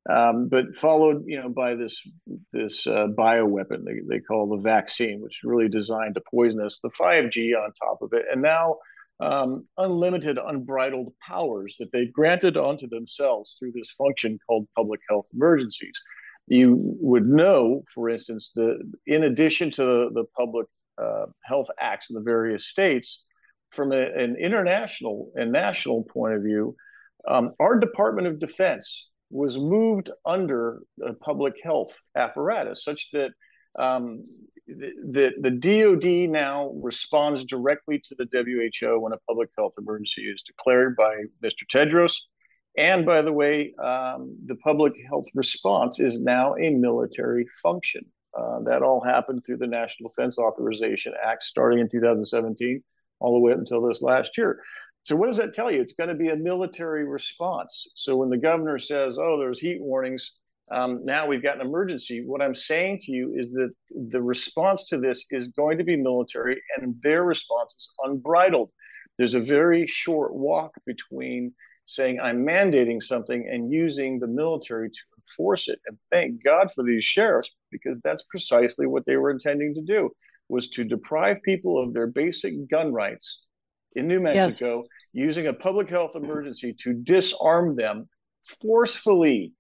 um, 0.10 0.49
but 0.49 0.76
followed, 0.76 1.23
you 1.26 1.41
know, 1.41 1.49
by 1.49 1.76
this 1.76 1.99
this 2.52 2.86
uh, 2.86 3.08
bioweapon 3.17 3.86
they, 3.86 4.02
they 4.08 4.19
call 4.19 4.49
the 4.49 4.62
vaccine, 4.62 5.21
which 5.21 5.39
is 5.39 5.43
really 5.43 5.69
designed 5.69 6.15
to 6.15 6.21
poison 6.30 6.62
us. 6.62 6.80
The 6.84 6.89
5G 6.89 7.52
on 7.56 7.71
top 7.73 8.02
of 8.02 8.13
it, 8.13 8.26
and 8.32 8.41
now 8.41 8.78
um, 9.19 9.67
unlimited, 9.78 10.38
unbridled 10.38 11.13
powers 11.26 11.76
that 11.80 11.91
they've 11.91 12.12
granted 12.12 12.58
onto 12.58 12.88
themselves 12.88 13.56
through 13.58 13.71
this 13.73 13.91
function 13.91 14.39
called 14.47 14.67
public 14.76 14.99
health 15.10 15.28
emergencies. 15.34 15.99
You 16.47 16.78
would 16.99 17.28
know, 17.28 17.84
for 17.93 18.10
instance, 18.10 18.52
that 18.56 18.80
in 19.08 19.23
addition 19.23 19.71
to 19.71 19.84
the, 19.84 20.10
the 20.13 20.26
public 20.36 20.67
uh, 21.02 21.28
health 21.43 21.67
acts 21.80 22.10
in 22.10 22.15
the 22.15 22.21
various 22.21 22.67
states, 22.67 23.23
from 23.71 23.91
a, 23.91 24.02
an 24.02 24.36
international 24.36 25.32
and 25.36 25.52
national 25.52 26.04
point 26.04 26.36
of 26.36 26.43
view, 26.43 26.76
um, 27.28 27.54
our 27.60 27.80
Department 27.80 28.28
of 28.28 28.39
Defense 28.39 29.08
was 29.30 29.58
moved 29.58 30.12
under 30.26 30.82
a 31.04 31.13
public 31.13 31.56
health 31.63 31.99
apparatus 32.15 32.84
such 32.84 33.10
that 33.13 33.32
um, 33.77 34.25
the, 34.67 35.31
the 35.39 35.51
DoD 35.51 36.29
now 36.29 36.71
responds 36.81 37.43
directly 37.45 37.99
to 37.99 38.15
the 38.15 38.27
WHO 38.31 38.99
when 38.99 39.13
a 39.13 39.17
public 39.27 39.49
health 39.57 39.73
emergency 39.77 40.23
is 40.23 40.41
declared 40.43 40.95
by 40.95 41.23
Mr. 41.43 41.65
Tedros. 41.69 42.15
And 42.77 43.05
by 43.05 43.21
the 43.21 43.31
way, 43.31 43.73
um, 43.83 44.38
the 44.45 44.55
public 44.55 44.93
health 45.07 45.25
response 45.36 45.99
is 45.99 46.19
now 46.19 46.55
a 46.55 46.71
military 46.71 47.45
function. 47.62 48.05
Uh, 48.36 48.62
that 48.63 48.81
all 48.81 48.99
happened 48.99 49.43
through 49.45 49.57
the 49.57 49.67
National 49.67 50.09
Defense 50.09 50.39
Authorization 50.39 51.13
Act 51.23 51.43
starting 51.43 51.77
in 51.77 51.88
2017 51.88 52.81
all 53.19 53.33
the 53.33 53.39
way 53.39 53.51
up 53.51 53.59
until 53.59 53.81
this 53.81 54.01
last 54.01 54.39
year. 54.39 54.59
So 55.03 55.15
what 55.15 55.27
does 55.27 55.38
that 55.38 55.53
tell 55.53 55.71
you? 55.71 55.81
It's 55.81 55.93
going 55.93 56.07
to 56.07 56.15
be 56.15 56.29
a 56.29 56.36
military 56.36 57.05
response. 57.05 57.86
So 57.95 58.15
when 58.15 58.29
the 58.29 58.38
governor 58.38 58.79
says, 58.79 59.19
"Oh, 59.19 59.38
there's 59.38 59.59
heat 59.59 59.81
warnings," 59.81 60.31
um, 60.71 61.04
now 61.04 61.28
we've 61.28 61.43
got 61.43 61.56
an 61.56 61.67
emergency. 61.67 62.23
What 62.26 62.41
I'm 62.41 62.56
saying 62.56 62.99
to 63.04 63.12
you 63.12 63.34
is 63.36 63.52
that 63.52 63.71
the 63.89 64.21
response 64.21 64.86
to 64.86 64.97
this 64.97 65.26
is 65.30 65.49
going 65.49 65.78
to 65.78 65.84
be 65.84 65.95
military, 65.95 66.62
and 66.78 66.95
their 67.04 67.23
response 67.23 67.76
is 67.78 67.89
unbridled. 68.04 68.71
There's 69.17 69.34
a 69.34 69.39
very 69.39 69.88
short 69.88 70.34
walk 70.34 70.73
between 70.86 71.54
saying 71.86 72.19
I'm 72.19 72.45
mandating 72.45 73.02
something 73.02 73.47
and 73.52 73.71
using 73.71 74.19
the 74.19 74.28
military 74.28 74.89
to 74.89 74.99
enforce 75.17 75.67
it. 75.67 75.80
And 75.86 75.97
thank 76.12 76.43
God 76.43 76.71
for 76.73 76.84
these 76.84 77.04
sheriffs 77.04 77.49
because 77.71 77.99
that's 78.04 78.23
precisely 78.23 78.88
what 78.88 79.06
they 79.06 79.17
were 79.17 79.32
intending 79.32 79.73
to 79.76 79.82
do 79.82 80.10
was 80.49 80.69
to 80.69 80.84
deprive 80.84 81.41
people 81.43 81.82
of 81.82 81.93
their 81.93 82.08
basic 82.08 82.54
gun 82.69 82.93
rights 82.93 83.39
in 83.95 84.08
New 84.08 84.19
Mexico 84.19 84.78
yes. 84.78 84.88
using 85.13 85.47
a 85.47 85.54
public 85.54 85.89
health 85.89 86.15
emergency 86.15 86.73
to 86.80 86.93
disarm 86.93 87.76
them 87.76 88.08
forcefully. 88.62 89.54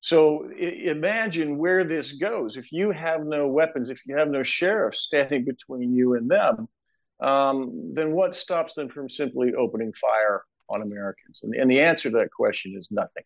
So 0.00 0.50
I- 0.50 0.88
imagine 0.90 1.58
where 1.58 1.84
this 1.84 2.12
goes. 2.12 2.56
If 2.56 2.72
you 2.72 2.90
have 2.90 3.24
no 3.24 3.48
weapons, 3.48 3.90
if 3.90 4.06
you 4.06 4.16
have 4.16 4.28
no 4.28 4.42
sheriff 4.42 4.94
standing 4.94 5.44
between 5.44 5.94
you 5.94 6.14
and 6.14 6.30
them, 6.30 6.68
um, 7.20 7.92
then 7.94 8.12
what 8.12 8.34
stops 8.34 8.74
them 8.74 8.88
from 8.88 9.08
simply 9.08 9.54
opening 9.54 9.92
fire 9.92 10.44
on 10.70 10.82
Americans? 10.82 11.40
And, 11.42 11.54
and 11.54 11.70
the 11.70 11.80
answer 11.80 12.10
to 12.10 12.16
that 12.18 12.30
question 12.32 12.74
is 12.78 12.88
nothing. 12.90 13.24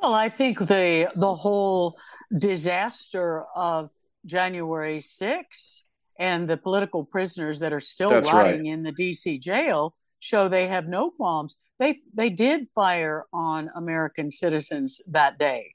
Well, 0.00 0.14
I 0.14 0.30
think 0.30 0.58
the 0.58 1.10
the 1.14 1.34
whole 1.34 1.98
disaster 2.38 3.44
of 3.54 3.90
January 4.24 5.00
6th 5.00 5.82
and 6.18 6.48
the 6.48 6.56
political 6.56 7.04
prisoners 7.04 7.58
that 7.60 7.72
are 7.72 7.80
still 7.80 8.10
That's 8.10 8.32
rotting 8.32 8.62
right. 8.62 8.72
in 8.72 8.82
the 8.82 8.92
DC 8.92 9.40
jail 9.40 9.94
show 10.20 10.48
they 10.48 10.68
have 10.68 10.86
no 10.88 11.10
qualms. 11.10 11.56
They 11.78 12.00
they 12.14 12.30
did 12.30 12.68
fire 12.74 13.24
on 13.32 13.70
American 13.76 14.30
citizens 14.30 15.02
that 15.08 15.38
day. 15.38 15.74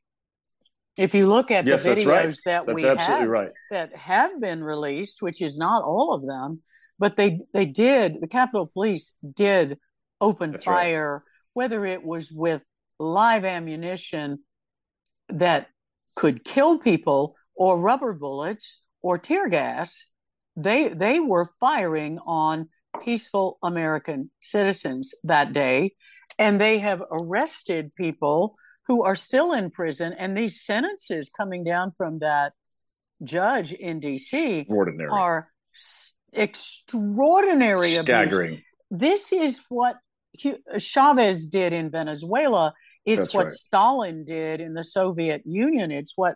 If 0.97 1.13
you 1.13 1.27
look 1.27 1.51
at 1.51 1.65
yes, 1.65 1.83
the 1.83 1.89
videos 1.89 2.05
right. 2.07 2.39
that 2.45 2.65
that's 2.65 2.75
we 2.75 2.83
have 2.83 3.27
right. 3.27 3.51
that 3.69 3.93
have 3.95 4.39
been 4.39 4.63
released, 4.63 5.21
which 5.21 5.41
is 5.41 5.57
not 5.57 5.83
all 5.83 6.13
of 6.13 6.25
them, 6.25 6.61
but 6.97 7.17
they 7.17 7.39
they 7.53 7.65
did 7.65 8.21
the 8.21 8.27
Capitol 8.27 8.67
Police 8.73 9.15
did 9.33 9.77
open 10.21 10.51
that's 10.51 10.63
fire, 10.63 11.15
right. 11.15 11.21
whether 11.53 11.85
it 11.85 12.03
was 12.03 12.31
with 12.31 12.63
live 12.97 13.43
ammunition 13.43 14.39
that 15.29 15.67
could 16.15 16.45
kill 16.45 16.79
people 16.79 17.35
or 17.55 17.77
rubber 17.77 18.13
bullets 18.13 18.81
or 19.01 19.17
tear 19.17 19.49
gas 19.49 20.11
they 20.55 20.87
they 20.89 21.19
were 21.19 21.49
firing 21.59 22.19
on 22.25 22.69
peaceful 23.01 23.57
American 23.61 24.31
citizens 24.41 25.13
that 25.23 25.53
day, 25.53 25.91
and 26.39 26.59
they 26.59 26.79
have 26.79 27.03
arrested 27.11 27.93
people 27.95 28.55
who 28.87 29.03
are 29.03 29.15
still 29.15 29.53
in 29.53 29.71
prison. 29.71 30.13
And 30.13 30.37
these 30.37 30.61
sentences 30.61 31.29
coming 31.35 31.63
down 31.63 31.91
from 31.97 32.19
that 32.19 32.53
judge 33.23 33.73
in 33.73 33.99
D.C. 33.99 34.67
are 35.09 35.49
extraordinary, 36.33 37.89
staggering. 37.89 38.53
Abuse. 38.53 38.63
This 38.91 39.33
is 39.33 39.61
what 39.69 39.97
Chavez 40.77 41.47
did 41.47 41.73
in 41.73 41.89
Venezuela. 41.89 42.73
It's 43.05 43.21
That's 43.21 43.33
what 43.33 43.43
right. 43.45 43.51
Stalin 43.51 44.25
did 44.25 44.61
in 44.61 44.73
the 44.73 44.83
Soviet 44.83 45.43
Union. 45.45 45.91
It's 45.91 46.13
what 46.15 46.35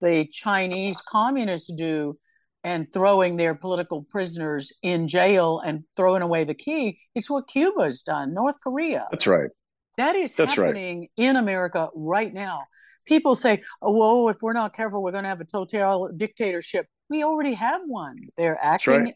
the 0.00 0.26
Chinese 0.30 1.00
communists 1.00 1.72
do 1.72 2.18
and 2.64 2.92
throwing 2.92 3.36
their 3.36 3.54
political 3.54 4.02
prisoners 4.02 4.72
in 4.82 5.08
jail 5.08 5.60
and 5.64 5.84
throwing 5.96 6.22
away 6.22 6.44
the 6.44 6.54
key. 6.54 7.00
It's 7.14 7.30
what 7.30 7.48
Cuba's 7.48 8.02
done, 8.02 8.34
North 8.34 8.56
Korea. 8.62 9.06
That's 9.10 9.26
right. 9.26 9.50
That 9.98 10.14
is 10.14 10.34
That's 10.36 10.54
happening 10.54 11.00
right. 11.00 11.10
in 11.16 11.36
America 11.36 11.88
right 11.94 12.32
now. 12.32 12.62
People 13.06 13.34
say, 13.34 13.62
oh, 13.82 13.90
well, 13.90 14.28
if 14.28 14.40
we're 14.40 14.52
not 14.52 14.74
careful, 14.74 15.02
we're 15.02 15.10
going 15.10 15.24
to 15.24 15.28
have 15.28 15.40
a 15.40 15.44
total 15.44 16.08
dictatorship. 16.16 16.86
We 17.10 17.24
already 17.24 17.54
have 17.54 17.80
one. 17.84 18.16
They're 18.36 18.58
acting 18.62 18.94
right. 18.94 19.14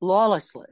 lawlessly, 0.00 0.66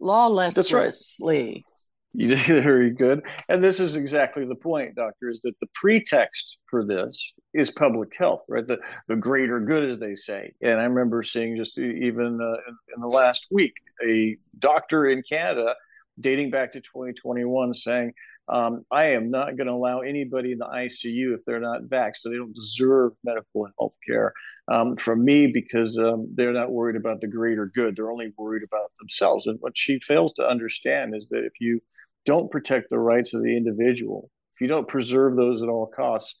lawlessly. 0.00 1.64
You 2.18 2.28
did 2.28 2.64
very 2.64 2.92
good. 2.92 3.20
And 3.50 3.62
this 3.62 3.78
is 3.78 3.94
exactly 3.94 4.46
the 4.46 4.54
point, 4.54 4.94
doctor, 4.94 5.28
is 5.28 5.42
that 5.42 5.52
the 5.60 5.66
pretext 5.74 6.56
for 6.64 6.82
this 6.82 7.34
is 7.52 7.70
public 7.70 8.16
health, 8.16 8.40
right? 8.48 8.66
The, 8.66 8.78
the 9.06 9.16
greater 9.16 9.60
good, 9.60 9.84
as 9.90 9.98
they 9.98 10.14
say. 10.14 10.54
And 10.62 10.80
I 10.80 10.84
remember 10.84 11.22
seeing 11.22 11.58
just 11.58 11.76
even 11.76 12.38
uh, 12.40 12.54
in, 12.68 12.76
in 12.94 13.02
the 13.02 13.06
last 13.06 13.46
week, 13.50 13.74
a 14.02 14.34
doctor 14.58 15.04
in 15.10 15.22
Canada 15.28 15.74
dating 16.20 16.50
back 16.50 16.72
to 16.72 16.80
2021 16.80 17.74
saying, 17.74 18.12
um, 18.48 18.84
I 18.90 19.06
am 19.06 19.30
not 19.30 19.56
going 19.56 19.66
to 19.66 19.72
allow 19.72 20.00
anybody 20.00 20.52
in 20.52 20.58
the 20.58 20.66
ICU 20.66 21.34
if 21.34 21.44
they're 21.44 21.60
not 21.60 21.82
vaxxed, 21.82 22.18
so 22.20 22.30
they 22.30 22.36
don't 22.36 22.54
deserve 22.54 23.12
medical 23.24 23.68
health 23.78 23.94
care 24.06 24.32
um, 24.68 24.96
from 24.96 25.24
me 25.24 25.48
because 25.48 25.98
um, 25.98 26.28
they're 26.34 26.52
not 26.52 26.70
worried 26.70 26.96
about 26.96 27.20
the 27.20 27.26
greater 27.26 27.66
good. 27.66 27.96
They're 27.96 28.12
only 28.12 28.32
worried 28.36 28.62
about 28.62 28.92
themselves. 29.00 29.46
And 29.46 29.58
what 29.60 29.76
she 29.76 29.98
fails 30.00 30.32
to 30.34 30.46
understand 30.46 31.14
is 31.16 31.28
that 31.30 31.44
if 31.44 31.54
you 31.60 31.80
don't 32.24 32.50
protect 32.50 32.90
the 32.90 32.98
rights 32.98 33.34
of 33.34 33.42
the 33.42 33.56
individual, 33.56 34.30
if 34.54 34.60
you 34.60 34.68
don't 34.68 34.88
preserve 34.88 35.36
those 35.36 35.62
at 35.62 35.68
all 35.68 35.86
costs, 35.86 36.34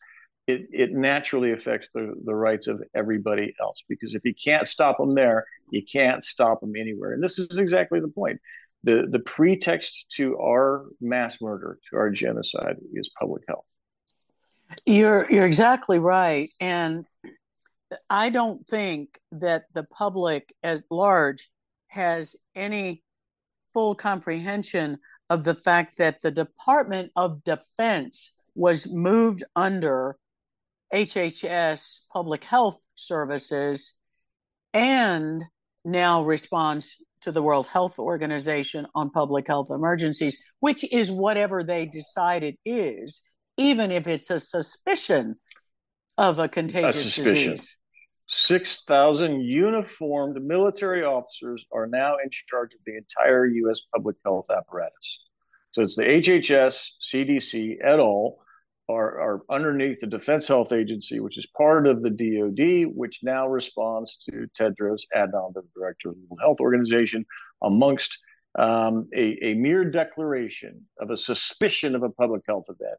it, 0.46 0.68
it 0.70 0.92
naturally 0.92 1.52
affects 1.52 1.88
the, 1.92 2.14
the 2.24 2.34
rights 2.34 2.68
of 2.68 2.80
everybody 2.94 3.52
else 3.60 3.82
because 3.88 4.14
if 4.14 4.24
you 4.24 4.32
can't 4.32 4.68
stop 4.68 4.96
them 4.98 5.14
there, 5.14 5.44
you 5.70 5.82
can't 5.84 6.22
stop 6.22 6.60
them 6.60 6.74
anywhere. 6.78 7.12
And 7.12 7.22
this 7.22 7.40
is 7.40 7.58
exactly 7.58 7.98
the 7.98 8.08
point 8.08 8.40
the 8.82 9.06
the 9.10 9.20
pretext 9.20 10.06
to 10.16 10.38
our 10.38 10.86
mass 11.00 11.40
murder, 11.40 11.78
to 11.90 11.96
our 11.96 12.10
genocide, 12.10 12.76
is 12.92 13.10
public 13.18 13.42
health. 13.48 13.64
You're 14.84 15.26
you're 15.30 15.46
exactly 15.46 15.98
right, 15.98 16.48
and 16.60 17.04
I 18.10 18.30
don't 18.30 18.66
think 18.66 19.18
that 19.32 19.64
the 19.74 19.84
public 19.84 20.54
at 20.62 20.82
large 20.90 21.50
has 21.88 22.36
any 22.54 23.02
full 23.72 23.94
comprehension 23.94 24.98
of 25.30 25.44
the 25.44 25.54
fact 25.54 25.98
that 25.98 26.20
the 26.20 26.30
Department 26.30 27.12
of 27.16 27.44
Defense 27.44 28.32
was 28.54 28.90
moved 28.90 29.44
under 29.54 30.16
HHS 30.94 32.00
Public 32.12 32.44
Health 32.44 32.78
Services 32.94 33.94
and 34.72 35.44
now 35.84 36.22
responds 36.22 36.96
to 37.26 37.32
the 37.32 37.42
World 37.42 37.66
Health 37.66 37.98
Organization 37.98 38.86
on 38.94 39.10
public 39.10 39.48
health 39.48 39.66
emergencies, 39.70 40.40
which 40.60 40.84
is 40.92 41.10
whatever 41.10 41.64
they 41.64 41.84
decide 41.84 42.44
it 42.44 42.56
is, 42.64 43.20
even 43.56 43.90
if 43.90 44.06
it's 44.06 44.30
a 44.30 44.38
suspicion 44.38 45.34
of 46.16 46.38
a 46.38 46.48
contagious 46.48 46.98
a 46.98 47.10
suspicion. 47.10 47.50
disease. 47.50 47.76
6,000 48.28 49.40
uniformed 49.40 50.40
military 50.40 51.02
officers 51.02 51.66
are 51.72 51.88
now 51.88 52.14
in 52.22 52.30
charge 52.30 52.74
of 52.74 52.80
the 52.86 52.96
entire 52.96 53.44
U.S. 53.46 53.80
public 53.92 54.14
health 54.24 54.46
apparatus. 54.48 55.18
So 55.72 55.82
it's 55.82 55.96
the 55.96 56.04
HHS, 56.04 56.90
CDC, 57.12 57.78
et 57.82 57.98
al 57.98 58.38
are, 58.88 59.20
are 59.20 59.42
underneath 59.50 60.00
the 60.00 60.06
Defense 60.06 60.46
Health 60.46 60.72
Agency, 60.72 61.20
which 61.20 61.38
is 61.38 61.46
part 61.56 61.86
of 61.86 62.02
the 62.02 62.10
DoD, 62.10 62.94
which 62.94 63.20
now 63.22 63.48
responds 63.48 64.18
to 64.28 64.46
Tedros 64.58 65.02
Adhanom, 65.14 65.54
the 65.54 65.62
director 65.74 66.10
of 66.10 66.14
the 66.14 66.26
World 66.28 66.40
Health 66.40 66.60
Organization, 66.60 67.24
amongst 67.62 68.18
um, 68.58 69.08
a, 69.14 69.44
a 69.44 69.54
mere 69.54 69.84
declaration 69.84 70.86
of 71.00 71.10
a 71.10 71.16
suspicion 71.16 71.94
of 71.94 72.02
a 72.02 72.10
public 72.10 72.42
health 72.46 72.66
event. 72.68 72.98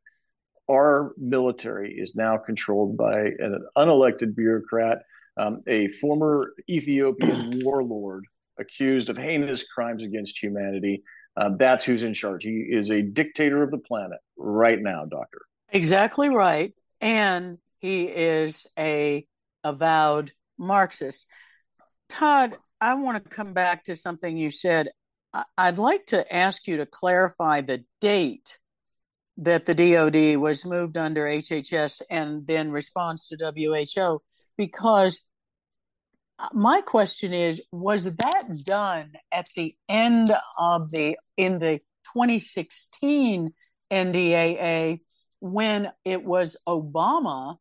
Our 0.70 1.14
military 1.18 1.94
is 1.94 2.14
now 2.16 2.38
controlled 2.38 2.98
by 2.98 3.20
an 3.40 3.66
unelected 3.78 4.36
bureaucrat, 4.36 5.00
um, 5.38 5.64
a 5.68 5.88
former 5.90 6.54
Ethiopian 6.70 7.62
warlord 7.64 8.26
accused 8.60 9.10
of 9.10 9.18
heinous 9.18 9.64
crimes 9.64 10.04
against 10.04 10.42
humanity. 10.42 11.04
Uh, 11.38 11.52
that's 11.58 11.86
who's 11.86 12.04
in 12.04 12.14
charge. 12.14 12.44
He 12.44 12.68
is 12.70 12.90
a 12.90 13.02
dictator 13.02 13.64
of 13.64 13.72
the 13.72 13.78
planet 13.78 14.20
right 14.36 14.82
now, 14.82 15.06
Doctor. 15.06 15.42
Exactly 15.70 16.30
right. 16.30 16.74
And 17.02 17.58
he 17.80 18.04
is 18.04 18.66
a 18.78 19.26
avowed 19.64 20.32
Marxist. 20.58 21.26
Todd, 22.10 22.58
I 22.80 22.96
want 22.96 23.24
to 23.24 23.30
come 23.30 23.54
back 23.54 23.84
to 23.86 23.96
something 23.96 24.38
you 24.38 24.50
said. 24.50 24.90
I'd 25.58 25.78
like 25.78 26.08
to 26.08 26.34
ask 26.34 26.68
you 26.68 26.78
to 26.78 26.86
clarify 26.86 27.62
the 27.62 27.84
date 28.02 28.58
that 29.38 29.66
the 29.66 29.76
DoD 29.76 30.38
was 30.42 30.66
moved 30.66 30.98
under 30.98 31.26
HHS 31.26 32.02
and 32.10 32.48
then 32.48 32.72
responds 32.72 33.28
to 33.28 33.54
WHO 33.56 34.22
because 34.58 35.24
uh, 36.40 36.48
my 36.54 36.82
question 36.82 37.34
is 37.34 37.62
was 37.72 38.06
that 38.16 38.44
done 38.66 39.12
at 39.32 39.48
the 39.56 39.76
end 39.88 40.36
of 40.58 40.90
the 40.92 41.18
in 41.36 41.60
the 41.60 41.80
2016 42.14 43.54
NDAA 43.92 45.02
when 45.40 45.92
it 46.06 46.24
was 46.24 46.58
Obama 46.68 47.58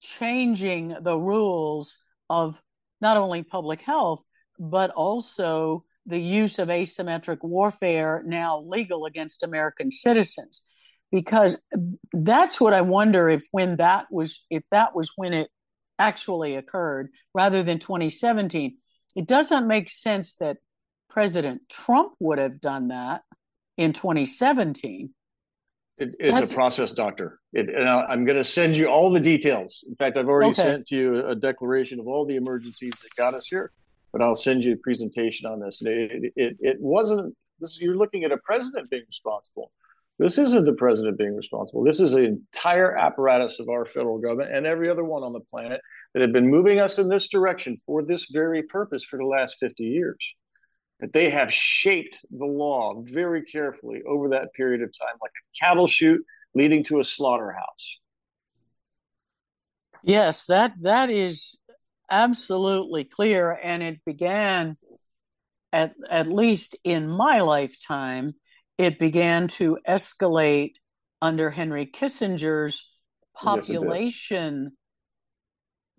changing 0.00 0.96
the 1.00 1.18
rules 1.18 1.98
of 2.30 2.60
not 3.00 3.16
only 3.16 3.42
public 3.42 3.80
health, 3.80 4.24
but 4.58 4.90
also 4.90 5.84
the 6.06 6.18
use 6.18 6.58
of 6.58 6.68
asymmetric 6.68 7.38
warfare 7.42 8.22
now 8.26 8.60
legal 8.60 9.06
against 9.06 9.42
American 9.42 9.90
citizens. 9.90 10.64
Because 11.12 11.56
that's 12.12 12.60
what 12.60 12.72
I 12.74 12.80
wonder 12.80 13.28
if 13.28 13.44
when 13.52 13.76
that 13.76 14.06
was 14.10 14.44
if 14.50 14.64
that 14.72 14.94
was 14.94 15.10
when 15.16 15.32
it 15.32 15.48
actually 15.98 16.56
occurred 16.56 17.08
rather 17.34 17.62
than 17.62 17.78
2017. 17.78 18.76
It 19.14 19.26
doesn't 19.26 19.66
make 19.66 19.88
sense 19.88 20.34
that 20.34 20.58
President 21.08 21.62
Trump 21.70 22.12
would 22.18 22.38
have 22.38 22.60
done 22.60 22.88
that 22.88 23.22
in 23.76 23.92
2017 23.92 25.10
it, 25.98 26.14
it's 26.18 26.38
That's... 26.38 26.52
a 26.52 26.54
process, 26.54 26.90
doctor. 26.90 27.40
It, 27.52 27.68
and 27.68 27.88
I'm 27.88 28.24
going 28.24 28.36
to 28.36 28.44
send 28.44 28.76
you 28.76 28.86
all 28.86 29.10
the 29.10 29.20
details. 29.20 29.82
In 29.88 29.96
fact, 29.96 30.16
I've 30.16 30.28
already 30.28 30.50
okay. 30.50 30.62
sent 30.62 30.90
you 30.90 31.26
a 31.26 31.34
declaration 31.34 31.98
of 32.00 32.06
all 32.06 32.26
the 32.26 32.36
emergencies 32.36 32.92
that 33.02 33.14
got 33.16 33.34
us 33.34 33.46
here, 33.46 33.72
but 34.12 34.20
I'll 34.20 34.34
send 34.34 34.64
you 34.64 34.74
a 34.74 34.76
presentation 34.76 35.50
on 35.50 35.60
this. 35.60 35.80
It, 35.82 36.32
it, 36.36 36.56
it 36.60 36.76
wasn't, 36.80 37.34
this, 37.60 37.80
you're 37.80 37.96
looking 37.96 38.24
at 38.24 38.32
a 38.32 38.38
president 38.38 38.90
being 38.90 39.04
responsible. 39.06 39.70
This 40.18 40.38
isn't 40.38 40.64
the 40.64 40.72
president 40.72 41.18
being 41.18 41.36
responsible. 41.36 41.84
This 41.84 42.00
is 42.00 42.12
the 42.12 42.24
entire 42.24 42.96
apparatus 42.96 43.58
of 43.58 43.68
our 43.68 43.84
federal 43.84 44.18
government 44.18 44.54
and 44.54 44.66
every 44.66 44.88
other 44.88 45.04
one 45.04 45.22
on 45.22 45.32
the 45.32 45.40
planet 45.40 45.80
that 46.14 46.22
have 46.22 46.32
been 46.32 46.48
moving 46.48 46.78
us 46.78 46.98
in 46.98 47.08
this 47.08 47.28
direction 47.28 47.76
for 47.84 48.02
this 48.02 48.28
very 48.32 48.62
purpose 48.62 49.04
for 49.04 49.18
the 49.18 49.26
last 49.26 49.56
50 49.60 49.82
years 49.84 50.16
that 51.00 51.12
they 51.12 51.30
have 51.30 51.52
shaped 51.52 52.18
the 52.30 52.46
law 52.46 52.94
very 53.02 53.42
carefully 53.42 54.02
over 54.08 54.30
that 54.30 54.52
period 54.54 54.82
of 54.82 54.88
time, 54.88 55.16
like 55.20 55.30
a 55.30 55.64
cattle 55.64 55.86
chute 55.86 56.24
leading 56.54 56.82
to 56.84 57.00
a 57.00 57.04
slaughterhouse. 57.04 57.98
Yes, 60.02 60.46
that 60.46 60.72
that 60.82 61.10
is 61.10 61.56
absolutely 62.10 63.04
clear, 63.04 63.58
and 63.62 63.82
it 63.82 64.04
began 64.06 64.76
at 65.72 65.94
at 66.08 66.28
least 66.28 66.76
in 66.84 67.08
my 67.08 67.40
lifetime. 67.40 68.30
It 68.78 68.98
began 68.98 69.48
to 69.48 69.78
escalate 69.88 70.74
under 71.20 71.50
Henry 71.50 71.86
Kissinger's 71.86 72.90
population 73.34 74.72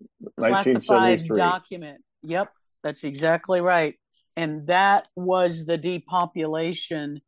yes, 0.00 0.30
classified 0.36 1.26
document. 1.28 2.02
Yep, 2.22 2.52
that's 2.82 3.04
exactly 3.04 3.60
right 3.60 3.94
and 4.38 4.68
that 4.68 5.08
was 5.16 5.66
the 5.66 5.76
depopulation 5.76 7.20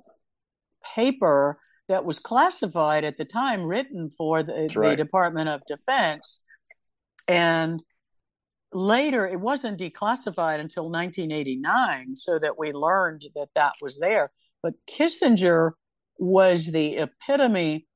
paper 0.94 1.58
that 1.88 2.04
was 2.04 2.20
classified 2.20 3.02
at 3.02 3.18
the 3.18 3.24
time, 3.24 3.64
written 3.64 4.10
for 4.10 4.44
the, 4.44 4.70
right. 4.76 4.90
the 4.90 4.96
Department 4.96 5.48
of 5.48 5.60
Defense. 5.66 6.44
And 7.26 7.82
later, 8.72 9.26
it 9.26 9.40
wasn't 9.40 9.80
declassified 9.80 10.60
until 10.60 10.88
1989, 10.88 12.14
so 12.14 12.38
that 12.38 12.56
we 12.56 12.72
learned 12.72 13.26
that 13.34 13.48
that 13.56 13.72
was 13.82 13.98
there. 13.98 14.30
But 14.62 14.74
Kissinger 14.88 15.72
was 16.16 16.70
the 16.70 16.98
epitome 16.98 17.88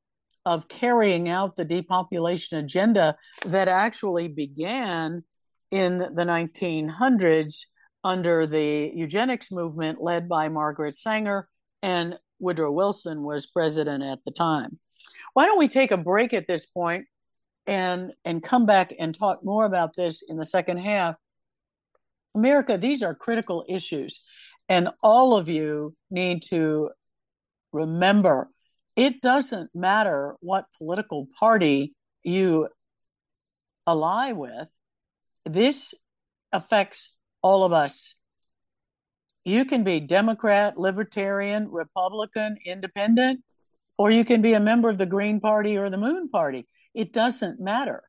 of 0.44 0.66
carrying 0.66 1.28
out 1.28 1.54
the 1.54 1.64
depopulation 1.64 2.58
agenda 2.58 3.16
that 3.46 3.68
actually 3.68 4.26
began 4.26 5.22
in 5.70 5.98
the 5.98 6.24
1900s 6.24 7.66
under 8.04 8.46
the 8.46 8.92
eugenics 8.94 9.50
movement 9.50 10.00
led 10.00 10.28
by 10.28 10.48
Margaret 10.48 10.94
Sanger, 10.94 11.48
and 11.82 12.18
Woodrow 12.38 12.70
Wilson 12.70 13.22
was 13.22 13.46
president 13.46 14.04
at 14.04 14.18
the 14.24 14.30
time. 14.30 14.78
Why 15.32 15.46
don't 15.46 15.58
we 15.58 15.68
take 15.68 15.90
a 15.90 15.96
break 15.96 16.32
at 16.32 16.46
this 16.46 16.66
point 16.66 17.06
and 17.66 18.12
and 18.24 18.42
come 18.42 18.66
back 18.66 18.92
and 18.98 19.14
talk 19.14 19.42
more 19.42 19.64
about 19.64 19.96
this 19.96 20.22
in 20.22 20.36
the 20.36 20.44
second 20.44 20.78
half? 20.78 21.16
America, 22.34 22.76
these 22.76 23.02
are 23.02 23.14
critical 23.14 23.64
issues, 23.68 24.22
and 24.68 24.90
all 25.02 25.36
of 25.36 25.48
you 25.48 25.96
need 26.10 26.42
to 26.42 26.90
remember 27.72 28.50
it 28.96 29.20
doesn't 29.20 29.70
matter 29.74 30.36
what 30.40 30.66
political 30.78 31.26
party 31.38 31.94
you 32.22 32.68
ally 33.86 34.32
with. 34.32 34.68
This 35.44 35.94
affects 36.52 37.18
all 37.44 37.62
of 37.62 37.74
us. 37.74 38.14
You 39.44 39.66
can 39.66 39.84
be 39.84 40.00
Democrat, 40.00 40.78
Libertarian, 40.78 41.70
Republican, 41.70 42.56
Independent, 42.64 43.44
or 43.98 44.10
you 44.10 44.24
can 44.24 44.40
be 44.40 44.54
a 44.54 44.60
member 44.60 44.88
of 44.88 44.96
the 44.96 45.04
Green 45.04 45.40
Party 45.40 45.76
or 45.76 45.90
the 45.90 45.98
Moon 45.98 46.30
Party. 46.30 46.66
It 46.94 47.12
doesn't 47.12 47.60
matter. 47.60 48.02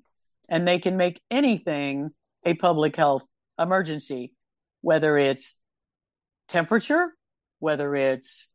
And 0.49 0.69
they 0.69 0.79
can 0.79 0.97
make 0.99 1.23
anything 1.31 2.11
a 2.45 2.53
public 2.55 2.97
health 2.97 3.27
emergency, 3.59 4.35
whether 4.83 5.17
it's 5.17 5.59
temperature, 6.49 7.15
whether 7.59 7.95
it's 7.95 8.49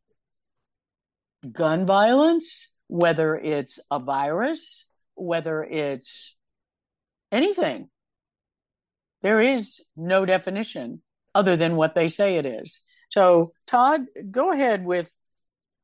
gun 1.52 1.88
violence, 1.88 2.72
whether 2.88 3.36
it's 3.36 3.80
a 3.90 3.98
virus, 3.98 4.86
whether 5.16 5.64
it's 5.64 6.36
anything. 7.32 7.90
There 9.24 9.42
is 9.42 9.82
no 9.98 10.26
definition 10.26 11.02
other 11.34 11.56
than 11.58 11.76
what 11.76 11.96
they 11.96 12.08
say 12.08 12.38
it 12.38 12.46
is. 12.46 12.82
So, 13.12 13.50
Todd, 13.68 14.06
go 14.32 14.52
ahead 14.52 14.86
with 14.86 15.14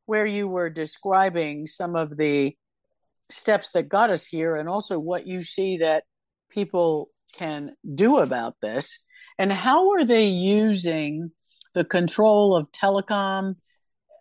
where 0.06 0.26
you 0.26 0.48
were 0.48 0.70
describing 0.70 1.68
some 1.68 1.96
of 1.96 2.16
the 2.16 2.56
steps 3.30 3.72
that 3.72 3.90
got 3.90 4.10
us 4.10 4.26
here 4.26 4.56
and 4.56 4.70
also 4.70 4.98
what 4.98 5.28
you 5.28 5.44
see 5.44 5.78
that 5.78 6.06
people 6.50 7.10
can 7.34 7.76
do 7.94 8.20
about 8.20 8.56
this. 8.62 9.04
And 9.38 9.52
how 9.52 9.92
are 9.92 10.06
they 10.06 10.26
using 10.26 11.32
the 11.74 11.84
control 11.84 12.56
of 12.56 12.72
telecom, 12.72 13.56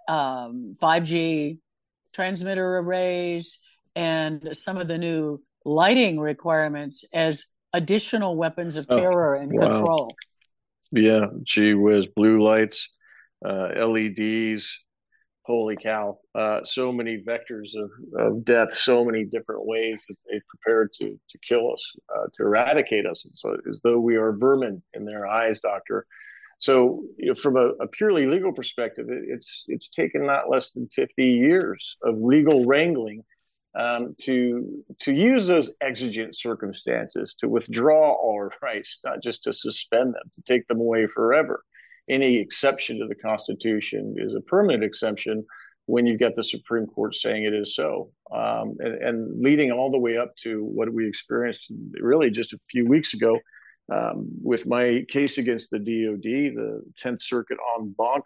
um, 0.09 0.75
5G 0.83 1.59
transmitter 2.13 2.79
arrays, 2.79 3.61
and 3.95 4.49
some 4.53 4.79
of 4.79 4.89
the 4.89 4.99
new 4.99 5.43
lighting 5.65 6.19
requirements 6.19 7.05
as 7.13 7.47
additional 7.73 8.37
weapons 8.37 8.77
of 8.77 8.87
oh, 8.89 8.97
terror 8.97 9.37
oh, 9.37 9.41
and 9.41 9.53
wow. 9.53 9.71
control? 9.71 10.11
Yeah, 10.91 11.27
gee 11.45 11.75
whiz, 11.75 12.07
blue 12.07 12.43
lights, 12.43 12.89
uh, 13.45 13.69
LEDs. 13.77 14.81
Holy 15.43 15.77
cow! 15.77 16.19
Uh, 16.35 16.65
so 16.65 16.91
many 16.91 17.23
vectors 17.23 17.71
of, 17.77 17.93
of 18.19 18.45
death, 18.45 18.73
so 18.73 19.05
many 19.05 19.25
different 19.25 19.65
ways 19.65 20.05
that 20.09 20.17
they've 20.29 20.47
prepared 20.49 20.93
to 20.95 21.17
to 21.29 21.39
kill 21.39 21.73
us, 21.73 21.93
uh, 22.15 22.27
to 22.35 22.43
eradicate 22.43 23.07
us, 23.07 23.25
and 23.25 23.37
so 23.37 23.57
as 23.71 23.81
though 23.85 24.01
we 24.01 24.17
are 24.17 24.33
vermin 24.33 24.83
in 24.95 25.05
their 25.05 25.27
eyes, 25.27 25.61
Doctor. 25.61 26.07
So, 26.59 27.05
you 27.19 27.29
know, 27.29 27.35
from 27.35 27.57
a, 27.57 27.69
a, 27.83 27.87
purely 27.87 28.27
legal 28.27 28.53
perspective, 28.53 29.07
it, 29.09 29.25
it's 29.29 29.65
it's 29.69 29.89
taken 29.89 30.27
not 30.27 30.49
less 30.49 30.73
than 30.73 30.89
50 30.89 31.23
years 31.23 31.97
of 32.03 32.19
legal 32.19 32.65
wrangling 32.65 33.23
um, 33.79 34.17
to 34.23 34.83
to 35.01 35.13
use 35.13 35.47
those 35.47 35.71
exigent 35.81 36.37
circumstances 36.37 37.35
to 37.39 37.49
withdraw 37.49 38.17
our 38.27 38.51
rights, 38.63 38.99
not 39.05 39.23
just 39.23 39.45
to 39.45 39.53
suspend 39.53 40.15
them, 40.15 40.31
to 40.35 40.43
take 40.43 40.67
them 40.67 40.81
away 40.81 41.07
forever 41.07 41.63
any 42.09 42.37
exception 42.37 42.99
to 42.99 43.07
the 43.07 43.15
Constitution 43.15 44.15
is 44.19 44.35
a 44.35 44.41
permanent 44.41 44.85
exemption 44.85 45.45
when 45.87 46.07
you've 46.07 46.21
got 46.21 46.35
the 46.35 46.43
Supreme 46.43 46.87
Court 46.87 47.15
saying 47.15 47.45
it 47.45 47.55
is 47.55 47.75
so. 47.75 48.11
Um, 48.33 48.77
and, 48.81 48.95
and, 49.03 49.43
leading 49.43 49.71
all 49.71 49.91
the 49.91 49.99
way 49.99 50.17
up 50.17 50.35
to 50.43 50.65
what 50.65 50.93
we 50.93 51.07
experienced 51.07 51.71
really 52.01 52.31
just 52.31 52.53
a 52.53 52.61
few 52.71 52.87
weeks 52.87 53.15
ago 53.15 53.39
um, 53.93 54.29
with 54.43 54.67
my 54.67 55.05
case 55.09 55.39
against 55.39 55.71
the 55.71 55.79
DOD, 55.79 56.23
the 56.23 56.83
10th 57.01 57.23
Circuit 57.23 57.59
en 57.79 57.95
banc 57.97 58.25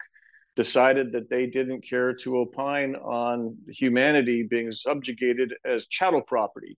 decided 0.55 1.11
that 1.11 1.29
they 1.29 1.45
didn't 1.45 1.81
care 1.87 2.13
to 2.13 2.37
opine 2.37 2.95
on 2.95 3.55
humanity 3.69 4.43
being 4.49 4.71
subjugated 4.71 5.53
as 5.63 5.85
chattel 5.85 6.21
property 6.21 6.77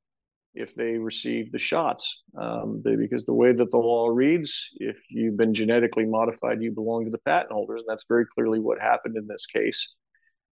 if 0.54 0.76
they 0.76 0.98
receive 0.98 1.52
the 1.52 1.60
shots. 1.60 2.22
Um, 2.40 2.82
they, 2.84 2.96
because 2.96 3.26
the 3.26 3.34
way 3.34 3.54
that 3.54 3.72
the 3.72 3.78
law 3.78 4.08
reads, 4.08 4.70
if 4.76 5.02
you've 5.10 5.38
been 5.38 5.54
genetically 5.54 6.06
modified, 6.06 6.62
you 6.62 6.72
belong 6.72 7.06
to 7.06 7.12
the 7.12 7.18
patent 7.20 7.52
holders. 7.52 7.82
And 7.82 7.90
that's 7.90 8.06
very 8.08 8.26
clearly 8.26 8.60
what 8.60 8.80
happened 8.80 9.18
in 9.18 9.28
this 9.28 9.46
case. 9.46 9.88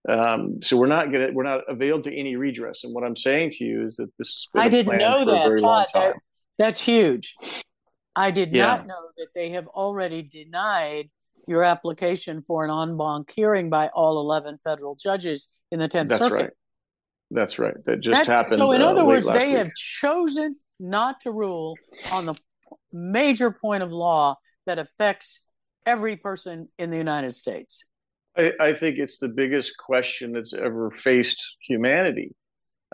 Um, 0.08 0.60
so 0.62 0.76
we're 0.76 0.88
not 0.88 1.12
gonna 1.12 1.30
we're 1.32 1.44
not 1.44 1.60
availed 1.68 2.04
to 2.04 2.14
any 2.14 2.34
redress. 2.34 2.82
And 2.82 2.92
what 2.92 3.04
I'm 3.04 3.14
saying 3.14 3.52
to 3.52 3.64
you 3.64 3.86
is 3.86 3.96
that 3.96 4.10
this 4.18 4.28
is 4.28 4.48
I 4.56 4.68
didn't 4.68 4.98
know 4.98 5.24
that, 5.24 5.58
Todd. 5.60 5.86
That, 5.94 6.16
that's 6.58 6.80
huge. 6.80 7.36
I 8.16 8.32
did 8.32 8.52
yeah. 8.52 8.66
not 8.66 8.86
know 8.88 9.10
that 9.16 9.28
they 9.34 9.50
have 9.50 9.68
already 9.68 10.22
denied 10.22 11.08
your 11.46 11.62
application 11.64 12.42
for 12.42 12.64
an 12.64 12.70
en 12.70 12.96
banc 12.96 13.32
hearing 13.34 13.70
by 13.70 13.88
all 13.94 14.20
11 14.20 14.58
federal 14.62 14.96
judges 14.96 15.48
in 15.70 15.78
the 15.78 15.88
10th 15.88 16.08
That's 16.08 16.22
Circuit. 16.22 16.34
Right. 16.34 16.50
That's 17.32 17.58
right. 17.58 17.74
That 17.86 18.00
just 18.00 18.16
That's, 18.16 18.28
happened. 18.28 18.58
So, 18.58 18.72
in 18.72 18.82
uh, 18.82 18.88
other 18.88 19.04
words, 19.04 19.30
they 19.30 19.48
week. 19.48 19.58
have 19.58 19.74
chosen 19.74 20.56
not 20.78 21.20
to 21.20 21.30
rule 21.30 21.76
on 22.10 22.26
the 22.26 22.34
major 22.92 23.50
point 23.50 23.82
of 23.82 23.92
law 23.92 24.36
that 24.66 24.78
affects 24.78 25.40
every 25.86 26.16
person 26.16 26.68
in 26.78 26.90
the 26.90 26.96
United 26.96 27.32
States. 27.32 27.86
I, 28.36 28.52
I 28.60 28.74
think 28.74 28.98
it's 28.98 29.18
the 29.18 29.28
biggest 29.28 29.76
question 29.78 30.32
that's 30.32 30.52
ever 30.52 30.90
faced 30.90 31.42
humanity 31.66 32.34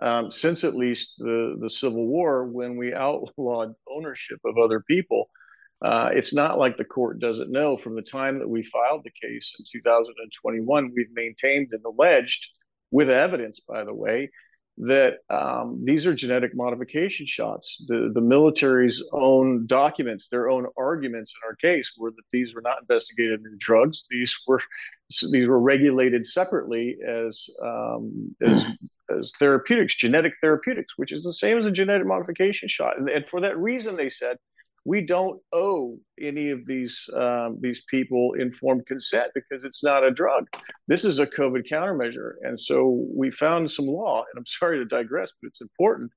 um, 0.02 0.30
since 0.32 0.64
at 0.64 0.76
least 0.76 1.14
the, 1.18 1.56
the 1.60 1.70
Civil 1.70 2.06
War 2.06 2.44
when 2.44 2.76
we 2.76 2.94
outlawed 2.94 3.74
ownership 3.90 4.38
of 4.44 4.58
other 4.58 4.80
people. 4.80 5.28
Uh, 5.84 6.10
it's 6.12 6.34
not 6.34 6.58
like 6.58 6.76
the 6.76 6.84
court 6.84 7.20
doesn't 7.20 7.50
know. 7.50 7.76
From 7.76 7.94
the 7.94 8.02
time 8.02 8.38
that 8.40 8.48
we 8.48 8.62
filed 8.64 9.04
the 9.04 9.28
case 9.28 9.52
in 9.58 9.64
2021, 9.70 10.92
we've 10.94 11.06
maintained 11.12 11.68
and 11.72 11.84
alleged 11.84 12.48
with 12.90 13.10
evidence, 13.10 13.60
by 13.60 13.84
the 13.84 13.94
way, 13.94 14.30
that 14.78 15.14
um, 15.28 15.80
these 15.84 16.06
are 16.06 16.14
genetic 16.14 16.54
modification 16.54 17.26
shots. 17.26 17.82
The, 17.88 18.12
the 18.14 18.20
military's 18.20 19.02
own 19.12 19.66
documents, 19.66 20.28
their 20.30 20.48
own 20.48 20.66
arguments 20.76 21.32
in 21.34 21.48
our 21.48 21.56
case 21.56 21.90
were 21.98 22.12
that 22.12 22.22
these 22.32 22.54
were 22.54 22.62
not 22.62 22.80
investigated 22.82 23.42
new 23.42 23.56
drugs. 23.58 24.04
These 24.08 24.36
were 24.46 24.60
these 25.32 25.48
were 25.48 25.58
regulated 25.58 26.26
separately 26.26 26.96
as 27.06 27.44
um, 27.62 28.36
as 28.40 28.64
as 29.16 29.32
therapeutics, 29.38 29.96
genetic 29.96 30.34
therapeutics, 30.40 30.94
which 30.96 31.12
is 31.12 31.24
the 31.24 31.32
same 31.32 31.58
as 31.58 31.66
a 31.66 31.72
genetic 31.72 32.06
modification 32.06 32.68
shot. 32.68 32.98
And, 32.98 33.08
and 33.08 33.28
for 33.28 33.40
that 33.40 33.58
reason, 33.58 33.96
they 33.96 34.10
said 34.10 34.36
we 34.88 35.02
don't 35.02 35.38
owe 35.52 35.98
any 36.18 36.48
of 36.48 36.64
these 36.64 36.98
um, 37.14 37.58
these 37.60 37.82
people 37.90 38.32
informed 38.38 38.86
consent 38.86 39.30
because 39.34 39.62
it's 39.66 39.84
not 39.84 40.02
a 40.02 40.10
drug. 40.10 40.48
This 40.86 41.04
is 41.04 41.18
a 41.18 41.26
COVID 41.26 41.68
countermeasure, 41.70 42.32
and 42.40 42.58
so 42.58 43.04
we 43.14 43.30
found 43.30 43.70
some 43.70 43.84
law. 43.84 44.20
And 44.20 44.38
I'm 44.38 44.46
sorry 44.58 44.78
to 44.78 44.86
digress, 44.86 45.30
but 45.42 45.48
it's 45.48 45.60
important 45.60 46.10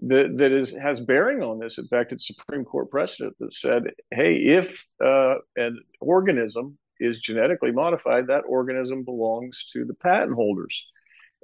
that 0.00 0.36
that 0.38 0.50
is 0.50 0.74
has 0.82 0.98
bearing 0.98 1.44
on 1.44 1.60
this. 1.60 1.78
In 1.78 1.86
fact, 1.86 2.10
it's 2.10 2.26
Supreme 2.26 2.64
Court 2.64 2.90
precedent 2.90 3.36
that 3.38 3.54
said, 3.54 3.84
hey, 4.10 4.34
if 4.34 4.84
uh, 5.04 5.36
an 5.54 5.78
organism 6.00 6.76
is 6.98 7.20
genetically 7.20 7.70
modified, 7.70 8.26
that 8.26 8.42
organism 8.48 9.04
belongs 9.04 9.66
to 9.74 9.84
the 9.84 9.94
patent 9.94 10.34
holders. 10.34 10.84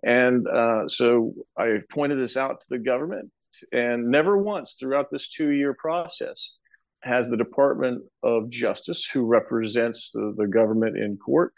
And 0.02 0.48
uh, 0.48 0.88
so 0.88 1.34
I've 1.56 1.88
pointed 1.88 2.18
this 2.18 2.36
out 2.36 2.62
to 2.62 2.66
the 2.68 2.80
government, 2.80 3.30
and 3.70 4.08
never 4.08 4.36
once 4.36 4.74
throughout 4.76 5.12
this 5.12 5.28
two 5.28 5.50
year 5.50 5.72
process 5.72 6.50
has 7.04 7.28
the 7.28 7.36
Department 7.36 8.02
of 8.22 8.50
Justice, 8.50 9.06
who 9.12 9.24
represents 9.24 10.10
the, 10.12 10.34
the 10.36 10.46
government 10.46 10.96
in 10.96 11.16
court, 11.16 11.52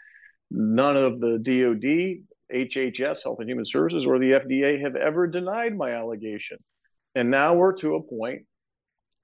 none 0.51 0.97
of 0.97 1.20
the 1.20 1.38
DOD, 1.38 2.24
HHS, 2.55 3.22
Health 3.22 3.38
and 3.40 3.49
Human 3.49 3.64
Services, 3.64 4.05
or 4.05 4.18
the 4.18 4.32
FDA 4.32 4.80
have 4.80 4.97
ever 4.97 5.26
denied 5.26 5.76
my 5.76 5.92
allegation. 5.92 6.59
And 7.14 7.30
now 7.30 7.55
we're 7.55 7.74
to 7.78 7.94
a 7.94 8.03
point 8.03 8.42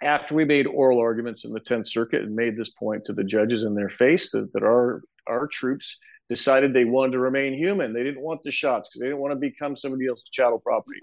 after 0.03 0.35
we 0.35 0.45
made 0.45 0.67
oral 0.67 0.99
arguments 0.99 1.45
in 1.45 1.53
the 1.53 1.61
10th 1.61 1.89
Circuit 1.89 2.23
and 2.23 2.35
made 2.35 2.57
this 2.57 2.71
point 2.71 3.05
to 3.05 3.13
the 3.13 3.25
judges 3.25 3.65
in 3.65 3.75
their 3.75 3.91
face 3.91 4.31
that, 4.31 4.53
that 4.53 4.63
our 4.63 5.03
our 5.29 5.47
troops 5.47 5.97
decided 6.29 6.73
they 6.73 6.85
wanted 6.85 7.13
to 7.13 7.19
remain 7.21 7.55
human. 7.55 7.93
They 7.93 8.03
didn't 8.03 8.23
want 8.23 8.43
the 8.43 8.51
shots 8.51 8.89
because 8.89 9.01
they 9.01 9.07
didn't 9.07 9.21
want 9.21 9.33
to 9.33 9.37
become 9.37 9.77
somebody 9.77 10.09
else's 10.09 10.29
chattel 10.33 10.59
property 10.59 11.01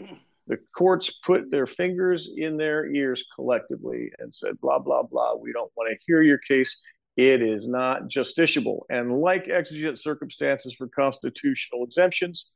the 0.49 0.57
courts 0.75 1.11
put 1.23 1.51
their 1.51 1.67
fingers 1.67 2.29
in 2.35 2.57
their 2.57 2.91
ears 2.91 3.23
collectively 3.35 4.11
and 4.17 4.33
said, 4.33 4.59
blah, 4.59 4.79
blah, 4.79 5.03
blah, 5.03 5.35
we 5.35 5.53
don't 5.53 5.71
want 5.77 5.91
to 5.91 6.05
hear 6.05 6.23
your 6.23 6.39
case. 6.39 6.75
It 7.15 7.41
is 7.43 7.67
not 7.67 8.09
justiciable. 8.09 8.79
And 8.89 9.21
like 9.21 9.47
exigent 9.47 9.99
circumstances 9.99 10.73
for 10.75 10.87
constitutional 10.87 11.83
exemptions, 11.83 12.49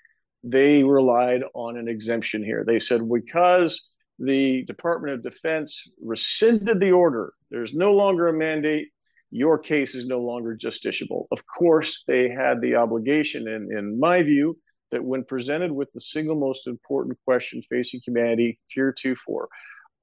they 0.43 0.83
relied 0.83 1.43
on 1.53 1.77
an 1.77 1.87
exemption 1.87 2.43
here. 2.43 2.63
They 2.65 2.79
said, 2.79 3.01
because 3.07 3.79
the 4.17 4.63
Department 4.63 5.13
of 5.13 5.23
Defense 5.23 5.79
rescinded 6.01 6.79
the 6.79 6.91
order, 6.91 7.33
there's 7.51 7.73
no 7.73 7.93
longer 7.93 8.27
a 8.27 8.33
mandate. 8.33 8.87
Your 9.29 9.57
case 9.59 9.95
is 9.95 10.05
no 10.05 10.19
longer 10.19 10.57
justiciable. 10.57 11.25
Of 11.31 11.43
course, 11.45 12.03
they 12.07 12.29
had 12.29 12.59
the 12.59 12.75
obligation, 12.75 13.47
in, 13.47 13.75
in 13.75 13.99
my 13.99 14.23
view, 14.23 14.57
that 14.93 15.03
when 15.03 15.23
presented 15.23 15.71
with 15.71 15.91
the 15.93 15.99
single 15.99 16.35
most 16.35 16.67
important 16.67 17.17
question 17.25 17.63
facing 17.67 17.99
humanity 18.05 18.59
heretofore, 18.67 19.49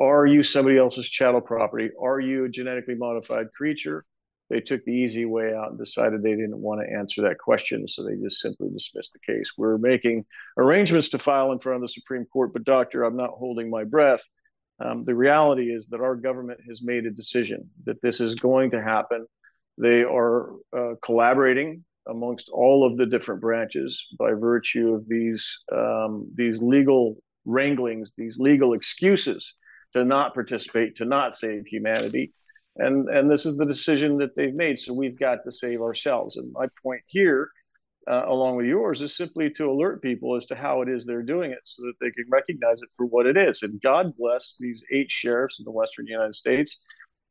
are 0.00 0.26
you 0.26 0.42
somebody 0.42 0.78
else's 0.78 1.08
chattel 1.08 1.40
property? 1.40 1.90
Are 2.02 2.18
you 2.18 2.44
a 2.44 2.48
genetically 2.48 2.96
modified 2.96 3.52
creature? 3.56 4.04
They 4.48 4.60
took 4.60 4.84
the 4.84 4.92
easy 4.92 5.26
way 5.26 5.54
out 5.54 5.70
and 5.70 5.78
decided 5.78 6.24
they 6.24 6.34
didn't 6.34 6.58
want 6.58 6.80
to 6.80 6.92
answer 6.92 7.22
that 7.22 7.38
question, 7.38 7.86
so 7.86 8.02
they 8.02 8.16
just 8.16 8.40
simply 8.40 8.68
dismissed 8.68 9.12
the 9.12 9.32
case. 9.32 9.52
We're 9.56 9.78
making 9.78 10.24
arrangements 10.58 11.08
to 11.10 11.20
file 11.20 11.52
in 11.52 11.60
front 11.60 11.76
of 11.76 11.82
the 11.82 11.88
Supreme 11.88 12.24
Court, 12.24 12.52
but 12.52 12.64
doctor, 12.64 13.04
I'm 13.04 13.16
not 13.16 13.30
holding 13.30 13.70
my 13.70 13.84
breath. 13.84 14.24
Um, 14.84 15.04
the 15.04 15.14
reality 15.14 15.72
is 15.72 15.86
that 15.90 16.00
our 16.00 16.16
government 16.16 16.58
has 16.68 16.82
made 16.82 17.06
a 17.06 17.12
decision 17.12 17.70
that 17.84 18.02
this 18.02 18.18
is 18.18 18.34
going 18.34 18.72
to 18.72 18.82
happen. 18.82 19.24
They 19.78 20.02
are 20.02 20.50
uh, 20.76 20.94
collaborating 21.00 21.84
amongst 22.08 22.48
all 22.48 22.86
of 22.86 22.96
the 22.96 23.06
different 23.06 23.40
branches 23.40 24.02
by 24.18 24.32
virtue 24.32 24.94
of 24.94 25.08
these 25.08 25.46
um, 25.72 26.30
these 26.34 26.58
legal 26.60 27.16
wranglings, 27.44 28.12
these 28.16 28.36
legal 28.38 28.74
excuses 28.74 29.54
to 29.92 30.04
not 30.04 30.34
participate, 30.34 30.96
to 30.96 31.04
not 31.04 31.34
save 31.34 31.66
humanity, 31.66 32.32
and 32.76 33.08
and 33.08 33.30
this 33.30 33.46
is 33.46 33.56
the 33.56 33.66
decision 33.66 34.18
that 34.18 34.34
they've 34.36 34.54
made. 34.54 34.78
So 34.78 34.92
we've 34.92 35.18
got 35.18 35.42
to 35.44 35.52
save 35.52 35.80
ourselves. 35.80 36.36
And 36.36 36.52
my 36.52 36.66
point 36.82 37.02
here, 37.06 37.50
uh, 38.10 38.24
along 38.26 38.56
with 38.56 38.66
yours, 38.66 39.02
is 39.02 39.16
simply 39.16 39.50
to 39.50 39.70
alert 39.70 40.02
people 40.02 40.36
as 40.36 40.46
to 40.46 40.54
how 40.54 40.82
it 40.82 40.88
is 40.88 41.04
they're 41.04 41.22
doing 41.22 41.50
it, 41.50 41.60
so 41.64 41.82
that 41.82 41.94
they 42.00 42.10
can 42.10 42.24
recognize 42.30 42.80
it 42.82 42.88
for 42.96 43.06
what 43.06 43.26
it 43.26 43.36
is. 43.36 43.62
And 43.62 43.80
God 43.82 44.16
bless 44.16 44.56
these 44.58 44.82
eight 44.92 45.10
sheriffs 45.10 45.58
in 45.58 45.64
the 45.64 45.70
Western 45.70 46.06
United 46.06 46.34
States 46.34 46.78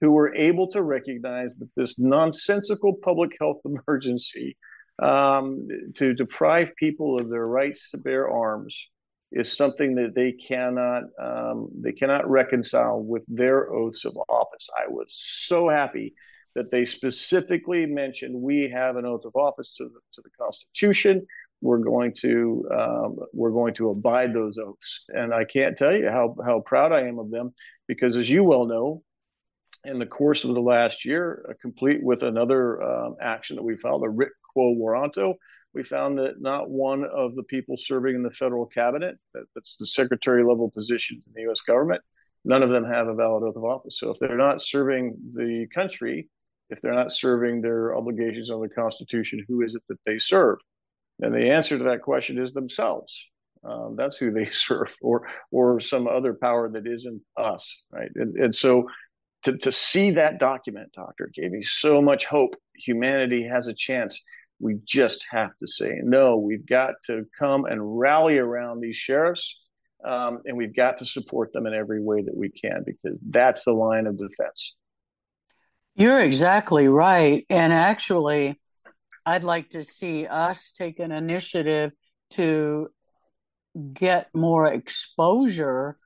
who 0.02 0.12
were 0.12 0.34
able 0.36 0.72
to 0.72 0.82
recognize 0.82 1.56
that 1.58 1.70
this 1.76 2.00
nonsensical 2.00 2.95
public 3.04 3.32
health 3.39 3.62
emergency 3.66 4.58
um, 5.02 5.68
to 5.95 6.14
deprive 6.14 6.76
people 6.76 7.20
of 7.20 7.30
their 7.30 7.47
rights 7.47 7.89
to 7.91 7.97
bear 7.97 8.30
arms 8.30 8.76
is 9.32 9.56
something 9.56 9.95
that 9.95 10.16
they 10.16 10.32
cannot 10.32 11.04
um, 11.22 11.70
they 11.82 11.91
cannot 11.91 12.30
reconcile 12.30 13.02
with 13.02 13.24
their 13.28 13.72
oaths 13.72 14.06
of 14.06 14.18
office. 14.28 14.68
I 14.78 14.89
was 14.89 15.08
so 15.10 15.70
happy 15.70 16.16
that 16.56 16.72
they 16.72 16.86
specifically 16.86 17.86
mentioned 17.86 18.34
we 18.34 18.70
have 18.70 18.95
an 18.95 19.06
oath 19.06 19.26
of 19.26 19.36
office 19.36 19.76
to 19.76 19.84
the, 19.84 20.00
to 20.14 20.22
the 20.24 20.30
Constitution. 20.41 21.26
We're 21.62 21.78
going 21.78 22.14
to 22.22 22.68
um, 22.76 23.18
we're 23.34 23.52
going 23.52 23.76
to 23.76 23.89
abide 23.89 24.34
those 24.34 24.58
oaths, 24.58 25.02
and 25.10 25.34
I 25.34 25.45
can't 25.45 25.78
tell 25.78 25.93
you 25.93 26.10
how 26.10 26.36
how 26.43 26.62
proud 26.62 26.91
I 26.91 27.02
am 27.02 27.20
of 27.20 27.30
them 27.30 27.54
because, 27.88 28.18
as 28.18 28.30
you 28.30 28.43
well 28.43 28.66
know, 28.66 29.04
in 29.86 30.00
the 30.00 30.06
course 30.06 30.44
of 30.44 30.54
the 30.54 30.62
last 30.62 31.06
year, 31.06 31.46
uh, 31.50 31.54
complete 31.62 32.04
with 32.04 32.24
another 32.24 32.82
um, 32.82 33.16
action 33.22 33.56
that 33.56 33.64
we 33.64 33.78
filed, 33.78 34.04
a 34.04 34.10
writ 34.10 34.32
quo 34.54 34.76
warranto, 34.76 35.36
we 35.74 35.84
found 35.84 36.18
that 36.18 36.42
not 36.42 36.70
one 36.70 37.06
of 37.06 37.36
the 37.36 37.44
people 37.44 37.78
serving 37.78 38.16
in 38.16 38.24
the 38.24 38.32
federal 38.32 38.66
cabinet, 38.66 39.18
that, 39.34 39.44
that's 39.56 39.78
the 39.78 39.88
secretary 39.88 40.44
level 40.44 40.70
position 40.70 41.22
in 41.28 41.34
the 41.34 41.42
U.S. 41.44 41.62
government, 41.62 42.02
none 42.44 42.64
of 42.64 42.70
them 42.72 42.84
have 42.84 43.08
a 43.08 43.14
valid 43.14 43.44
oath 43.44 43.56
of 43.56 43.64
office. 43.64 44.00
So 44.00 44.10
if 44.10 44.20
they're 44.20 44.38
not 44.38 44.62
serving 44.62 45.16
the 45.34 45.68
country, 45.74 46.28
if 46.70 46.82
they're 46.82 46.94
not 46.94 47.14
serving 47.14 47.62
their 47.62 47.96
obligations 47.96 48.50
under 48.50 48.68
the 48.68 48.74
Constitution, 48.74 49.46
who 49.48 49.62
is 49.62 49.76
it 49.76 49.84
that 49.90 50.00
they 50.06 50.20
serve? 50.20 50.60
And 51.22 51.34
the 51.34 51.52
answer 51.52 51.78
to 51.78 51.84
that 51.86 52.02
question 52.02 52.42
is 52.42 52.54
themselves. 52.54 53.14
Um, 53.64 53.96
that's 53.98 54.18
who 54.18 54.32
they 54.32 54.50
serve, 54.52 54.96
or 55.02 55.28
or 55.52 55.80
some 55.80 56.08
other 56.08 56.34
power 56.34 56.70
that 56.70 56.88
isn't 56.88 57.22
us, 57.36 57.78
right? 57.92 58.10
And, 58.16 58.36
and 58.38 58.56
so 58.56 58.88
to, 59.44 59.58
to 59.58 59.72
see 59.72 60.12
that 60.12 60.40
document, 60.40 60.92
Doctor, 60.94 61.30
gave 61.34 61.52
me 61.52 61.64
so 61.64 62.02
much 62.02 62.26
hope. 62.26 62.56
Humanity 62.76 63.48
has 63.48 63.68
a 63.68 63.74
chance. 63.74 64.20
We 64.60 64.80
just 64.84 65.26
have 65.30 65.56
to 65.58 65.68
say 65.68 66.00
no. 66.04 66.38
We've 66.38 66.66
got 66.66 66.96
to 67.08 67.26
come 67.38 67.66
and 67.66 68.00
rally 68.00 68.38
around 68.38 68.82
these 68.82 68.98
sheriffs, 68.98 69.56
um, 70.04 70.40
and 70.46 70.58
we've 70.58 70.76
got 70.76 70.98
to 70.98 71.06
support 71.06 71.54
them 71.54 71.66
in 71.66 71.74
every 71.74 72.04
way 72.04 72.22
that 72.22 72.36
we 72.36 72.50
can 72.50 72.84
because 72.86 73.20
that's 73.30 73.64
the 73.64 73.72
line 73.72 74.08
of 74.08 74.18
defense. 74.18 74.76
You're 75.96 76.22
exactly 76.22 76.88
right. 76.88 77.46
And 77.50 77.74
actually, 77.74 78.60
I'd 79.26 79.44
like 79.44 79.70
to 79.72 79.84
see 79.84 80.28
us 80.28 80.72
take 80.72 81.00
an 81.00 81.12
initiative 81.12 81.92
to 82.32 82.90
get 83.94 84.30
more 84.34 84.72
exposure 84.72 85.98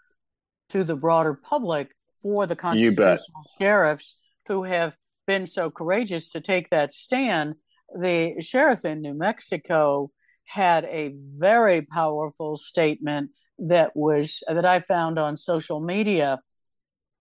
to 0.69 0.83
the 0.83 0.95
broader 0.95 1.33
public 1.33 1.93
for 2.23 2.47
the 2.47 2.55
constitutional 2.55 3.43
sheriffs 3.59 4.15
who 4.47 4.63
have 4.63 4.95
been 5.27 5.45
so 5.45 5.69
courageous 5.69 6.31
to 6.31 6.41
take 6.41 6.69
that 6.69 6.91
stand. 6.91 7.55
The 7.95 8.41
sheriff 8.41 8.85
in 8.85 9.01
New 9.01 9.13
Mexico 9.13 10.09
had 10.45 10.85
a 10.85 11.13
very 11.15 11.83
powerful 11.83 12.55
statement 12.55 13.31
that 13.59 13.91
was 13.95 14.41
that 14.47 14.65
I 14.65 14.79
found 14.79 15.19
on 15.19 15.37
social 15.37 15.79
media. 15.79 16.39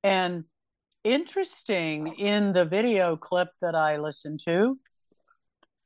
And 0.03 0.45
interesting 1.05 2.15
in 2.19 2.53
the 2.53 2.65
video 2.65 3.17
clip 3.17 3.49
that 3.61 3.75
I 3.75 3.99
listened 3.99 4.41
to, 4.45 4.79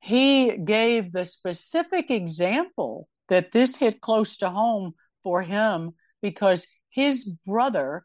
he 0.01 0.57
gave 0.57 1.11
the 1.11 1.25
specific 1.25 2.11
example 2.11 3.09
that 3.29 3.51
this 3.53 3.77
hit 3.77 4.01
close 4.01 4.37
to 4.39 4.51
home 4.51 4.95
for 5.23 5.43
him 5.43 5.93
because 6.23 6.67
his 6.91 7.25
brother 7.25 8.05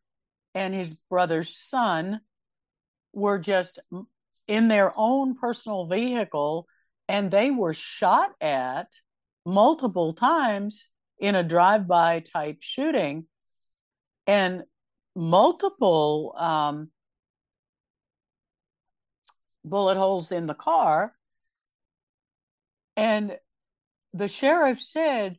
and 0.53 0.73
his 0.73 0.93
brother's 1.09 1.55
son 1.55 2.21
were 3.13 3.39
just 3.39 3.79
in 4.47 4.67
their 4.67 4.93
own 4.95 5.35
personal 5.35 5.85
vehicle 5.85 6.67
and 7.07 7.29
they 7.29 7.51
were 7.51 7.73
shot 7.73 8.31
at 8.39 8.87
multiple 9.45 10.13
times 10.13 10.87
in 11.19 11.35
a 11.35 11.43
drive-by 11.43 12.21
type 12.21 12.57
shooting. 12.61 13.25
And 14.27 14.63
multiple 15.15 16.33
um, 16.37 16.89
bullet 19.65 19.97
holes 19.97 20.31
in 20.31 20.47
the 20.47 20.53
car. 20.53 21.13
And 22.95 23.37
the 24.13 24.27
sheriff 24.27 24.81
said 24.81 25.37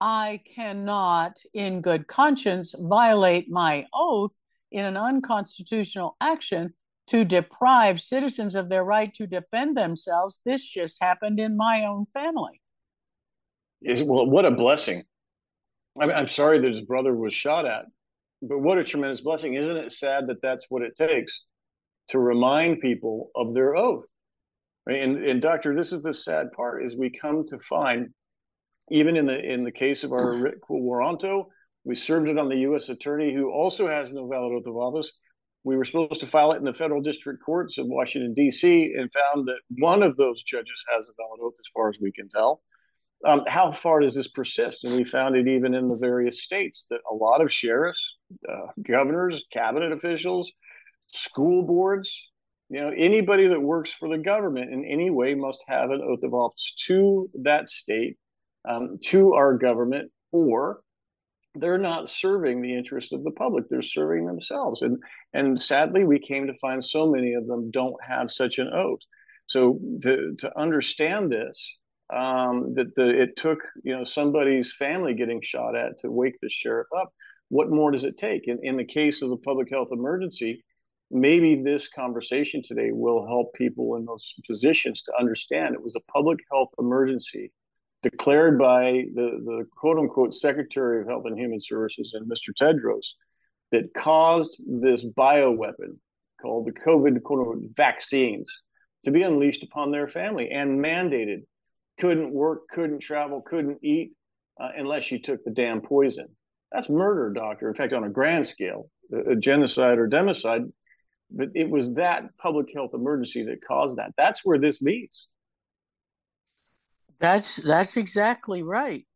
i 0.00 0.40
cannot 0.54 1.38
in 1.52 1.80
good 1.80 2.06
conscience 2.06 2.74
violate 2.78 3.50
my 3.50 3.84
oath 3.92 4.30
in 4.70 4.84
an 4.84 4.96
unconstitutional 4.96 6.16
action 6.20 6.74
to 7.08 7.24
deprive 7.24 8.00
citizens 8.00 8.54
of 8.54 8.68
their 8.68 8.84
right 8.84 9.12
to 9.14 9.26
defend 9.26 9.76
themselves. 9.76 10.40
This 10.44 10.66
just 10.66 10.98
happened 11.00 11.40
in 11.40 11.56
my 11.56 11.84
own 11.84 12.06
family. 12.12 12.60
Is, 13.80 14.02
well, 14.02 14.26
what 14.26 14.44
a 14.44 14.50
blessing. 14.50 15.04
I'm 16.00 16.28
sorry 16.28 16.60
that 16.60 16.68
his 16.68 16.82
brother 16.82 17.14
was 17.14 17.34
shot 17.34 17.66
at, 17.66 17.86
but 18.42 18.58
what 18.58 18.78
a 18.78 18.84
tremendous 18.84 19.20
blessing. 19.20 19.54
Isn't 19.54 19.76
it 19.76 19.92
sad 19.92 20.26
that 20.28 20.42
that's 20.42 20.66
what 20.68 20.82
it 20.82 20.94
takes 20.96 21.44
to 22.08 22.18
remind 22.18 22.80
people 22.80 23.30
of 23.34 23.54
their 23.54 23.74
oath? 23.74 24.04
And, 24.86 25.24
and 25.24 25.42
doctor, 25.42 25.74
this 25.74 25.92
is 25.92 26.02
the 26.02 26.14
sad 26.14 26.52
part 26.52 26.84
is 26.84 26.96
we 26.96 27.10
come 27.10 27.46
to 27.48 27.58
find, 27.58 28.08
even 28.90 29.16
in 29.16 29.26
the 29.26 29.38
in 29.38 29.64
the 29.64 29.72
case 29.72 30.04
of 30.04 30.12
our 30.12 30.52
quo 30.62 30.78
warranto, 30.78 31.46
we 31.88 31.96
served 31.96 32.28
it 32.28 32.38
on 32.38 32.50
the 32.50 32.58
U.S. 32.58 32.90
attorney 32.90 33.32
who 33.32 33.50
also 33.50 33.88
has 33.88 34.12
no 34.12 34.28
valid 34.28 34.52
oath 34.52 34.66
of 34.66 34.76
office. 34.76 35.10
We 35.64 35.74
were 35.74 35.86
supposed 35.86 36.20
to 36.20 36.26
file 36.26 36.52
it 36.52 36.58
in 36.58 36.64
the 36.64 36.74
federal 36.74 37.00
district 37.00 37.42
courts 37.42 37.78
of 37.78 37.86
Washington, 37.86 38.34
D.C., 38.34 38.92
and 38.94 39.10
found 39.10 39.48
that 39.48 39.60
one 39.78 40.02
of 40.02 40.14
those 40.18 40.42
judges 40.42 40.84
has 40.94 41.08
a 41.08 41.12
valid 41.16 41.40
oath, 41.42 41.54
as 41.58 41.70
far 41.74 41.88
as 41.88 41.98
we 41.98 42.12
can 42.12 42.28
tell. 42.28 42.60
Um, 43.26 43.42
how 43.48 43.72
far 43.72 44.00
does 44.00 44.14
this 44.14 44.28
persist? 44.28 44.84
And 44.84 44.94
we 44.96 45.02
found 45.02 45.34
it 45.34 45.48
even 45.48 45.72
in 45.72 45.88
the 45.88 45.96
various 45.96 46.42
states 46.42 46.84
that 46.90 47.00
a 47.10 47.14
lot 47.14 47.40
of 47.40 47.50
sheriffs, 47.50 48.18
uh, 48.46 48.66
governors, 48.82 49.46
cabinet 49.50 49.90
officials, 49.90 50.52
school 51.06 51.62
boards, 51.62 52.22
you 52.68 52.82
know, 52.82 52.92
anybody 52.94 53.48
that 53.48 53.62
works 53.62 53.90
for 53.90 54.10
the 54.10 54.18
government 54.18 54.74
in 54.74 54.84
any 54.84 55.08
way 55.08 55.34
must 55.34 55.64
have 55.66 55.90
an 55.90 56.02
oath 56.02 56.22
of 56.22 56.34
office 56.34 56.74
to 56.86 57.30
that 57.44 57.70
state, 57.70 58.18
um, 58.68 58.98
to 59.04 59.32
our 59.32 59.56
government, 59.56 60.12
or 60.32 60.80
they're 61.60 61.78
not 61.78 62.08
serving 62.08 62.62
the 62.62 62.76
interest 62.76 63.12
of 63.12 63.24
the 63.24 63.30
public. 63.30 63.68
They're 63.68 63.82
serving 63.82 64.26
themselves. 64.26 64.82
And 64.82 65.02
and 65.32 65.60
sadly, 65.60 66.04
we 66.04 66.18
came 66.18 66.46
to 66.46 66.54
find 66.54 66.84
so 66.84 67.10
many 67.10 67.34
of 67.34 67.46
them 67.46 67.70
don't 67.70 67.96
have 68.06 68.30
such 68.30 68.58
an 68.58 68.68
oath. 68.72 69.00
So 69.46 69.78
to 70.02 70.34
to 70.38 70.58
understand 70.58 71.32
this, 71.32 71.76
um, 72.14 72.74
that 72.74 72.94
the 72.96 73.08
it 73.22 73.36
took 73.36 73.58
you 73.82 73.96
know 73.96 74.04
somebody's 74.04 74.72
family 74.72 75.14
getting 75.14 75.40
shot 75.40 75.76
at 75.76 75.98
to 75.98 76.10
wake 76.10 76.36
the 76.40 76.48
sheriff 76.48 76.88
up. 76.96 77.12
What 77.48 77.70
more 77.70 77.90
does 77.90 78.04
it 78.04 78.16
take? 78.16 78.48
In 78.48 78.58
in 78.62 78.76
the 78.76 78.84
case 78.84 79.22
of 79.22 79.30
the 79.30 79.38
public 79.38 79.70
health 79.70 79.88
emergency, 79.92 80.64
maybe 81.10 81.62
this 81.62 81.88
conversation 81.88 82.62
today 82.62 82.90
will 82.92 83.26
help 83.26 83.54
people 83.54 83.96
in 83.96 84.04
those 84.04 84.34
positions 84.46 85.02
to 85.02 85.12
understand 85.18 85.74
it 85.74 85.82
was 85.82 85.96
a 85.96 86.12
public 86.12 86.38
health 86.50 86.70
emergency 86.78 87.52
declared 88.02 88.58
by 88.58 89.04
the, 89.14 89.40
the 89.44 89.66
quote 89.76 89.98
unquote 89.98 90.34
Secretary 90.34 91.00
of 91.00 91.08
Health 91.08 91.24
and 91.26 91.38
Human 91.38 91.60
Services 91.60 92.14
and 92.14 92.30
Mr. 92.30 92.52
Tedros 92.54 93.14
that 93.72 93.92
caused 93.94 94.60
this 94.66 95.04
bioweapon 95.04 95.98
called 96.40 96.66
the 96.66 96.72
COVID 96.72 97.22
quote 97.22 97.40
unquote 97.40 97.62
vaccines 97.76 98.46
to 99.04 99.10
be 99.10 99.22
unleashed 99.22 99.62
upon 99.62 99.90
their 99.90 100.08
family 100.08 100.50
and 100.50 100.82
mandated. 100.82 101.42
Couldn't 101.98 102.32
work, 102.32 102.68
couldn't 102.68 103.00
travel, 103.00 103.40
couldn't 103.40 103.78
eat 103.82 104.12
uh, 104.60 104.68
unless 104.76 105.10
you 105.10 105.20
took 105.20 105.44
the 105.44 105.50
damn 105.50 105.80
poison. 105.80 106.28
That's 106.70 106.88
murder, 106.88 107.32
doctor. 107.32 107.68
In 107.68 107.74
fact, 107.74 107.92
on 107.92 108.04
a 108.04 108.10
grand 108.10 108.46
scale, 108.46 108.90
a, 109.12 109.32
a 109.32 109.36
genocide 109.36 109.98
or 109.98 110.08
democide, 110.08 110.70
but 111.30 111.48
it 111.54 111.68
was 111.68 111.94
that 111.94 112.24
public 112.38 112.66
health 112.74 112.92
emergency 112.94 113.44
that 113.46 113.64
caused 113.66 113.96
that. 113.96 114.12
That's 114.16 114.44
where 114.44 114.58
this 114.58 114.80
leads. 114.80 115.28
That's 117.20 117.56
that's 117.56 117.96
exactly 117.96 118.62
right. 118.62 119.06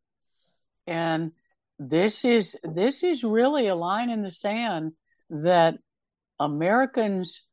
And 0.87 1.31
this 1.79 2.25
is 2.25 2.55
this 2.63 3.03
is 3.03 3.23
really 3.23 3.67
a 3.67 3.75
line 3.75 4.09
in 4.09 4.21
the 4.21 4.31
sand 4.31 4.93
that 5.29 5.75
Americans 6.39 7.43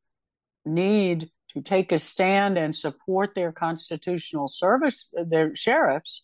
need 0.64 1.30
to 1.54 1.62
take 1.62 1.92
a 1.92 1.98
stand 1.98 2.58
and 2.58 2.74
support 2.74 3.34
their 3.34 3.52
constitutional 3.52 4.48
service 4.48 5.12
their 5.26 5.54
sheriffs 5.54 6.22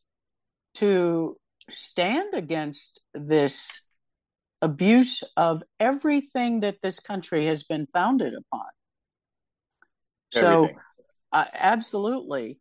to 0.75 1.37
stand 1.71 2.35
against 2.35 3.01
this 3.15 3.83
abuse 4.63 5.23
of 5.37 5.63
everything 5.81 6.61
that 6.61 6.81
this 6.81 7.01
country 7.01 7.47
has 7.47 7.63
been 7.63 7.87
founded 7.93 8.35
upon. 8.35 8.67
Everything. 10.35 10.77
So, 10.77 10.83
uh, 11.33 11.45
absolutely, 11.55 12.59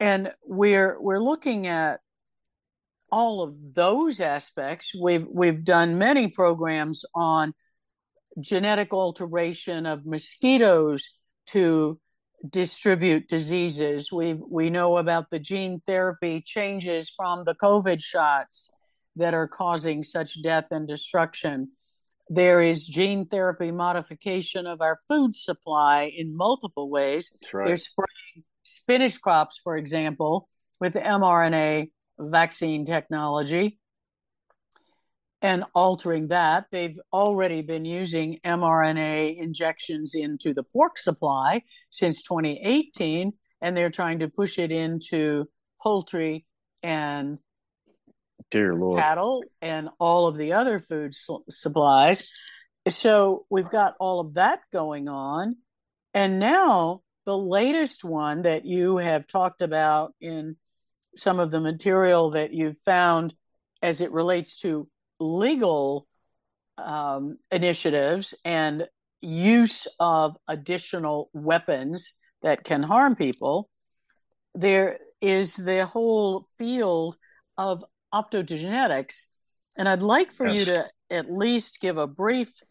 and 0.00 0.32
we're 0.44 1.00
we're 1.00 1.22
looking 1.22 1.66
at 1.66 2.00
all 3.10 3.42
of 3.42 3.54
those 3.74 4.20
aspects. 4.20 4.92
We've 4.94 5.26
we've 5.30 5.64
done 5.64 5.98
many 5.98 6.28
programs 6.28 7.04
on 7.14 7.54
genetic 8.40 8.92
alteration 8.92 9.86
of 9.86 10.04
mosquitoes 10.04 11.08
to 11.48 12.00
distribute 12.48 13.28
diseases. 13.28 14.10
We 14.12 14.34
we 14.34 14.70
know 14.70 14.98
about 14.98 15.30
the 15.30 15.38
gene 15.38 15.80
therapy 15.86 16.42
changes 16.44 17.10
from 17.10 17.44
the 17.44 17.54
COVID 17.54 18.02
shots 18.02 18.72
that 19.16 19.34
are 19.34 19.48
causing 19.48 20.02
such 20.02 20.42
death 20.42 20.68
and 20.70 20.88
destruction. 20.88 21.70
There 22.28 22.60
is 22.60 22.86
gene 22.86 23.26
therapy 23.26 23.70
modification 23.70 24.66
of 24.66 24.80
our 24.80 24.98
food 25.08 25.36
supply 25.36 26.12
in 26.16 26.36
multiple 26.36 26.90
ways. 26.90 27.32
Right. 27.52 27.66
They're 27.66 27.76
spraying 27.76 28.44
spinach 28.64 29.20
crops, 29.20 29.60
for 29.62 29.76
example, 29.76 30.48
with 30.80 30.94
mRNA 30.94 31.90
vaccine 32.18 32.84
technology 32.84 33.78
and 35.44 35.64
altering 35.74 36.28
that. 36.28 36.66
They've 36.70 36.98
already 37.12 37.60
been 37.60 37.84
using 37.84 38.40
mRNA 38.44 39.36
injections 39.36 40.14
into 40.14 40.54
the 40.54 40.62
pork 40.62 40.96
supply 40.98 41.62
since 41.90 42.22
2018, 42.22 43.34
and 43.60 43.76
they're 43.76 43.90
trying 43.90 44.20
to 44.20 44.28
push 44.28 44.58
it 44.58 44.72
into 44.72 45.46
poultry 45.82 46.46
and 46.82 47.38
Dear 48.50 48.74
Lord. 48.74 48.98
cattle 48.98 49.44
and 49.60 49.90
all 49.98 50.26
of 50.26 50.36
the 50.36 50.54
other 50.54 50.78
food 50.78 51.14
su- 51.14 51.44
supplies. 51.50 52.30
So 52.88 53.46
we've 53.50 53.68
got 53.68 53.94
all 54.00 54.20
of 54.20 54.34
that 54.34 54.60
going 54.72 55.08
on. 55.08 55.56
And 56.14 56.38
now 56.38 57.02
the 57.26 57.36
latest 57.36 58.04
one 58.04 58.42
that 58.42 58.64
you 58.64 58.98
have 58.98 59.26
talked 59.26 59.62
about 59.62 60.14
in 60.20 60.56
some 61.16 61.38
of 61.38 61.50
the 61.50 61.60
material 61.60 62.30
that 62.30 62.52
you've 62.52 62.78
found 62.78 63.34
as 63.82 64.00
it 64.00 64.12
relates 64.12 64.56
to 64.58 64.88
legal 65.20 66.06
um, 66.78 67.38
initiatives 67.50 68.34
and 68.44 68.86
use 69.20 69.86
of 70.00 70.36
additional 70.48 71.30
weapons 71.32 72.14
that 72.42 72.64
can 72.64 72.82
harm 72.82 73.16
people, 73.16 73.70
there 74.54 74.98
is 75.20 75.56
the 75.56 75.86
whole 75.86 76.46
field 76.58 77.16
of 77.56 77.84
optogenetics. 78.12 79.24
And 79.76 79.88
I'd 79.88 80.02
like 80.02 80.30
for 80.30 80.46
yes. 80.46 80.54
you 80.54 80.64
to 80.66 80.90
at 81.10 81.32
least 81.32 81.80
give 81.80 81.96
a 81.96 82.06
brief 82.06 82.62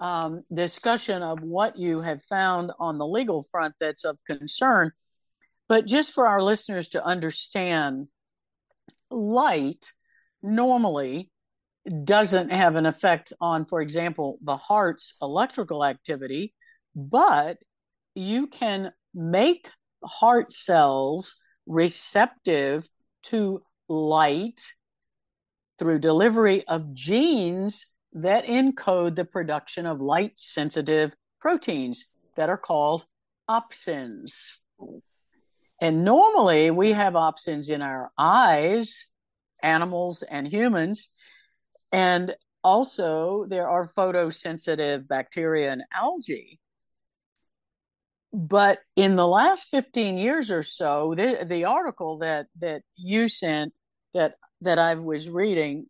um, 0.00 0.42
discussion 0.52 1.22
of 1.22 1.40
what 1.42 1.78
you 1.78 2.00
have 2.00 2.22
found 2.22 2.72
on 2.78 2.98
the 2.98 3.06
legal 3.06 3.42
front 3.42 3.74
that's 3.80 4.04
of 4.04 4.18
concern. 4.26 4.92
But 5.68 5.86
just 5.86 6.12
for 6.12 6.26
our 6.26 6.42
listeners 6.42 6.90
to 6.90 7.04
understand, 7.04 8.08
light 9.10 9.92
normally 10.42 11.30
doesn't 12.04 12.50
have 12.50 12.76
an 12.76 12.86
effect 12.86 13.32
on, 13.40 13.66
for 13.66 13.80
example, 13.80 14.38
the 14.42 14.56
heart's 14.56 15.14
electrical 15.20 15.84
activity, 15.84 16.54
but 16.94 17.58
you 18.14 18.46
can 18.46 18.92
make 19.14 19.68
heart 20.02 20.52
cells 20.52 21.36
receptive 21.66 22.88
to 23.24 23.62
light 23.88 24.60
through 25.78 25.98
delivery 25.98 26.66
of 26.68 26.94
genes 26.94 27.93
that 28.14 28.46
encode 28.46 29.16
the 29.16 29.24
production 29.24 29.86
of 29.86 30.00
light 30.00 30.38
sensitive 30.38 31.14
proteins 31.40 32.06
that 32.36 32.48
are 32.48 32.56
called 32.56 33.06
opsins. 33.50 34.56
And 35.80 36.04
normally 36.04 36.70
we 36.70 36.92
have 36.92 37.14
opsins 37.14 37.68
in 37.68 37.82
our 37.82 38.10
eyes, 38.16 39.08
animals 39.62 40.22
and 40.22 40.46
humans. 40.46 41.10
And 41.92 42.34
also 42.62 43.46
there 43.46 43.68
are 43.68 43.88
photosensitive 43.88 45.06
bacteria 45.08 45.72
and 45.72 45.82
algae. 45.92 46.60
But 48.32 48.80
in 48.96 49.16
the 49.16 49.28
last 49.28 49.68
15 49.68 50.18
years 50.18 50.50
or 50.50 50.62
so, 50.62 51.14
the, 51.14 51.44
the 51.44 51.66
article 51.66 52.18
that, 52.18 52.46
that 52.60 52.82
you 52.96 53.28
sent 53.28 53.72
that, 54.12 54.34
that 54.60 54.78
I 54.78 54.94
was 54.94 55.28
reading 55.28 55.86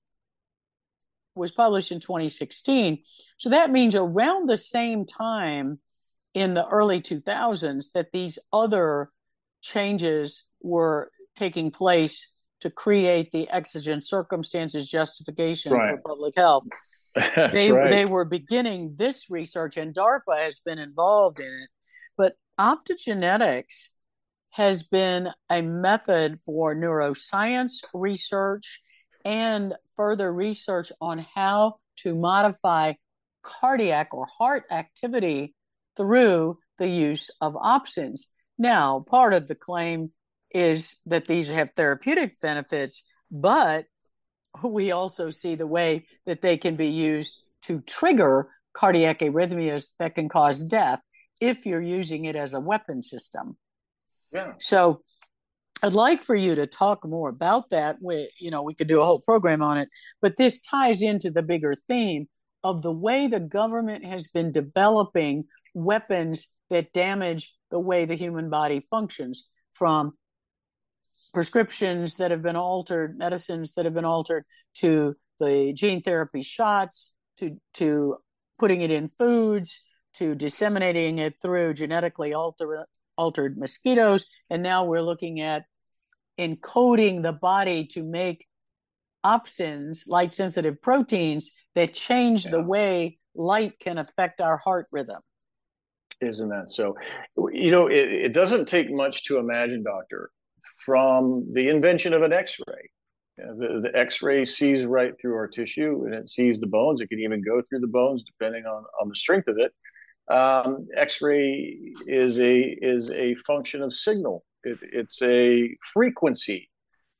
was 1.34 1.52
published 1.52 1.92
in 1.92 2.00
2016. 2.00 3.02
So 3.38 3.50
that 3.50 3.70
means 3.70 3.94
around 3.94 4.48
the 4.48 4.58
same 4.58 5.04
time 5.04 5.78
in 6.34 6.54
the 6.54 6.66
early 6.66 7.00
2000s 7.00 7.92
that 7.92 8.12
these 8.12 8.38
other 8.52 9.10
changes 9.62 10.46
were 10.62 11.10
taking 11.36 11.70
place 11.70 12.32
to 12.60 12.70
create 12.70 13.30
the 13.32 13.48
exigent 13.50 14.04
circumstances 14.04 14.90
justification 14.90 15.72
right. 15.72 15.96
for 15.96 16.14
public 16.14 16.34
health. 16.36 16.64
they 17.52 17.70
right. 17.70 17.90
they 17.90 18.06
were 18.06 18.24
beginning 18.24 18.94
this 18.96 19.30
research 19.30 19.76
and 19.76 19.94
DARPA 19.94 20.38
has 20.38 20.60
been 20.60 20.78
involved 20.78 21.38
in 21.38 21.46
it. 21.46 21.68
But 22.16 22.34
optogenetics 22.58 23.88
has 24.50 24.82
been 24.82 25.30
a 25.50 25.62
method 25.62 26.38
for 26.44 26.74
neuroscience 26.74 27.84
research 27.92 28.80
and 29.24 29.74
further 29.96 30.32
research 30.32 30.92
on 31.00 31.26
how 31.34 31.76
to 31.96 32.14
modify 32.14 32.94
cardiac 33.42 34.12
or 34.12 34.26
heart 34.38 34.64
activity 34.70 35.54
through 35.96 36.58
the 36.78 36.88
use 36.88 37.30
of 37.40 37.54
opsins. 37.54 38.22
Now, 38.58 39.04
part 39.08 39.32
of 39.32 39.48
the 39.48 39.54
claim 39.54 40.10
is 40.50 41.00
that 41.06 41.26
these 41.26 41.48
have 41.48 41.70
therapeutic 41.72 42.40
benefits, 42.40 43.04
but 43.30 43.86
we 44.62 44.92
also 44.92 45.30
see 45.30 45.54
the 45.54 45.66
way 45.66 46.06
that 46.26 46.42
they 46.42 46.56
can 46.56 46.76
be 46.76 46.88
used 46.88 47.42
to 47.62 47.80
trigger 47.80 48.48
cardiac 48.72 49.20
arrhythmias 49.20 49.92
that 49.98 50.14
can 50.14 50.28
cause 50.28 50.62
death 50.62 51.00
if 51.40 51.66
you're 51.66 51.82
using 51.82 52.24
it 52.24 52.36
as 52.36 52.54
a 52.54 52.60
weapon 52.60 53.02
system. 53.02 53.56
Yeah. 54.32 54.52
So 54.60 55.02
I'd 55.82 55.92
like 55.92 56.22
for 56.22 56.34
you 56.34 56.54
to 56.54 56.66
talk 56.66 57.06
more 57.06 57.28
about 57.28 57.70
that. 57.70 57.98
We, 58.00 58.28
you 58.38 58.50
know, 58.50 58.62
we 58.62 58.74
could 58.74 58.88
do 58.88 59.00
a 59.00 59.04
whole 59.04 59.20
program 59.20 59.62
on 59.62 59.76
it, 59.76 59.88
but 60.22 60.36
this 60.36 60.60
ties 60.60 61.02
into 61.02 61.30
the 61.30 61.42
bigger 61.42 61.74
theme 61.88 62.26
of 62.62 62.80
the 62.82 62.92
way 62.92 63.26
the 63.26 63.40
government 63.40 64.04
has 64.04 64.28
been 64.28 64.50
developing 64.50 65.44
weapons 65.74 66.48
that 66.70 66.92
damage 66.92 67.54
the 67.70 67.78
way 67.78 68.04
the 68.04 68.14
human 68.14 68.48
body 68.48 68.86
functions 68.90 69.48
from 69.72 70.14
prescriptions 71.34 72.16
that 72.16 72.30
have 72.30 72.42
been 72.42 72.56
altered, 72.56 73.18
medicines 73.18 73.74
that 73.74 73.84
have 73.84 73.94
been 73.94 74.04
altered, 74.04 74.44
to 74.74 75.14
the 75.40 75.72
gene 75.74 76.00
therapy 76.00 76.42
shots, 76.42 77.12
to 77.38 77.56
to 77.74 78.16
putting 78.58 78.80
it 78.80 78.90
in 78.90 79.10
foods, 79.18 79.82
to 80.14 80.34
disseminating 80.34 81.18
it 81.18 81.34
through 81.42 81.74
genetically 81.74 82.32
alter, 82.32 82.86
altered 83.16 83.56
mosquitoes, 83.58 84.26
and 84.50 84.62
now 84.62 84.84
we're 84.84 85.02
looking 85.02 85.40
at 85.40 85.64
encoding 86.38 87.22
the 87.22 87.32
body 87.32 87.86
to 87.86 88.02
make 88.02 88.46
opsins, 89.24 90.08
light 90.08 90.34
sensitive 90.34 90.80
proteins 90.82 91.52
that 91.74 91.94
change 91.94 92.44
yeah. 92.44 92.52
the 92.52 92.62
way 92.62 93.18
light 93.34 93.78
can 93.78 93.98
affect 93.98 94.40
our 94.40 94.56
heart 94.56 94.86
rhythm. 94.92 95.20
Isn't 96.20 96.48
that 96.50 96.70
so? 96.70 96.96
You 97.52 97.70
know, 97.70 97.88
it, 97.88 98.08
it 98.12 98.32
doesn't 98.32 98.66
take 98.66 98.90
much 98.90 99.24
to 99.24 99.38
imagine, 99.38 99.82
doctor, 99.82 100.30
from 100.84 101.46
the 101.52 101.68
invention 101.68 102.12
of 102.12 102.22
an 102.22 102.32
X-ray. 102.32 102.90
the, 103.36 103.80
the 103.82 103.98
X-ray 103.98 104.44
sees 104.44 104.84
right 104.84 105.12
through 105.20 105.34
our 105.34 105.48
tissue 105.48 106.04
and 106.04 106.14
it 106.14 106.28
sees 106.28 106.60
the 106.60 106.66
bones. 106.66 107.00
It 107.00 107.08
can 107.08 107.18
even 107.18 107.42
go 107.42 107.62
through 107.68 107.80
the 107.80 107.88
bones 107.88 108.22
depending 108.24 108.64
on, 108.64 108.84
on 109.00 109.08
the 109.08 109.16
strength 109.16 109.48
of 109.48 109.58
it. 109.58 109.72
Um, 110.28 110.88
X-ray 110.96 111.94
is 112.06 112.38
a 112.38 112.60
is 112.80 113.10
a 113.10 113.34
function 113.36 113.82
of 113.82 113.92
signal. 113.92 114.44
It, 114.62 114.78
it's 114.82 115.20
a 115.22 115.76
frequency, 115.92 116.70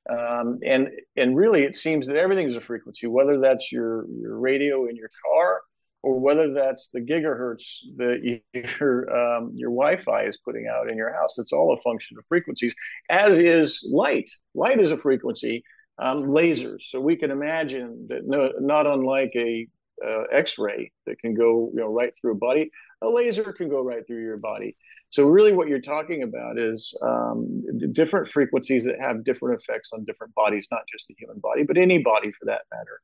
um, 0.08 0.58
and 0.64 0.88
and 1.16 1.36
really 1.36 1.64
it 1.64 1.76
seems 1.76 2.06
that 2.06 2.16
everything 2.16 2.48
is 2.48 2.56
a 2.56 2.60
frequency. 2.60 3.06
Whether 3.06 3.38
that's 3.40 3.70
your 3.70 4.06
your 4.08 4.38
radio 4.38 4.86
in 4.86 4.96
your 4.96 5.10
car, 5.22 5.60
or 6.02 6.18
whether 6.18 6.54
that's 6.54 6.88
the 6.94 7.00
gigahertz 7.00 7.64
that 7.96 8.40
your 8.80 9.14
um, 9.14 9.52
your 9.54 9.70
Wi-Fi 9.70 10.24
is 10.24 10.38
putting 10.42 10.66
out 10.66 10.88
in 10.88 10.96
your 10.96 11.12
house. 11.12 11.38
It's 11.38 11.52
all 11.52 11.74
a 11.74 11.76
function 11.76 12.16
of 12.16 12.24
frequencies, 12.24 12.74
as 13.10 13.36
is 13.36 13.86
light. 13.92 14.30
Light 14.54 14.80
is 14.80 14.92
a 14.92 14.96
frequency. 14.96 15.62
Um, 15.96 16.24
lasers. 16.24 16.90
So 16.90 16.98
we 16.98 17.14
can 17.14 17.30
imagine 17.30 18.08
that 18.08 18.26
no, 18.26 18.50
not 18.58 18.84
unlike 18.84 19.30
a 19.36 19.68
uh, 20.06 20.22
X-ray 20.32 20.90
that 21.06 21.18
can 21.18 21.34
go 21.34 21.70
you 21.74 21.80
know 21.80 21.88
right 21.88 22.12
through 22.20 22.32
a 22.32 22.36
body, 22.36 22.70
a 23.02 23.08
laser 23.08 23.52
can 23.52 23.68
go 23.68 23.82
right 23.82 24.06
through 24.06 24.22
your 24.22 24.38
body. 24.38 24.76
So 25.10 25.24
really, 25.24 25.52
what 25.52 25.68
you're 25.68 25.80
talking 25.80 26.22
about 26.22 26.58
is 26.58 26.92
um, 27.02 27.62
different 27.92 28.26
frequencies 28.28 28.84
that 28.84 29.00
have 29.00 29.24
different 29.24 29.60
effects 29.60 29.90
on 29.92 30.04
different 30.04 30.34
bodies, 30.34 30.66
not 30.72 30.82
just 30.90 31.06
the 31.06 31.14
human 31.16 31.38
body, 31.38 31.62
but 31.62 31.78
any 31.78 31.98
body 31.98 32.32
for 32.32 32.46
that 32.46 32.62
matter. 32.72 33.00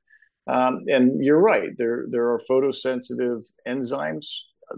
Um, 0.47 0.84
and 0.88 1.24
you're 1.24 1.38
right. 1.38 1.70
There 1.76 2.07
there 2.11 2.30
are 2.32 2.41
photosensitive 2.51 3.43
enzymes 3.68 4.26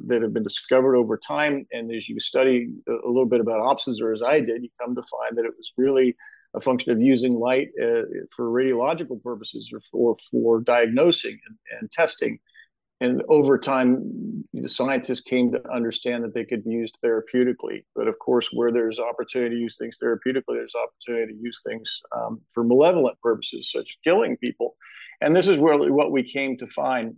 that 0.06 0.22
have 0.22 0.32
been 0.32 0.42
discovered 0.42 0.96
over 0.96 1.16
time. 1.16 1.66
And 1.72 1.94
as 1.94 2.08
you 2.08 2.18
study 2.20 2.68
a 2.88 3.08
little 3.08 3.26
bit 3.26 3.40
about 3.40 3.60
opsins, 3.60 4.00
or 4.00 4.12
as 4.12 4.22
I 4.22 4.40
did, 4.40 4.62
you 4.62 4.68
come 4.80 4.94
to 4.94 5.02
find 5.02 5.36
that 5.36 5.44
it 5.44 5.52
was 5.56 5.72
really 5.76 6.16
a 6.54 6.60
function 6.60 6.92
of 6.92 7.00
using 7.00 7.34
light 7.34 7.68
uh, 7.80 8.02
for 8.30 8.50
radiological 8.50 9.22
purposes 9.22 9.70
or 9.72 9.80
for, 9.80 10.16
for 10.30 10.60
diagnosing 10.60 11.38
and, 11.46 11.56
and 11.80 11.90
testing. 11.90 12.38
And 13.00 13.20
over 13.28 13.58
time, 13.58 14.44
the 14.52 14.68
scientists 14.68 15.22
came 15.22 15.50
to 15.50 15.72
understand 15.72 16.22
that 16.22 16.34
they 16.34 16.44
could 16.44 16.62
be 16.62 16.70
used 16.70 16.96
therapeutically. 17.04 17.84
But 17.96 18.06
of 18.06 18.16
course, 18.20 18.50
where 18.52 18.70
there's 18.70 19.00
opportunity 19.00 19.56
to 19.56 19.60
use 19.60 19.76
things 19.76 19.98
therapeutically, 20.00 20.54
there's 20.54 20.74
opportunity 20.76 21.32
to 21.32 21.38
use 21.40 21.60
things 21.66 22.00
um, 22.16 22.40
for 22.54 22.62
malevolent 22.62 23.18
purposes, 23.20 23.72
such 23.72 23.90
as 23.90 23.96
killing 24.04 24.36
people. 24.36 24.76
And 25.20 25.34
this 25.34 25.48
is 25.48 25.58
really 25.58 25.90
what 25.90 26.12
we 26.12 26.22
came 26.22 26.56
to 26.58 26.66
find 26.68 27.16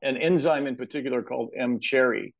an 0.00 0.16
enzyme 0.16 0.66
in 0.66 0.76
particular 0.76 1.22
called 1.22 1.50
mCherry. 1.60 2.32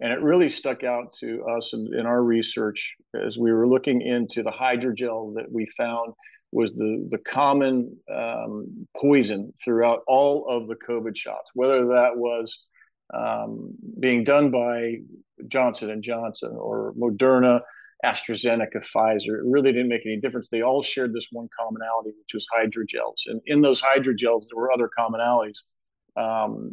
And 0.00 0.12
it 0.12 0.20
really 0.20 0.48
stuck 0.48 0.82
out 0.82 1.14
to 1.20 1.44
us 1.44 1.72
in, 1.72 1.88
in, 1.96 2.04
our 2.04 2.22
research 2.22 2.96
as 3.14 3.38
we 3.38 3.52
were 3.52 3.68
looking 3.68 4.02
into 4.02 4.42
the 4.42 4.50
hydrogel 4.50 5.34
that 5.36 5.50
we 5.50 5.66
found 5.66 6.14
was 6.50 6.72
the, 6.72 7.06
the 7.10 7.18
common 7.18 7.96
um, 8.12 8.86
poison 8.96 9.52
throughout 9.62 10.00
all 10.08 10.46
of 10.48 10.66
the 10.68 10.76
COVID 10.76 11.16
shots, 11.16 11.50
whether 11.54 11.86
that 11.86 12.16
was 12.16 12.58
um, 13.12 13.70
being 14.00 14.24
done 14.24 14.50
by 14.50 14.96
Johnson 15.48 15.90
and 15.90 16.02
Johnson 16.02 16.52
or 16.56 16.92
Moderna 16.94 17.60
AstraZeneca, 18.04 18.76
Pfizer. 18.76 19.38
It 19.38 19.44
really 19.44 19.72
didn't 19.72 19.88
make 19.88 20.04
any 20.04 20.20
difference. 20.20 20.48
They 20.48 20.62
all 20.62 20.82
shared 20.82 21.12
this 21.12 21.28
one 21.30 21.48
commonality, 21.58 22.10
which 22.10 22.34
was 22.34 22.46
hydrogels. 22.54 23.22
And 23.26 23.40
in 23.46 23.62
those 23.62 23.80
hydrogels, 23.80 24.42
there 24.48 24.56
were 24.56 24.72
other 24.72 24.90
commonalities. 24.96 25.58
Um, 26.16 26.70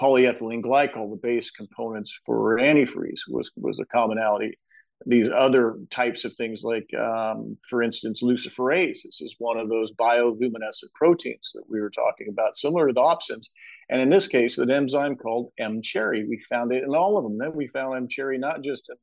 polyethylene 0.00 0.62
glycol, 0.62 1.10
the 1.10 1.20
base 1.20 1.50
components 1.50 2.20
for 2.24 2.58
antifreeze, 2.58 3.20
was 3.28 3.50
was 3.56 3.78
a 3.80 3.86
commonality. 3.86 4.58
These 5.04 5.28
other 5.28 5.76
types 5.90 6.24
of 6.24 6.34
things, 6.34 6.62
like 6.62 6.88
um, 6.94 7.58
for 7.68 7.82
instance, 7.82 8.22
luciferase, 8.22 8.98
this 9.04 9.20
is 9.20 9.34
one 9.38 9.58
of 9.58 9.68
those 9.68 9.92
bioluminescent 9.92 10.92
proteins 10.94 11.50
that 11.54 11.64
we 11.68 11.80
were 11.80 11.90
talking 11.90 12.28
about, 12.30 12.56
similar 12.56 12.86
to 12.86 12.92
the 12.94 13.00
opsins. 13.00 13.48
And 13.90 14.00
in 14.00 14.08
this 14.08 14.26
case, 14.26 14.56
an 14.56 14.70
enzyme 14.70 15.16
called 15.16 15.52
mCherry. 15.60 16.26
We 16.26 16.38
found 16.38 16.72
it 16.72 16.82
in 16.82 16.94
all 16.94 17.18
of 17.18 17.24
them. 17.24 17.36
Then 17.36 17.54
we 17.54 17.66
found 17.66 18.08
mCherry 18.08 18.38
not 18.38 18.62
just 18.62 18.88
in 18.88 18.96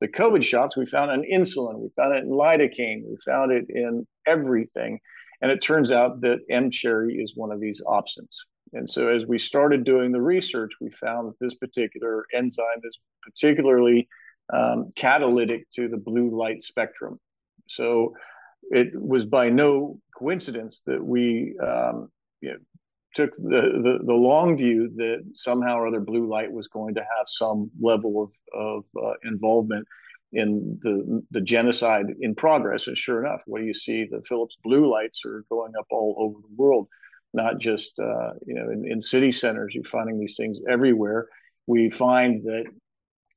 the 0.00 0.08
COVID 0.08 0.44
shots, 0.44 0.76
we 0.76 0.86
found 0.86 1.10
it 1.10 1.26
in 1.28 1.40
insulin, 1.40 1.78
we 1.78 1.88
found 1.96 2.14
it 2.14 2.24
in 2.24 2.30
lidocaine, 2.30 3.02
we 3.08 3.16
found 3.24 3.52
it 3.52 3.66
in 3.68 4.06
everything. 4.26 5.00
And 5.40 5.50
it 5.50 5.62
turns 5.62 5.92
out 5.92 6.20
that 6.22 6.40
mCherry 6.50 7.22
is 7.22 7.34
one 7.34 7.50
of 7.52 7.60
these 7.60 7.82
opsins. 7.86 8.36
And 8.72 8.88
so 8.88 9.08
as 9.08 9.26
we 9.26 9.38
started 9.38 9.84
doing 9.84 10.12
the 10.12 10.20
research, 10.20 10.72
we 10.80 10.90
found 10.90 11.28
that 11.28 11.38
this 11.40 11.54
particular 11.54 12.26
enzyme 12.34 12.80
is 12.84 12.98
particularly 13.22 14.08
um, 14.52 14.92
catalytic 14.96 15.68
to 15.70 15.88
the 15.88 15.96
blue 15.96 16.36
light 16.36 16.62
spectrum. 16.62 17.18
So 17.68 18.14
it 18.70 18.88
was 18.94 19.24
by 19.24 19.48
no 19.48 19.98
coincidence 20.16 20.82
that 20.86 21.02
we 21.04 21.54
um, 21.62 22.10
you 22.40 22.50
know, 22.50 22.56
took 23.14 23.34
the, 23.36 23.40
the, 23.82 23.98
the, 24.04 24.14
long 24.14 24.56
view 24.56 24.90
that 24.96 25.24
somehow 25.34 25.76
or 25.78 25.86
other 25.86 26.00
blue 26.00 26.28
light 26.28 26.52
was 26.52 26.68
going 26.68 26.94
to 26.94 27.00
have 27.00 27.26
some 27.26 27.70
level 27.80 28.22
of, 28.22 28.32
of 28.54 28.84
uh, 29.02 29.14
involvement 29.24 29.86
in 30.32 30.78
the, 30.82 31.22
the 31.30 31.40
genocide 31.40 32.06
in 32.20 32.34
progress. 32.34 32.86
And 32.88 32.96
sure 32.96 33.24
enough, 33.24 33.42
what 33.46 33.60
do 33.60 33.64
you 33.64 33.74
see? 33.74 34.04
The 34.04 34.22
Philips 34.28 34.58
blue 34.62 34.90
lights 34.90 35.22
are 35.24 35.44
going 35.48 35.72
up 35.78 35.86
all 35.90 36.14
over 36.18 36.40
the 36.42 36.54
world, 36.56 36.88
not 37.36 37.58
just 37.58 37.92
uh, 37.98 38.32
you 38.46 38.54
know 38.54 38.70
in, 38.70 38.90
in 38.90 39.00
city 39.00 39.30
centers. 39.30 39.74
You're 39.74 39.84
finding 39.84 40.18
these 40.18 40.36
things 40.36 40.60
everywhere. 40.68 41.28
We 41.66 41.90
find 41.90 42.42
that 42.44 42.64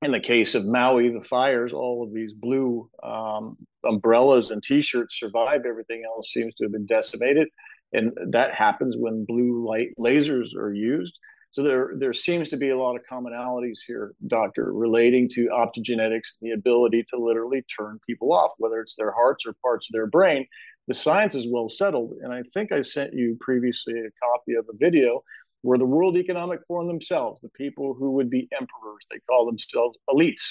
in 0.01 0.11
the 0.11 0.19
case 0.19 0.55
of 0.55 0.65
Maui, 0.65 1.09
the 1.09 1.21
fires, 1.21 1.73
all 1.73 2.03
of 2.03 2.13
these 2.13 2.33
blue 2.33 2.89
um, 3.03 3.57
umbrellas 3.83 4.49
and 4.51 4.63
T-shirts 4.63 5.19
survived. 5.19 5.65
Everything 5.65 6.03
else 6.05 6.31
seems 6.31 6.55
to 6.55 6.65
have 6.65 6.71
been 6.71 6.85
decimated 6.85 7.49
and 7.93 8.11
that 8.27 8.53
happens 8.53 8.95
when 8.97 9.25
blue 9.25 9.65
light 9.67 9.89
lasers 9.97 10.55
are 10.55 10.73
used. 10.73 11.17
So 11.51 11.63
there, 11.63 11.93
there 11.97 12.13
seems 12.13 12.49
to 12.51 12.57
be 12.57 12.69
a 12.69 12.77
lot 12.77 12.95
of 12.95 13.01
commonalities 13.09 13.79
here, 13.85 14.13
doctor, 14.27 14.71
relating 14.71 15.27
to 15.29 15.47
optogenetics, 15.47 16.35
and 16.39 16.43
the 16.43 16.51
ability 16.51 17.05
to 17.09 17.17
literally 17.17 17.63
turn 17.63 17.99
people 18.05 18.31
off, 18.31 18.53
whether 18.59 18.79
it's 18.79 18.95
their 18.95 19.11
hearts 19.11 19.47
or 19.47 19.55
parts 19.63 19.89
of 19.89 19.93
their 19.93 20.05
brain. 20.05 20.45
The 20.89 20.95
science 20.95 21.35
is 21.35 21.47
well 21.47 21.69
settled, 21.69 22.13
and 22.23 22.33
I 22.33 22.41
think 22.51 22.71
I 22.71 22.81
sent 22.81 23.13
you 23.13 23.37
previously 23.39 23.93
a 23.93 24.09
copy 24.25 24.55
of 24.55 24.65
a 24.69 24.75
video 24.75 25.23
where 25.61 25.77
the 25.77 25.85
World 25.85 26.17
Economic 26.17 26.61
Forum 26.67 26.87
themselves, 26.87 27.39
the 27.41 27.49
people 27.49 27.93
who 27.93 28.09
would 28.13 28.31
be 28.31 28.49
emperors, 28.51 29.05
they 29.11 29.19
call 29.29 29.45
themselves 29.45 29.99
elites, 30.09 30.41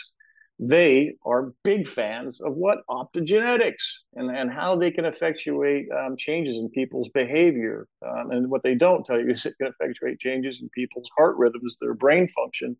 they 0.60 1.14
are 1.26 1.54
big 1.64 1.88
fans 1.88 2.40
of 2.40 2.54
what 2.54 2.86
optogenetics 2.88 3.82
and, 4.14 4.30
and 4.30 4.48
how 4.48 4.76
they 4.76 4.92
can 4.92 5.06
effectuate 5.06 5.88
um, 5.90 6.16
changes 6.16 6.58
in 6.58 6.68
people's 6.70 7.08
behavior. 7.08 7.88
Um, 8.06 8.30
and 8.30 8.48
what 8.48 8.62
they 8.62 8.76
don't 8.76 9.04
tell 9.04 9.18
you 9.18 9.30
is 9.30 9.44
it 9.44 9.56
can 9.60 9.66
effectuate 9.66 10.20
changes 10.20 10.60
in 10.62 10.68
people's 10.68 11.10
heart 11.18 11.36
rhythms, 11.36 11.76
their 11.80 11.94
brain 11.94 12.28
function 12.28 12.76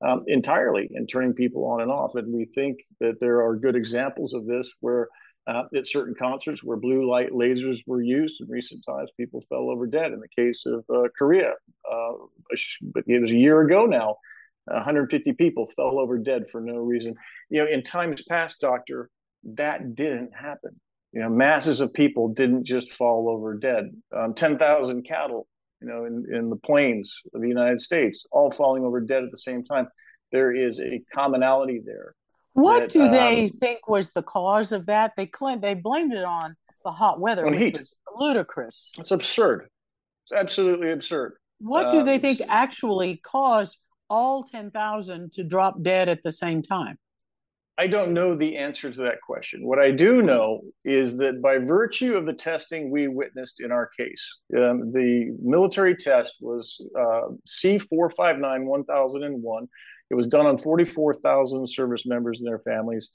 um, 0.00 0.24
entirely, 0.28 0.88
and 0.94 1.06
turning 1.06 1.34
people 1.34 1.66
on 1.66 1.82
and 1.82 1.90
off. 1.90 2.14
And 2.14 2.32
we 2.32 2.46
think 2.46 2.78
that 3.00 3.20
there 3.20 3.42
are 3.42 3.54
good 3.54 3.76
examples 3.76 4.32
of 4.32 4.46
this 4.46 4.72
where 4.80 5.08
uh, 5.46 5.64
at 5.74 5.86
certain 5.86 6.14
concerts 6.14 6.62
where 6.62 6.76
blue 6.76 7.08
light 7.08 7.32
lasers 7.32 7.80
were 7.86 8.02
used 8.02 8.40
in 8.40 8.48
recent 8.48 8.84
times, 8.84 9.10
people 9.16 9.40
fell 9.40 9.70
over 9.70 9.86
dead. 9.86 10.12
In 10.12 10.20
the 10.20 10.28
case 10.28 10.64
of 10.66 10.84
uh, 10.94 11.08
Korea, 11.18 11.52
uh, 11.90 12.12
it 12.50 13.20
was 13.20 13.32
a 13.32 13.36
year 13.36 13.60
ago 13.62 13.86
now, 13.86 14.16
150 14.66 15.32
people 15.32 15.66
fell 15.66 15.98
over 15.98 16.18
dead 16.18 16.48
for 16.48 16.60
no 16.60 16.76
reason. 16.76 17.14
You 17.50 17.64
know, 17.64 17.70
in 17.70 17.82
times 17.82 18.22
past, 18.28 18.60
doctor, 18.60 19.10
that 19.54 19.96
didn't 19.96 20.30
happen. 20.32 20.80
You 21.12 21.20
know, 21.22 21.28
masses 21.28 21.80
of 21.80 21.92
people 21.92 22.28
didn't 22.28 22.64
just 22.64 22.92
fall 22.92 23.28
over 23.28 23.54
dead. 23.54 23.90
Um, 24.16 24.34
10,000 24.34 25.02
cattle, 25.02 25.46
you 25.80 25.88
know, 25.88 26.04
in, 26.04 26.24
in 26.32 26.48
the 26.48 26.56
plains 26.56 27.14
of 27.34 27.42
the 27.42 27.48
United 27.48 27.80
States, 27.80 28.24
all 28.30 28.50
falling 28.50 28.84
over 28.84 29.00
dead 29.00 29.24
at 29.24 29.30
the 29.30 29.38
same 29.38 29.64
time. 29.64 29.88
There 30.30 30.54
is 30.54 30.80
a 30.80 31.02
commonality 31.12 31.82
there 31.84 32.14
what 32.54 32.80
that, 32.80 32.90
do 32.90 33.08
they 33.08 33.44
um, 33.44 33.50
think 33.50 33.88
was 33.88 34.12
the 34.12 34.22
cause 34.22 34.72
of 34.72 34.86
that? 34.86 35.12
They 35.16 35.26
claim 35.26 35.60
they 35.60 35.74
blamed 35.74 36.12
it 36.12 36.24
on 36.24 36.56
the 36.84 36.92
hot 36.92 37.20
weather, 37.20 37.46
which 37.46 37.58
heat. 37.58 37.78
was 37.78 37.94
ludicrous. 38.14 38.92
It's 38.98 39.10
absurd. 39.10 39.68
It's 40.24 40.32
absolutely 40.32 40.92
absurd. 40.92 41.34
What 41.58 41.90
do 41.90 42.02
they 42.02 42.16
um, 42.16 42.20
think 42.20 42.42
actually 42.48 43.18
caused 43.18 43.78
all 44.10 44.42
10,000 44.42 45.32
to 45.32 45.44
drop 45.44 45.80
dead 45.82 46.08
at 46.08 46.22
the 46.22 46.32
same 46.32 46.62
time? 46.62 46.98
I 47.78 47.86
don't 47.86 48.12
know 48.12 48.36
the 48.36 48.58
answer 48.58 48.92
to 48.92 49.00
that 49.02 49.22
question. 49.22 49.66
What 49.66 49.78
I 49.78 49.90
do 49.90 50.20
know 50.20 50.60
is 50.84 51.16
that 51.16 51.40
by 51.40 51.56
virtue 51.58 52.16
of 52.16 52.26
the 52.26 52.34
testing 52.34 52.90
we 52.90 53.08
witnessed 53.08 53.60
in 53.60 53.72
our 53.72 53.88
case, 53.98 54.24
um, 54.56 54.92
the 54.92 55.34
military 55.42 55.96
test 55.96 56.34
was 56.40 56.80
uh, 56.98 57.28
C459 57.48 58.64
1001 58.64 59.68
it 60.12 60.14
was 60.14 60.26
done 60.26 60.44
on 60.44 60.58
44,000 60.58 61.66
service 61.66 62.04
members 62.04 62.38
and 62.38 62.46
their 62.46 62.58
families. 62.58 63.12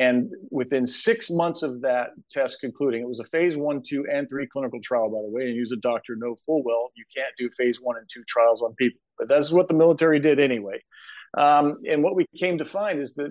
And 0.00 0.32
within 0.50 0.84
six 0.84 1.30
months 1.30 1.62
of 1.62 1.80
that 1.82 2.08
test 2.28 2.58
concluding, 2.60 3.02
it 3.02 3.08
was 3.08 3.20
a 3.20 3.24
phase 3.24 3.56
one, 3.56 3.82
two, 3.86 4.04
and 4.12 4.28
three 4.28 4.48
clinical 4.48 4.80
trial, 4.82 5.08
by 5.10 5.22
the 5.22 5.30
way. 5.30 5.44
And 5.44 5.54
you 5.54 5.62
as 5.62 5.70
a 5.70 5.76
doctor 5.76 6.16
know 6.16 6.34
full 6.34 6.64
well 6.64 6.90
you 6.96 7.04
can't 7.14 7.32
do 7.38 7.48
phase 7.50 7.78
one 7.80 7.98
and 7.98 8.08
two 8.12 8.24
trials 8.26 8.62
on 8.62 8.74
people. 8.74 8.98
But 9.16 9.28
that's 9.28 9.52
what 9.52 9.68
the 9.68 9.74
military 9.74 10.18
did 10.18 10.40
anyway. 10.40 10.82
Um, 11.38 11.76
and 11.88 12.02
what 12.02 12.16
we 12.16 12.26
came 12.36 12.58
to 12.58 12.64
find 12.64 13.00
is 13.00 13.14
that 13.14 13.30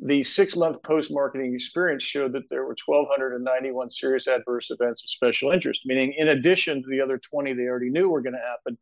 the 0.00 0.22
six 0.22 0.54
month 0.54 0.82
post 0.82 1.10
marketing 1.10 1.54
experience 1.54 2.02
showed 2.02 2.34
that 2.34 2.50
there 2.50 2.64
were 2.64 2.76
1,291 2.84 3.90
serious 3.90 4.28
adverse 4.28 4.70
events 4.70 5.02
of 5.04 5.08
special 5.08 5.52
interest, 5.52 5.82
meaning 5.86 6.14
in 6.18 6.28
addition 6.28 6.82
to 6.82 6.88
the 6.90 7.00
other 7.00 7.16
20 7.16 7.54
they 7.54 7.62
already 7.62 7.90
knew 7.90 8.10
were 8.10 8.20
going 8.20 8.34
to 8.34 8.38
happen, 8.40 8.76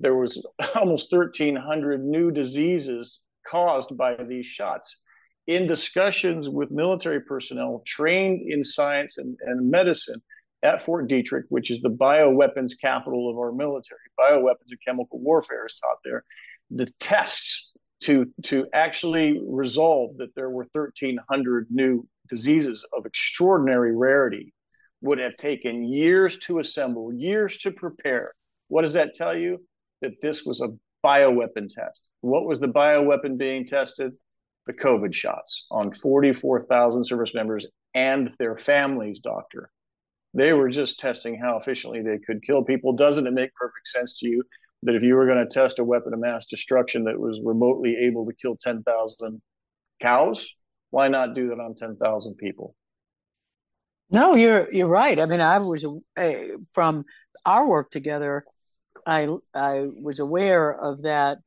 there 0.00 0.14
was 0.14 0.42
almost 0.74 1.12
1,300 1.12 2.02
new 2.02 2.30
diseases 2.30 3.20
caused 3.48 3.96
by 3.96 4.16
these 4.16 4.46
shots. 4.46 5.00
In 5.46 5.66
discussions 5.66 6.48
with 6.48 6.70
military 6.70 7.20
personnel 7.20 7.82
trained 7.86 8.50
in 8.50 8.64
science 8.64 9.16
and, 9.18 9.36
and 9.42 9.70
medicine 9.70 10.20
at 10.62 10.82
Fort 10.82 11.08
Detrick, 11.08 11.44
which 11.48 11.70
is 11.70 11.80
the 11.80 11.90
bioweapons 11.90 12.72
capital 12.80 13.30
of 13.30 13.38
our 13.38 13.52
military, 13.52 14.00
bioweapons 14.18 14.70
and 14.70 14.80
chemical 14.84 15.20
warfare 15.20 15.66
is 15.66 15.76
taught 15.76 15.98
there, 16.02 16.24
the 16.70 16.86
tests 16.98 17.72
to, 18.00 18.26
to 18.42 18.66
actually 18.74 19.40
resolve 19.46 20.16
that 20.16 20.34
there 20.34 20.50
were 20.50 20.66
1,300 20.72 21.68
new 21.70 22.06
diseases 22.28 22.84
of 22.96 23.06
extraordinary 23.06 23.96
rarity 23.96 24.52
would 25.00 25.18
have 25.18 25.36
taken 25.36 25.84
years 25.84 26.38
to 26.38 26.58
assemble, 26.58 27.12
years 27.14 27.58
to 27.58 27.70
prepare. 27.70 28.32
What 28.68 28.82
does 28.82 28.94
that 28.94 29.14
tell 29.14 29.36
you? 29.36 29.64
That 30.02 30.20
this 30.20 30.44
was 30.44 30.60
a 30.60 30.68
bioweapon 31.06 31.68
test. 31.70 32.10
What 32.20 32.46
was 32.46 32.58
the 32.58 32.68
bioweapon 32.68 33.38
being 33.38 33.66
tested? 33.66 34.12
The 34.66 34.72
COVID 34.72 35.14
shots 35.14 35.66
on 35.70 35.92
44,000 35.92 37.04
service 37.04 37.32
members 37.34 37.66
and 37.94 38.32
their 38.40 38.56
families, 38.56 39.20
doctor. 39.20 39.70
They 40.34 40.52
were 40.52 40.68
just 40.68 40.98
testing 40.98 41.38
how 41.38 41.56
efficiently 41.56 42.02
they 42.02 42.18
could 42.18 42.42
kill 42.42 42.64
people. 42.64 42.92
Doesn't 42.92 43.28
it 43.28 43.32
make 43.32 43.54
perfect 43.54 43.86
sense 43.86 44.18
to 44.18 44.28
you 44.28 44.42
that 44.82 44.96
if 44.96 45.02
you 45.02 45.14
were 45.14 45.26
going 45.26 45.46
to 45.46 45.46
test 45.46 45.78
a 45.78 45.84
weapon 45.84 46.12
of 46.12 46.18
mass 46.18 46.46
destruction 46.46 47.04
that 47.04 47.18
was 47.18 47.40
remotely 47.44 47.96
able 48.06 48.26
to 48.26 48.32
kill 48.34 48.56
10,000 48.60 49.40
cows, 50.02 50.46
why 50.90 51.06
not 51.08 51.34
do 51.34 51.48
that 51.48 51.60
on 51.60 51.74
10,000 51.76 52.34
people? 52.36 52.74
No, 54.10 54.34
you're 54.36 54.72
you're 54.72 54.86
right. 54.86 55.18
I 55.18 55.26
mean, 55.26 55.40
I 55.40 55.58
was 55.58 55.84
uh, 56.16 56.32
from 56.72 57.04
our 57.44 57.66
work 57.66 57.90
together. 57.90 58.44
I 59.06 59.28
I 59.54 59.86
was 60.02 60.18
aware 60.18 60.70
of 60.70 61.02
that 61.02 61.38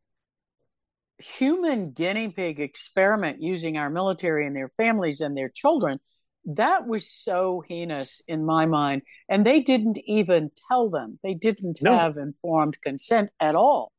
human 1.19 1.91
guinea 1.91 2.29
pig 2.29 2.59
experiment 2.59 3.41
using 3.41 3.77
our 3.77 3.89
military 3.89 4.47
and 4.47 4.55
their 4.55 4.69
families 4.69 5.19
and 5.19 5.35
their 5.35 5.49
children. 5.49 5.99
That 6.45 6.87
was 6.87 7.11
so 7.11 7.61
heinous 7.67 8.21
in 8.27 8.45
my 8.45 8.65
mind 8.65 9.01
and 9.27 9.45
they 9.45 9.59
didn't 9.59 9.99
even 10.05 10.51
tell 10.69 10.89
them. 10.89 11.19
They 11.21 11.33
didn't 11.33 11.79
no. 11.81 11.97
have 11.97 12.17
informed 12.17 12.81
consent 12.81 13.29
at 13.39 13.55
all. 13.55 13.91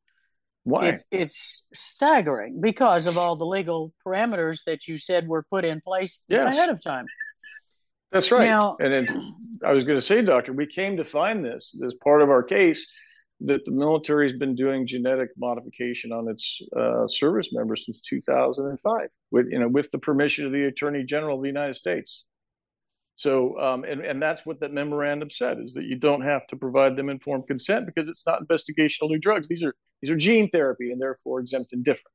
Why? 0.63 0.87
It, 0.87 1.03
it's 1.11 1.63
staggering 1.73 2.59
because 2.61 3.07
of 3.07 3.17
all 3.17 3.35
the 3.35 3.45
legal 3.45 3.93
parameters 4.05 4.63
that 4.65 4.87
you 4.87 4.97
said 4.97 5.27
were 5.27 5.43
put 5.43 5.65
in 5.65 5.81
place 5.81 6.23
yes. 6.27 6.51
ahead 6.51 6.69
of 6.69 6.81
time. 6.81 7.05
That's 8.11 8.31
right. 8.31 8.45
Now, 8.45 8.75
and 8.79 8.91
then 8.91 9.35
i 9.63 9.71
was 9.71 9.83
going 9.83 9.99
to 9.99 10.05
say 10.05 10.23
doctor 10.23 10.51
we 10.51 10.65
came 10.65 10.97
to 10.97 11.05
find 11.05 11.45
this 11.45 11.79
as 11.85 11.93
part 12.03 12.23
of 12.23 12.31
our 12.31 12.41
case 12.41 12.87
that 13.45 13.65
the 13.65 13.71
military 13.71 14.29
has 14.29 14.37
been 14.37 14.55
doing 14.55 14.85
genetic 14.85 15.29
modification 15.37 16.11
on 16.11 16.27
its 16.27 16.61
uh, 16.77 17.07
service 17.07 17.49
members 17.51 17.85
since 17.85 18.01
2005, 18.01 19.09
with 19.31 19.47
you 19.49 19.59
know 19.59 19.67
with 19.67 19.89
the 19.91 19.97
permission 19.97 20.45
of 20.45 20.51
the 20.51 20.65
Attorney 20.65 21.03
General 21.03 21.37
of 21.37 21.41
the 21.41 21.49
United 21.49 21.75
States. 21.75 22.23
So, 23.15 23.59
um, 23.59 23.83
and 23.83 24.01
and 24.01 24.21
that's 24.21 24.45
what 24.45 24.59
that 24.61 24.73
memorandum 24.73 25.29
said 25.29 25.59
is 25.59 25.73
that 25.73 25.83
you 25.83 25.95
don't 25.95 26.21
have 26.21 26.47
to 26.47 26.55
provide 26.55 26.95
them 26.95 27.09
informed 27.09 27.47
consent 27.47 27.85
because 27.85 28.07
it's 28.07 28.23
not 28.25 28.41
investigational 28.47 29.09
new 29.09 29.19
drugs. 29.19 29.47
These 29.47 29.63
are 29.63 29.75
these 30.01 30.11
are 30.11 30.17
gene 30.17 30.49
therapy 30.49 30.91
and 30.91 31.01
therefore 31.01 31.39
exempt 31.39 31.73
and 31.73 31.83
different. 31.83 32.13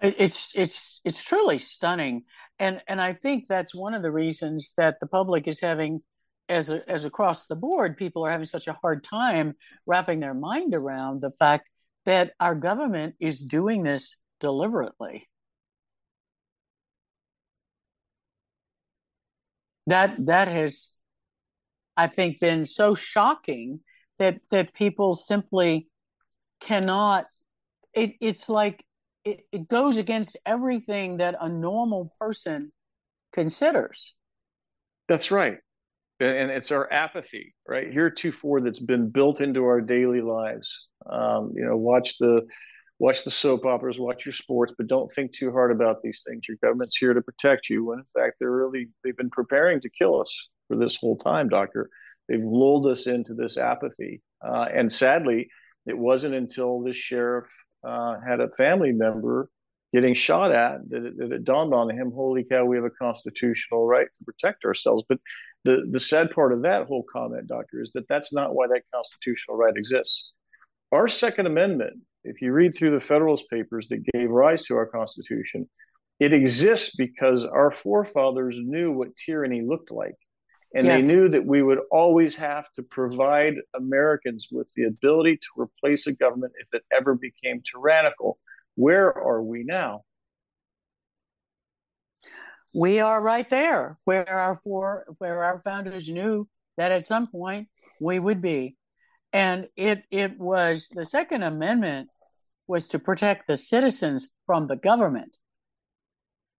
It's 0.00 0.54
it's 0.54 1.00
it's 1.04 1.24
truly 1.24 1.58
stunning, 1.58 2.24
and 2.58 2.82
and 2.86 3.00
I 3.00 3.14
think 3.14 3.46
that's 3.48 3.74
one 3.74 3.94
of 3.94 4.02
the 4.02 4.10
reasons 4.10 4.74
that 4.76 5.00
the 5.00 5.06
public 5.06 5.48
is 5.48 5.60
having 5.60 6.02
as 6.48 6.70
a, 6.70 6.88
as 6.88 7.04
across 7.04 7.46
the 7.46 7.56
board, 7.56 7.96
people 7.96 8.24
are 8.24 8.30
having 8.30 8.46
such 8.46 8.66
a 8.66 8.72
hard 8.72 9.02
time 9.02 9.54
wrapping 9.86 10.20
their 10.20 10.34
mind 10.34 10.74
around 10.74 11.20
the 11.20 11.30
fact 11.30 11.70
that 12.04 12.32
our 12.40 12.54
government 12.54 13.14
is 13.20 13.42
doing 13.42 13.82
this 13.82 14.16
deliberately. 14.40 15.28
That 19.88 20.26
that 20.26 20.48
has, 20.48 20.92
I 21.96 22.08
think, 22.08 22.40
been 22.40 22.64
so 22.64 22.94
shocking 22.94 23.80
that 24.18 24.40
that 24.50 24.74
people 24.74 25.14
simply 25.14 25.88
cannot. 26.60 27.26
It, 27.94 28.14
it's 28.20 28.48
like 28.48 28.84
it, 29.24 29.42
it 29.52 29.68
goes 29.68 29.96
against 29.96 30.36
everything 30.44 31.18
that 31.18 31.36
a 31.40 31.48
normal 31.48 32.12
person 32.20 32.72
considers. 33.32 34.14
That's 35.08 35.30
right 35.30 35.58
and 36.20 36.50
it's 36.50 36.70
our 36.70 36.90
apathy, 36.92 37.54
right? 37.68 37.92
Heretofore 37.92 38.60
that's 38.60 38.78
been 38.78 39.10
built 39.10 39.40
into 39.40 39.64
our 39.64 39.80
daily 39.80 40.20
lives. 40.20 40.74
Um, 41.10 41.52
you 41.54 41.64
know, 41.64 41.76
watch 41.76 42.16
the 42.18 42.46
watch 42.98 43.24
the 43.24 43.30
soap 43.30 43.66
operas, 43.66 43.98
watch 43.98 44.24
your 44.24 44.32
sports, 44.32 44.72
but 44.76 44.86
don't 44.86 45.10
think 45.12 45.32
too 45.32 45.52
hard 45.52 45.70
about 45.70 46.02
these 46.02 46.24
things. 46.26 46.42
Your 46.48 46.56
government's 46.62 46.96
here 46.96 47.12
to 47.12 47.20
protect 47.20 47.68
you, 47.68 47.84
when 47.84 47.98
in 47.98 48.06
fact 48.14 48.36
they're 48.40 48.50
really 48.50 48.88
they've 49.04 49.16
been 49.16 49.30
preparing 49.30 49.80
to 49.80 49.90
kill 49.90 50.20
us 50.20 50.34
for 50.68 50.76
this 50.76 50.96
whole 50.96 51.18
time, 51.18 51.48
Doctor. 51.48 51.90
They've 52.28 52.42
lulled 52.42 52.86
us 52.86 53.06
into 53.06 53.34
this 53.34 53.56
apathy, 53.56 54.22
uh, 54.44 54.66
and 54.72 54.92
sadly, 54.92 55.48
it 55.86 55.96
wasn't 55.96 56.34
until 56.34 56.82
this 56.82 56.96
sheriff 56.96 57.46
uh, 57.84 58.16
had 58.26 58.40
a 58.40 58.48
family 58.56 58.92
member 58.92 59.48
getting 59.96 60.12
shot 60.12 60.52
at 60.52 60.86
that 60.90 61.06
it, 61.06 61.16
that 61.16 61.32
it 61.32 61.44
dawned 61.44 61.72
on 61.72 61.88
him, 61.88 62.12
holy 62.12 62.44
cow, 62.44 62.66
we 62.66 62.76
have 62.76 62.84
a 62.84 62.90
constitutional 62.90 63.86
right 63.86 64.06
to 64.06 64.24
protect 64.26 64.66
ourselves. 64.66 65.02
But 65.08 65.18
the, 65.64 65.88
the 65.90 65.98
sad 65.98 66.30
part 66.32 66.52
of 66.52 66.62
that 66.62 66.86
whole 66.86 67.06
comment, 67.10 67.46
Doctor, 67.46 67.80
is 67.80 67.92
that 67.94 68.06
that's 68.06 68.30
not 68.30 68.54
why 68.54 68.66
that 68.66 68.82
constitutional 68.94 69.56
right 69.56 69.74
exists. 69.74 70.32
Our 70.92 71.08
Second 71.08 71.46
Amendment, 71.46 71.94
if 72.24 72.42
you 72.42 72.52
read 72.52 72.74
through 72.74 72.90
the 72.90 73.04
Federalist 73.04 73.44
Papers 73.48 73.86
that 73.88 74.04
gave 74.12 74.28
rise 74.28 74.64
to 74.64 74.76
our 74.76 74.84
Constitution, 74.84 75.66
it 76.20 76.34
exists 76.34 76.94
because 76.94 77.46
our 77.46 77.70
forefathers 77.70 78.54
knew 78.58 78.92
what 78.92 79.16
tyranny 79.24 79.62
looked 79.62 79.90
like. 79.90 80.16
And 80.74 80.86
yes. 80.86 81.06
they 81.06 81.14
knew 81.14 81.30
that 81.30 81.46
we 81.46 81.62
would 81.62 81.80
always 81.90 82.36
have 82.36 82.66
to 82.74 82.82
provide 82.82 83.54
Americans 83.74 84.48
with 84.52 84.70
the 84.76 84.84
ability 84.84 85.36
to 85.36 85.62
replace 85.62 86.06
a 86.06 86.12
government 86.12 86.52
if 86.58 86.68
it 86.74 86.82
ever 86.92 87.14
became 87.14 87.62
tyrannical. 87.62 88.38
Where 88.76 89.12
are 89.12 89.42
we 89.42 89.64
now? 89.64 90.02
we 92.74 93.00
are 93.00 93.22
right 93.22 93.48
there 93.48 93.96
where 94.04 94.28
our 94.28 94.54
four 94.56 95.06
where 95.16 95.42
our 95.44 95.62
founders 95.62 96.10
knew 96.10 96.46
that 96.76 96.92
at 96.92 97.06
some 97.06 97.26
point 97.26 97.68
we 98.02 98.18
would 98.18 98.42
be 98.42 98.76
and 99.32 99.66
it 99.76 100.02
it 100.10 100.38
was 100.38 100.90
the 100.90 101.06
second 101.06 101.42
amendment 101.42 102.06
was 102.66 102.88
to 102.88 102.98
protect 102.98 103.46
the 103.46 103.56
citizens 103.56 104.28
from 104.44 104.66
the 104.66 104.76
government 104.76 105.38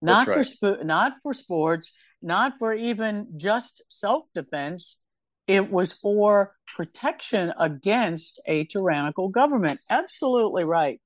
not 0.01 0.27
right. 0.27 0.47
for 0.59 0.83
not 0.83 1.13
for 1.23 1.33
sports, 1.33 1.91
not 2.21 2.53
for 2.59 2.73
even 2.73 3.27
just 3.37 3.81
self 3.89 4.25
defense. 4.33 5.01
It 5.47 5.71
was 5.71 5.93
for 5.93 6.53
protection 6.75 7.53
against 7.57 8.41
a 8.45 8.65
tyrannical 8.65 9.29
government. 9.29 9.79
Absolutely 9.89 10.65
right, 10.65 10.99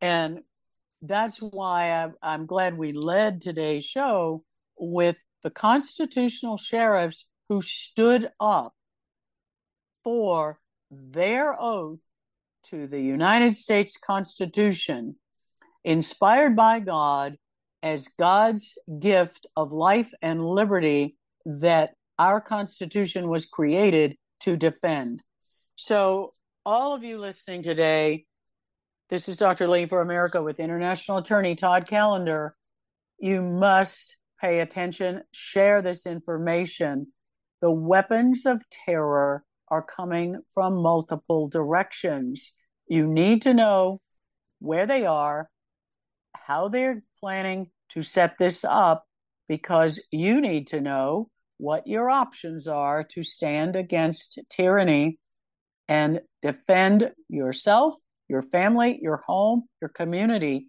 and 0.00 0.40
that's 1.02 1.38
why 1.38 1.90
I'm, 1.90 2.14
I'm 2.22 2.46
glad 2.46 2.78
we 2.78 2.92
led 2.92 3.40
today's 3.40 3.84
show 3.84 4.44
with 4.78 5.18
the 5.42 5.50
constitutional 5.50 6.56
sheriffs 6.56 7.26
who 7.48 7.60
stood 7.60 8.30
up 8.40 8.72
for 10.04 10.60
their 10.90 11.60
oath 11.60 12.00
to 12.64 12.86
the 12.86 13.00
United 13.00 13.56
States 13.56 13.96
Constitution, 13.96 15.16
inspired 15.84 16.54
by 16.54 16.78
God 16.78 17.36
as 17.82 18.06
God's 18.18 18.78
gift 19.00 19.46
of 19.56 19.72
life 19.72 20.12
and 20.22 20.46
liberty 20.46 21.16
that 21.44 21.94
our 22.18 22.40
Constitution 22.40 23.28
was 23.28 23.46
created 23.46 24.16
to 24.40 24.56
defend. 24.56 25.22
So, 25.74 26.30
all 26.64 26.94
of 26.94 27.02
you 27.02 27.18
listening 27.18 27.64
today, 27.64 28.26
this 29.12 29.28
is 29.28 29.36
Dr. 29.36 29.68
Lee 29.68 29.84
for 29.84 30.00
America 30.00 30.42
with 30.42 30.58
international 30.58 31.18
attorney 31.18 31.54
Todd 31.54 31.86
Callender. 31.86 32.56
You 33.18 33.42
must 33.42 34.16
pay 34.40 34.60
attention, 34.60 35.20
share 35.32 35.82
this 35.82 36.06
information. 36.06 37.08
The 37.60 37.70
weapons 37.70 38.46
of 38.46 38.64
terror 38.70 39.44
are 39.68 39.82
coming 39.82 40.36
from 40.54 40.80
multiple 40.80 41.46
directions. 41.46 42.54
You 42.88 43.06
need 43.06 43.42
to 43.42 43.52
know 43.52 44.00
where 44.60 44.86
they 44.86 45.04
are, 45.04 45.50
how 46.34 46.68
they're 46.68 47.02
planning 47.20 47.68
to 47.90 48.00
set 48.00 48.38
this 48.38 48.64
up, 48.64 49.04
because 49.46 50.00
you 50.10 50.40
need 50.40 50.68
to 50.68 50.80
know 50.80 51.28
what 51.58 51.86
your 51.86 52.08
options 52.08 52.66
are 52.66 53.04
to 53.10 53.22
stand 53.22 53.76
against 53.76 54.38
tyranny 54.48 55.18
and 55.86 56.22
defend 56.40 57.12
yourself, 57.28 57.94
your 58.32 58.42
family, 58.42 58.98
your 59.00 59.18
home, 59.18 59.64
your 59.80 59.90
community. 59.90 60.66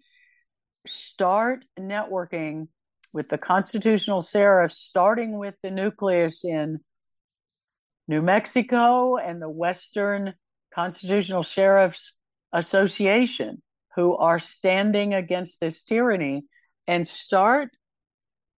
Start 0.86 1.64
networking 1.80 2.68
with 3.12 3.28
the 3.30 3.38
constitutional 3.38 4.20
sheriff, 4.20 4.70
starting 4.70 5.38
with 5.38 5.54
the 5.62 5.70
nucleus 5.70 6.44
in 6.44 6.78
New 8.06 8.20
Mexico 8.20 9.16
and 9.16 9.40
the 9.40 9.48
Western 9.48 10.34
Constitutional 10.74 11.42
Sheriffs 11.42 12.16
Association, 12.52 13.62
who 13.96 14.16
are 14.16 14.38
standing 14.38 15.14
against 15.14 15.60
this 15.60 15.82
tyranny, 15.84 16.44
and 16.86 17.08
start 17.08 17.70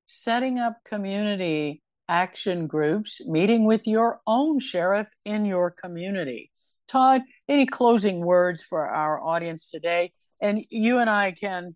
setting 0.06 0.58
up 0.58 0.78
community 0.84 1.82
action 2.08 2.66
groups, 2.66 3.20
meeting 3.26 3.66
with 3.66 3.86
your 3.86 4.20
own 4.26 4.58
sheriff 4.58 5.08
in 5.24 5.44
your 5.44 5.70
community. 5.70 6.50
Todd, 6.88 7.22
any 7.48 7.66
closing 7.66 8.24
words 8.24 8.62
for 8.62 8.86
our 8.88 9.20
audience 9.22 9.70
today? 9.70 10.12
And 10.40 10.64
you 10.70 10.98
and 10.98 11.08
I 11.10 11.32
can 11.32 11.74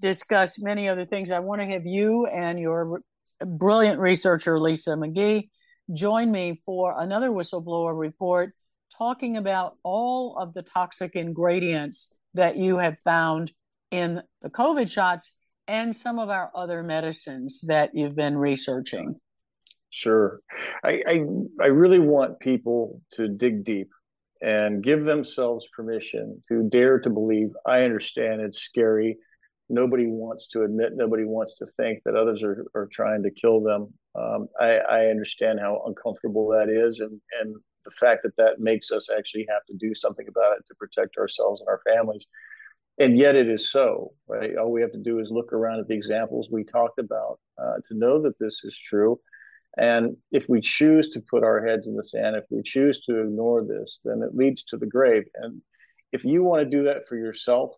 discuss 0.00 0.60
many 0.60 0.88
other 0.88 1.04
things. 1.04 1.30
I 1.30 1.38
want 1.38 1.60
to 1.60 1.66
have 1.66 1.86
you 1.86 2.26
and 2.26 2.58
your 2.58 3.02
brilliant 3.44 4.00
researcher, 4.00 4.60
Lisa 4.60 4.90
McGee, 4.90 5.48
join 5.92 6.30
me 6.30 6.60
for 6.64 6.94
another 6.98 7.30
whistleblower 7.30 7.98
report 7.98 8.54
talking 8.96 9.36
about 9.36 9.76
all 9.82 10.36
of 10.36 10.52
the 10.52 10.62
toxic 10.62 11.16
ingredients 11.16 12.12
that 12.34 12.56
you 12.56 12.78
have 12.78 12.98
found 13.04 13.52
in 13.90 14.22
the 14.42 14.50
COVID 14.50 14.90
shots 14.90 15.34
and 15.68 15.94
some 15.94 16.18
of 16.18 16.28
our 16.28 16.50
other 16.54 16.82
medicines 16.82 17.62
that 17.68 17.90
you've 17.94 18.16
been 18.16 18.36
researching. 18.36 19.16
Sure. 19.90 20.40
I, 20.82 21.02
I, 21.06 21.24
I 21.60 21.66
really 21.66 21.98
want 21.98 22.40
people 22.40 23.02
to 23.12 23.28
dig 23.28 23.64
deep 23.64 23.90
and 24.42 24.82
give 24.82 25.04
themselves 25.04 25.68
permission 25.74 26.42
to 26.48 26.68
dare 26.68 26.98
to 26.98 27.10
believe. 27.10 27.50
I 27.64 27.82
understand 27.82 28.40
it's 28.40 28.58
scary. 28.58 29.16
Nobody 29.68 30.06
wants 30.06 30.48
to 30.48 30.64
admit, 30.64 30.92
nobody 30.94 31.24
wants 31.24 31.56
to 31.58 31.66
think 31.76 32.00
that 32.04 32.16
others 32.16 32.42
are, 32.42 32.66
are 32.74 32.88
trying 32.92 33.22
to 33.22 33.30
kill 33.30 33.62
them. 33.62 33.94
Um, 34.14 34.48
I, 34.60 34.78
I 34.78 35.06
understand 35.06 35.60
how 35.60 35.82
uncomfortable 35.86 36.48
that 36.48 36.68
is, 36.68 37.00
and, 37.00 37.20
and 37.40 37.56
the 37.84 37.90
fact 37.92 38.22
that 38.24 38.36
that 38.36 38.60
makes 38.60 38.90
us 38.90 39.08
actually 39.16 39.46
have 39.48 39.64
to 39.66 39.74
do 39.78 39.94
something 39.94 40.26
about 40.28 40.58
it 40.58 40.64
to 40.66 40.74
protect 40.74 41.16
ourselves 41.16 41.60
and 41.60 41.68
our 41.68 41.80
families. 41.86 42.26
And 42.98 43.18
yet 43.18 43.36
it 43.36 43.48
is 43.48 43.70
so, 43.70 44.12
right? 44.28 44.56
All 44.56 44.70
we 44.70 44.82
have 44.82 44.92
to 44.92 44.98
do 44.98 45.18
is 45.18 45.30
look 45.30 45.52
around 45.52 45.80
at 45.80 45.88
the 45.88 45.94
examples 45.94 46.50
we 46.50 46.64
talked 46.64 46.98
about 46.98 47.38
uh, 47.60 47.76
to 47.88 47.96
know 47.96 48.20
that 48.20 48.38
this 48.38 48.60
is 48.64 48.76
true. 48.76 49.18
And 49.76 50.16
if 50.30 50.48
we 50.48 50.60
choose 50.60 51.08
to 51.10 51.20
put 51.20 51.44
our 51.44 51.64
heads 51.66 51.86
in 51.86 51.96
the 51.96 52.02
sand, 52.02 52.36
if 52.36 52.44
we 52.50 52.62
choose 52.62 53.00
to 53.06 53.22
ignore 53.22 53.64
this, 53.64 54.00
then 54.04 54.22
it 54.22 54.36
leads 54.36 54.62
to 54.64 54.76
the 54.76 54.86
grave. 54.86 55.24
And 55.34 55.62
if 56.12 56.24
you 56.24 56.42
want 56.42 56.62
to 56.62 56.76
do 56.76 56.84
that 56.84 57.06
for 57.06 57.16
yourself, 57.16 57.72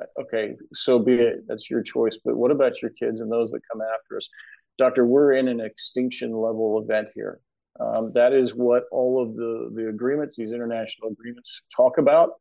uh, 0.00 0.22
okay, 0.22 0.56
so 0.74 0.98
be 0.98 1.14
it. 1.14 1.46
That's 1.46 1.70
your 1.70 1.82
choice. 1.82 2.18
But 2.22 2.36
what 2.36 2.50
about 2.50 2.82
your 2.82 2.90
kids 2.90 3.20
and 3.20 3.32
those 3.32 3.50
that 3.52 3.60
come 3.70 3.80
after 3.80 4.18
us? 4.18 4.28
Doctor, 4.76 5.06
we're 5.06 5.32
in 5.32 5.48
an 5.48 5.60
extinction 5.60 6.32
level 6.32 6.82
event 6.82 7.08
here. 7.14 7.40
Um, 7.80 8.12
that 8.12 8.32
is 8.32 8.54
what 8.54 8.84
all 8.90 9.22
of 9.22 9.34
the, 9.34 9.70
the 9.74 9.88
agreements, 9.88 10.36
these 10.36 10.52
international 10.52 11.10
agreements, 11.10 11.62
talk 11.74 11.98
about. 11.98 12.32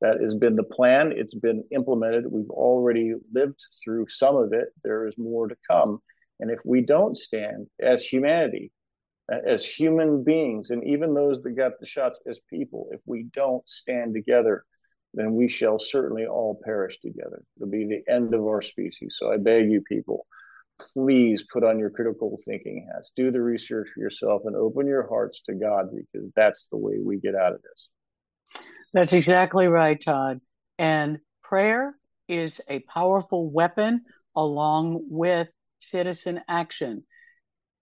That 0.00 0.20
has 0.20 0.34
been 0.34 0.56
the 0.56 0.62
plan. 0.62 1.12
It's 1.14 1.34
been 1.34 1.62
implemented. 1.72 2.24
We've 2.26 2.50
already 2.50 3.14
lived 3.32 3.60
through 3.84 4.08
some 4.08 4.34
of 4.34 4.52
it. 4.52 4.68
There 4.82 5.06
is 5.06 5.14
more 5.18 5.46
to 5.46 5.56
come. 5.68 6.00
And 6.40 6.50
if 6.50 6.60
we 6.64 6.80
don't 6.80 7.16
stand 7.16 7.68
as 7.80 8.04
humanity, 8.04 8.72
as 9.30 9.64
human 9.64 10.24
beings, 10.24 10.70
and 10.70 10.82
even 10.84 11.14
those 11.14 11.40
that 11.42 11.50
got 11.50 11.78
the 11.78 11.86
shots 11.86 12.20
as 12.26 12.40
people, 12.50 12.88
if 12.90 13.00
we 13.06 13.24
don't 13.32 13.68
stand 13.68 14.14
together, 14.14 14.64
then 15.14 15.34
we 15.34 15.48
shall 15.48 15.78
certainly 15.78 16.26
all 16.26 16.60
perish 16.64 16.98
together. 17.00 17.42
It'll 17.56 17.70
be 17.70 17.86
the 17.86 18.12
end 18.12 18.34
of 18.34 18.42
our 18.42 18.62
species. 18.62 19.16
So 19.18 19.32
I 19.32 19.36
beg 19.36 19.70
you, 19.70 19.82
people, 19.82 20.26
please 20.80 21.44
put 21.52 21.64
on 21.64 21.78
your 21.78 21.90
critical 21.90 22.38
thinking 22.44 22.88
hats, 22.92 23.12
do 23.14 23.30
the 23.30 23.40
research 23.40 23.88
for 23.94 24.00
yourself, 24.00 24.42
and 24.44 24.56
open 24.56 24.86
your 24.86 25.08
hearts 25.08 25.42
to 25.42 25.54
God 25.54 25.90
because 25.90 26.30
that's 26.34 26.68
the 26.68 26.78
way 26.78 26.98
we 27.02 27.18
get 27.18 27.34
out 27.34 27.52
of 27.52 27.62
this. 27.62 27.88
That's 28.92 29.12
exactly 29.12 29.68
right, 29.68 30.00
Todd. 30.00 30.40
And 30.78 31.18
prayer 31.42 31.94
is 32.28 32.60
a 32.68 32.80
powerful 32.80 33.50
weapon 33.50 34.04
along 34.34 35.04
with 35.08 35.48
citizen 35.80 36.40
action. 36.48 37.04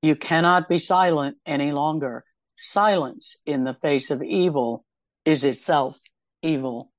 You 0.03 0.17
cannot 0.17 0.69
be 0.69 0.79
silent 0.79 1.37
any 1.45 1.73
longer. 1.73 2.25
Silence 2.57 3.37
in 3.47 3.65
the 3.65 3.75
face 3.75 4.11
of 4.11 4.23
evil 4.23 4.85
is 5.25 5.45
itself 5.45 5.99
evil. 6.43 6.93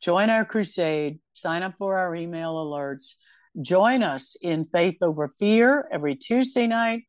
Join 0.00 0.30
our 0.30 0.44
crusade. 0.44 1.20
Sign 1.34 1.62
up 1.62 1.74
for 1.78 1.98
our 1.98 2.14
email 2.14 2.54
alerts. 2.54 3.14
Join 3.60 4.02
us 4.02 4.36
in 4.40 4.64
Faith 4.64 4.98
Over 5.02 5.28
Fear 5.38 5.88
every 5.90 6.16
Tuesday 6.16 6.66
night. 6.66 7.02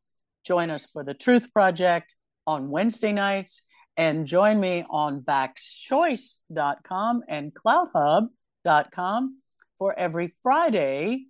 Join 0.44 0.70
us 0.70 0.86
for 0.86 1.04
the 1.04 1.14
Truth 1.14 1.52
Project 1.52 2.14
on 2.46 2.70
Wednesday 2.70 3.12
nights. 3.12 3.62
And 3.96 4.26
join 4.26 4.58
me 4.58 4.84
on 4.88 5.22
vaxchoice.com 5.22 7.22
and 7.28 7.52
clouthub.com 7.54 9.38
for 9.78 9.98
every 9.98 10.34
Friday 10.42 11.26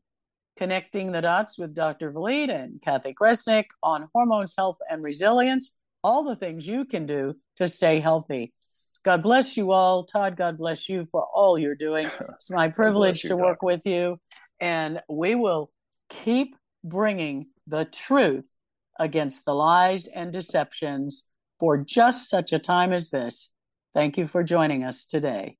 connecting 0.57 1.13
the 1.13 1.23
dots 1.23 1.59
with 1.59 1.75
Dr. 1.75 2.13
Vliet 2.13 2.51
and 2.51 2.81
Kathy 2.83 3.15
Kresnik 3.15 3.67
on 3.83 4.09
hormones, 4.15 4.55
health, 4.57 4.79
and 4.91 5.03
resilience, 5.03 5.79
all 6.05 6.25
the 6.25 6.37
things 6.37 6.67
you 6.67 6.85
can 6.85 7.07
do 7.07 7.35
to 7.57 7.69
stay 7.69 8.01
healthy. 8.01 8.53
God 9.05 9.23
bless 9.23 9.57
you 9.57 9.73
all. 9.73 10.05
Todd, 10.05 10.37
God 10.37 10.59
bless 10.59 10.89
you 10.89 11.07
for 11.07 11.27
all 11.35 11.59
you're 11.59 11.75
doing. 11.75 12.11
It's 12.37 12.51
my 12.51 12.69
privilege 12.69 13.25
you, 13.25 13.29
to 13.31 13.37
work 13.37 13.63
with 13.63 13.87
you, 13.87 14.19
and 14.61 15.01
we 15.09 15.35
will 15.35 15.71
keep 16.11 16.57
bringing 16.85 17.47
the 17.67 17.85
truth 17.85 18.49
against 18.99 19.45
the 19.45 19.55
lies 19.55 20.07
and 20.09 20.33
deceptions 20.33 21.31
for 21.59 21.79
just 21.79 22.29
such 22.29 22.53
a 22.53 22.59
time 22.59 22.93
as 22.93 23.11
this. 23.11 23.53
Thank 23.95 24.19
you 24.19 24.27
for 24.27 24.43
joining 24.43 24.85
us 24.85 25.07
today. 25.07 25.57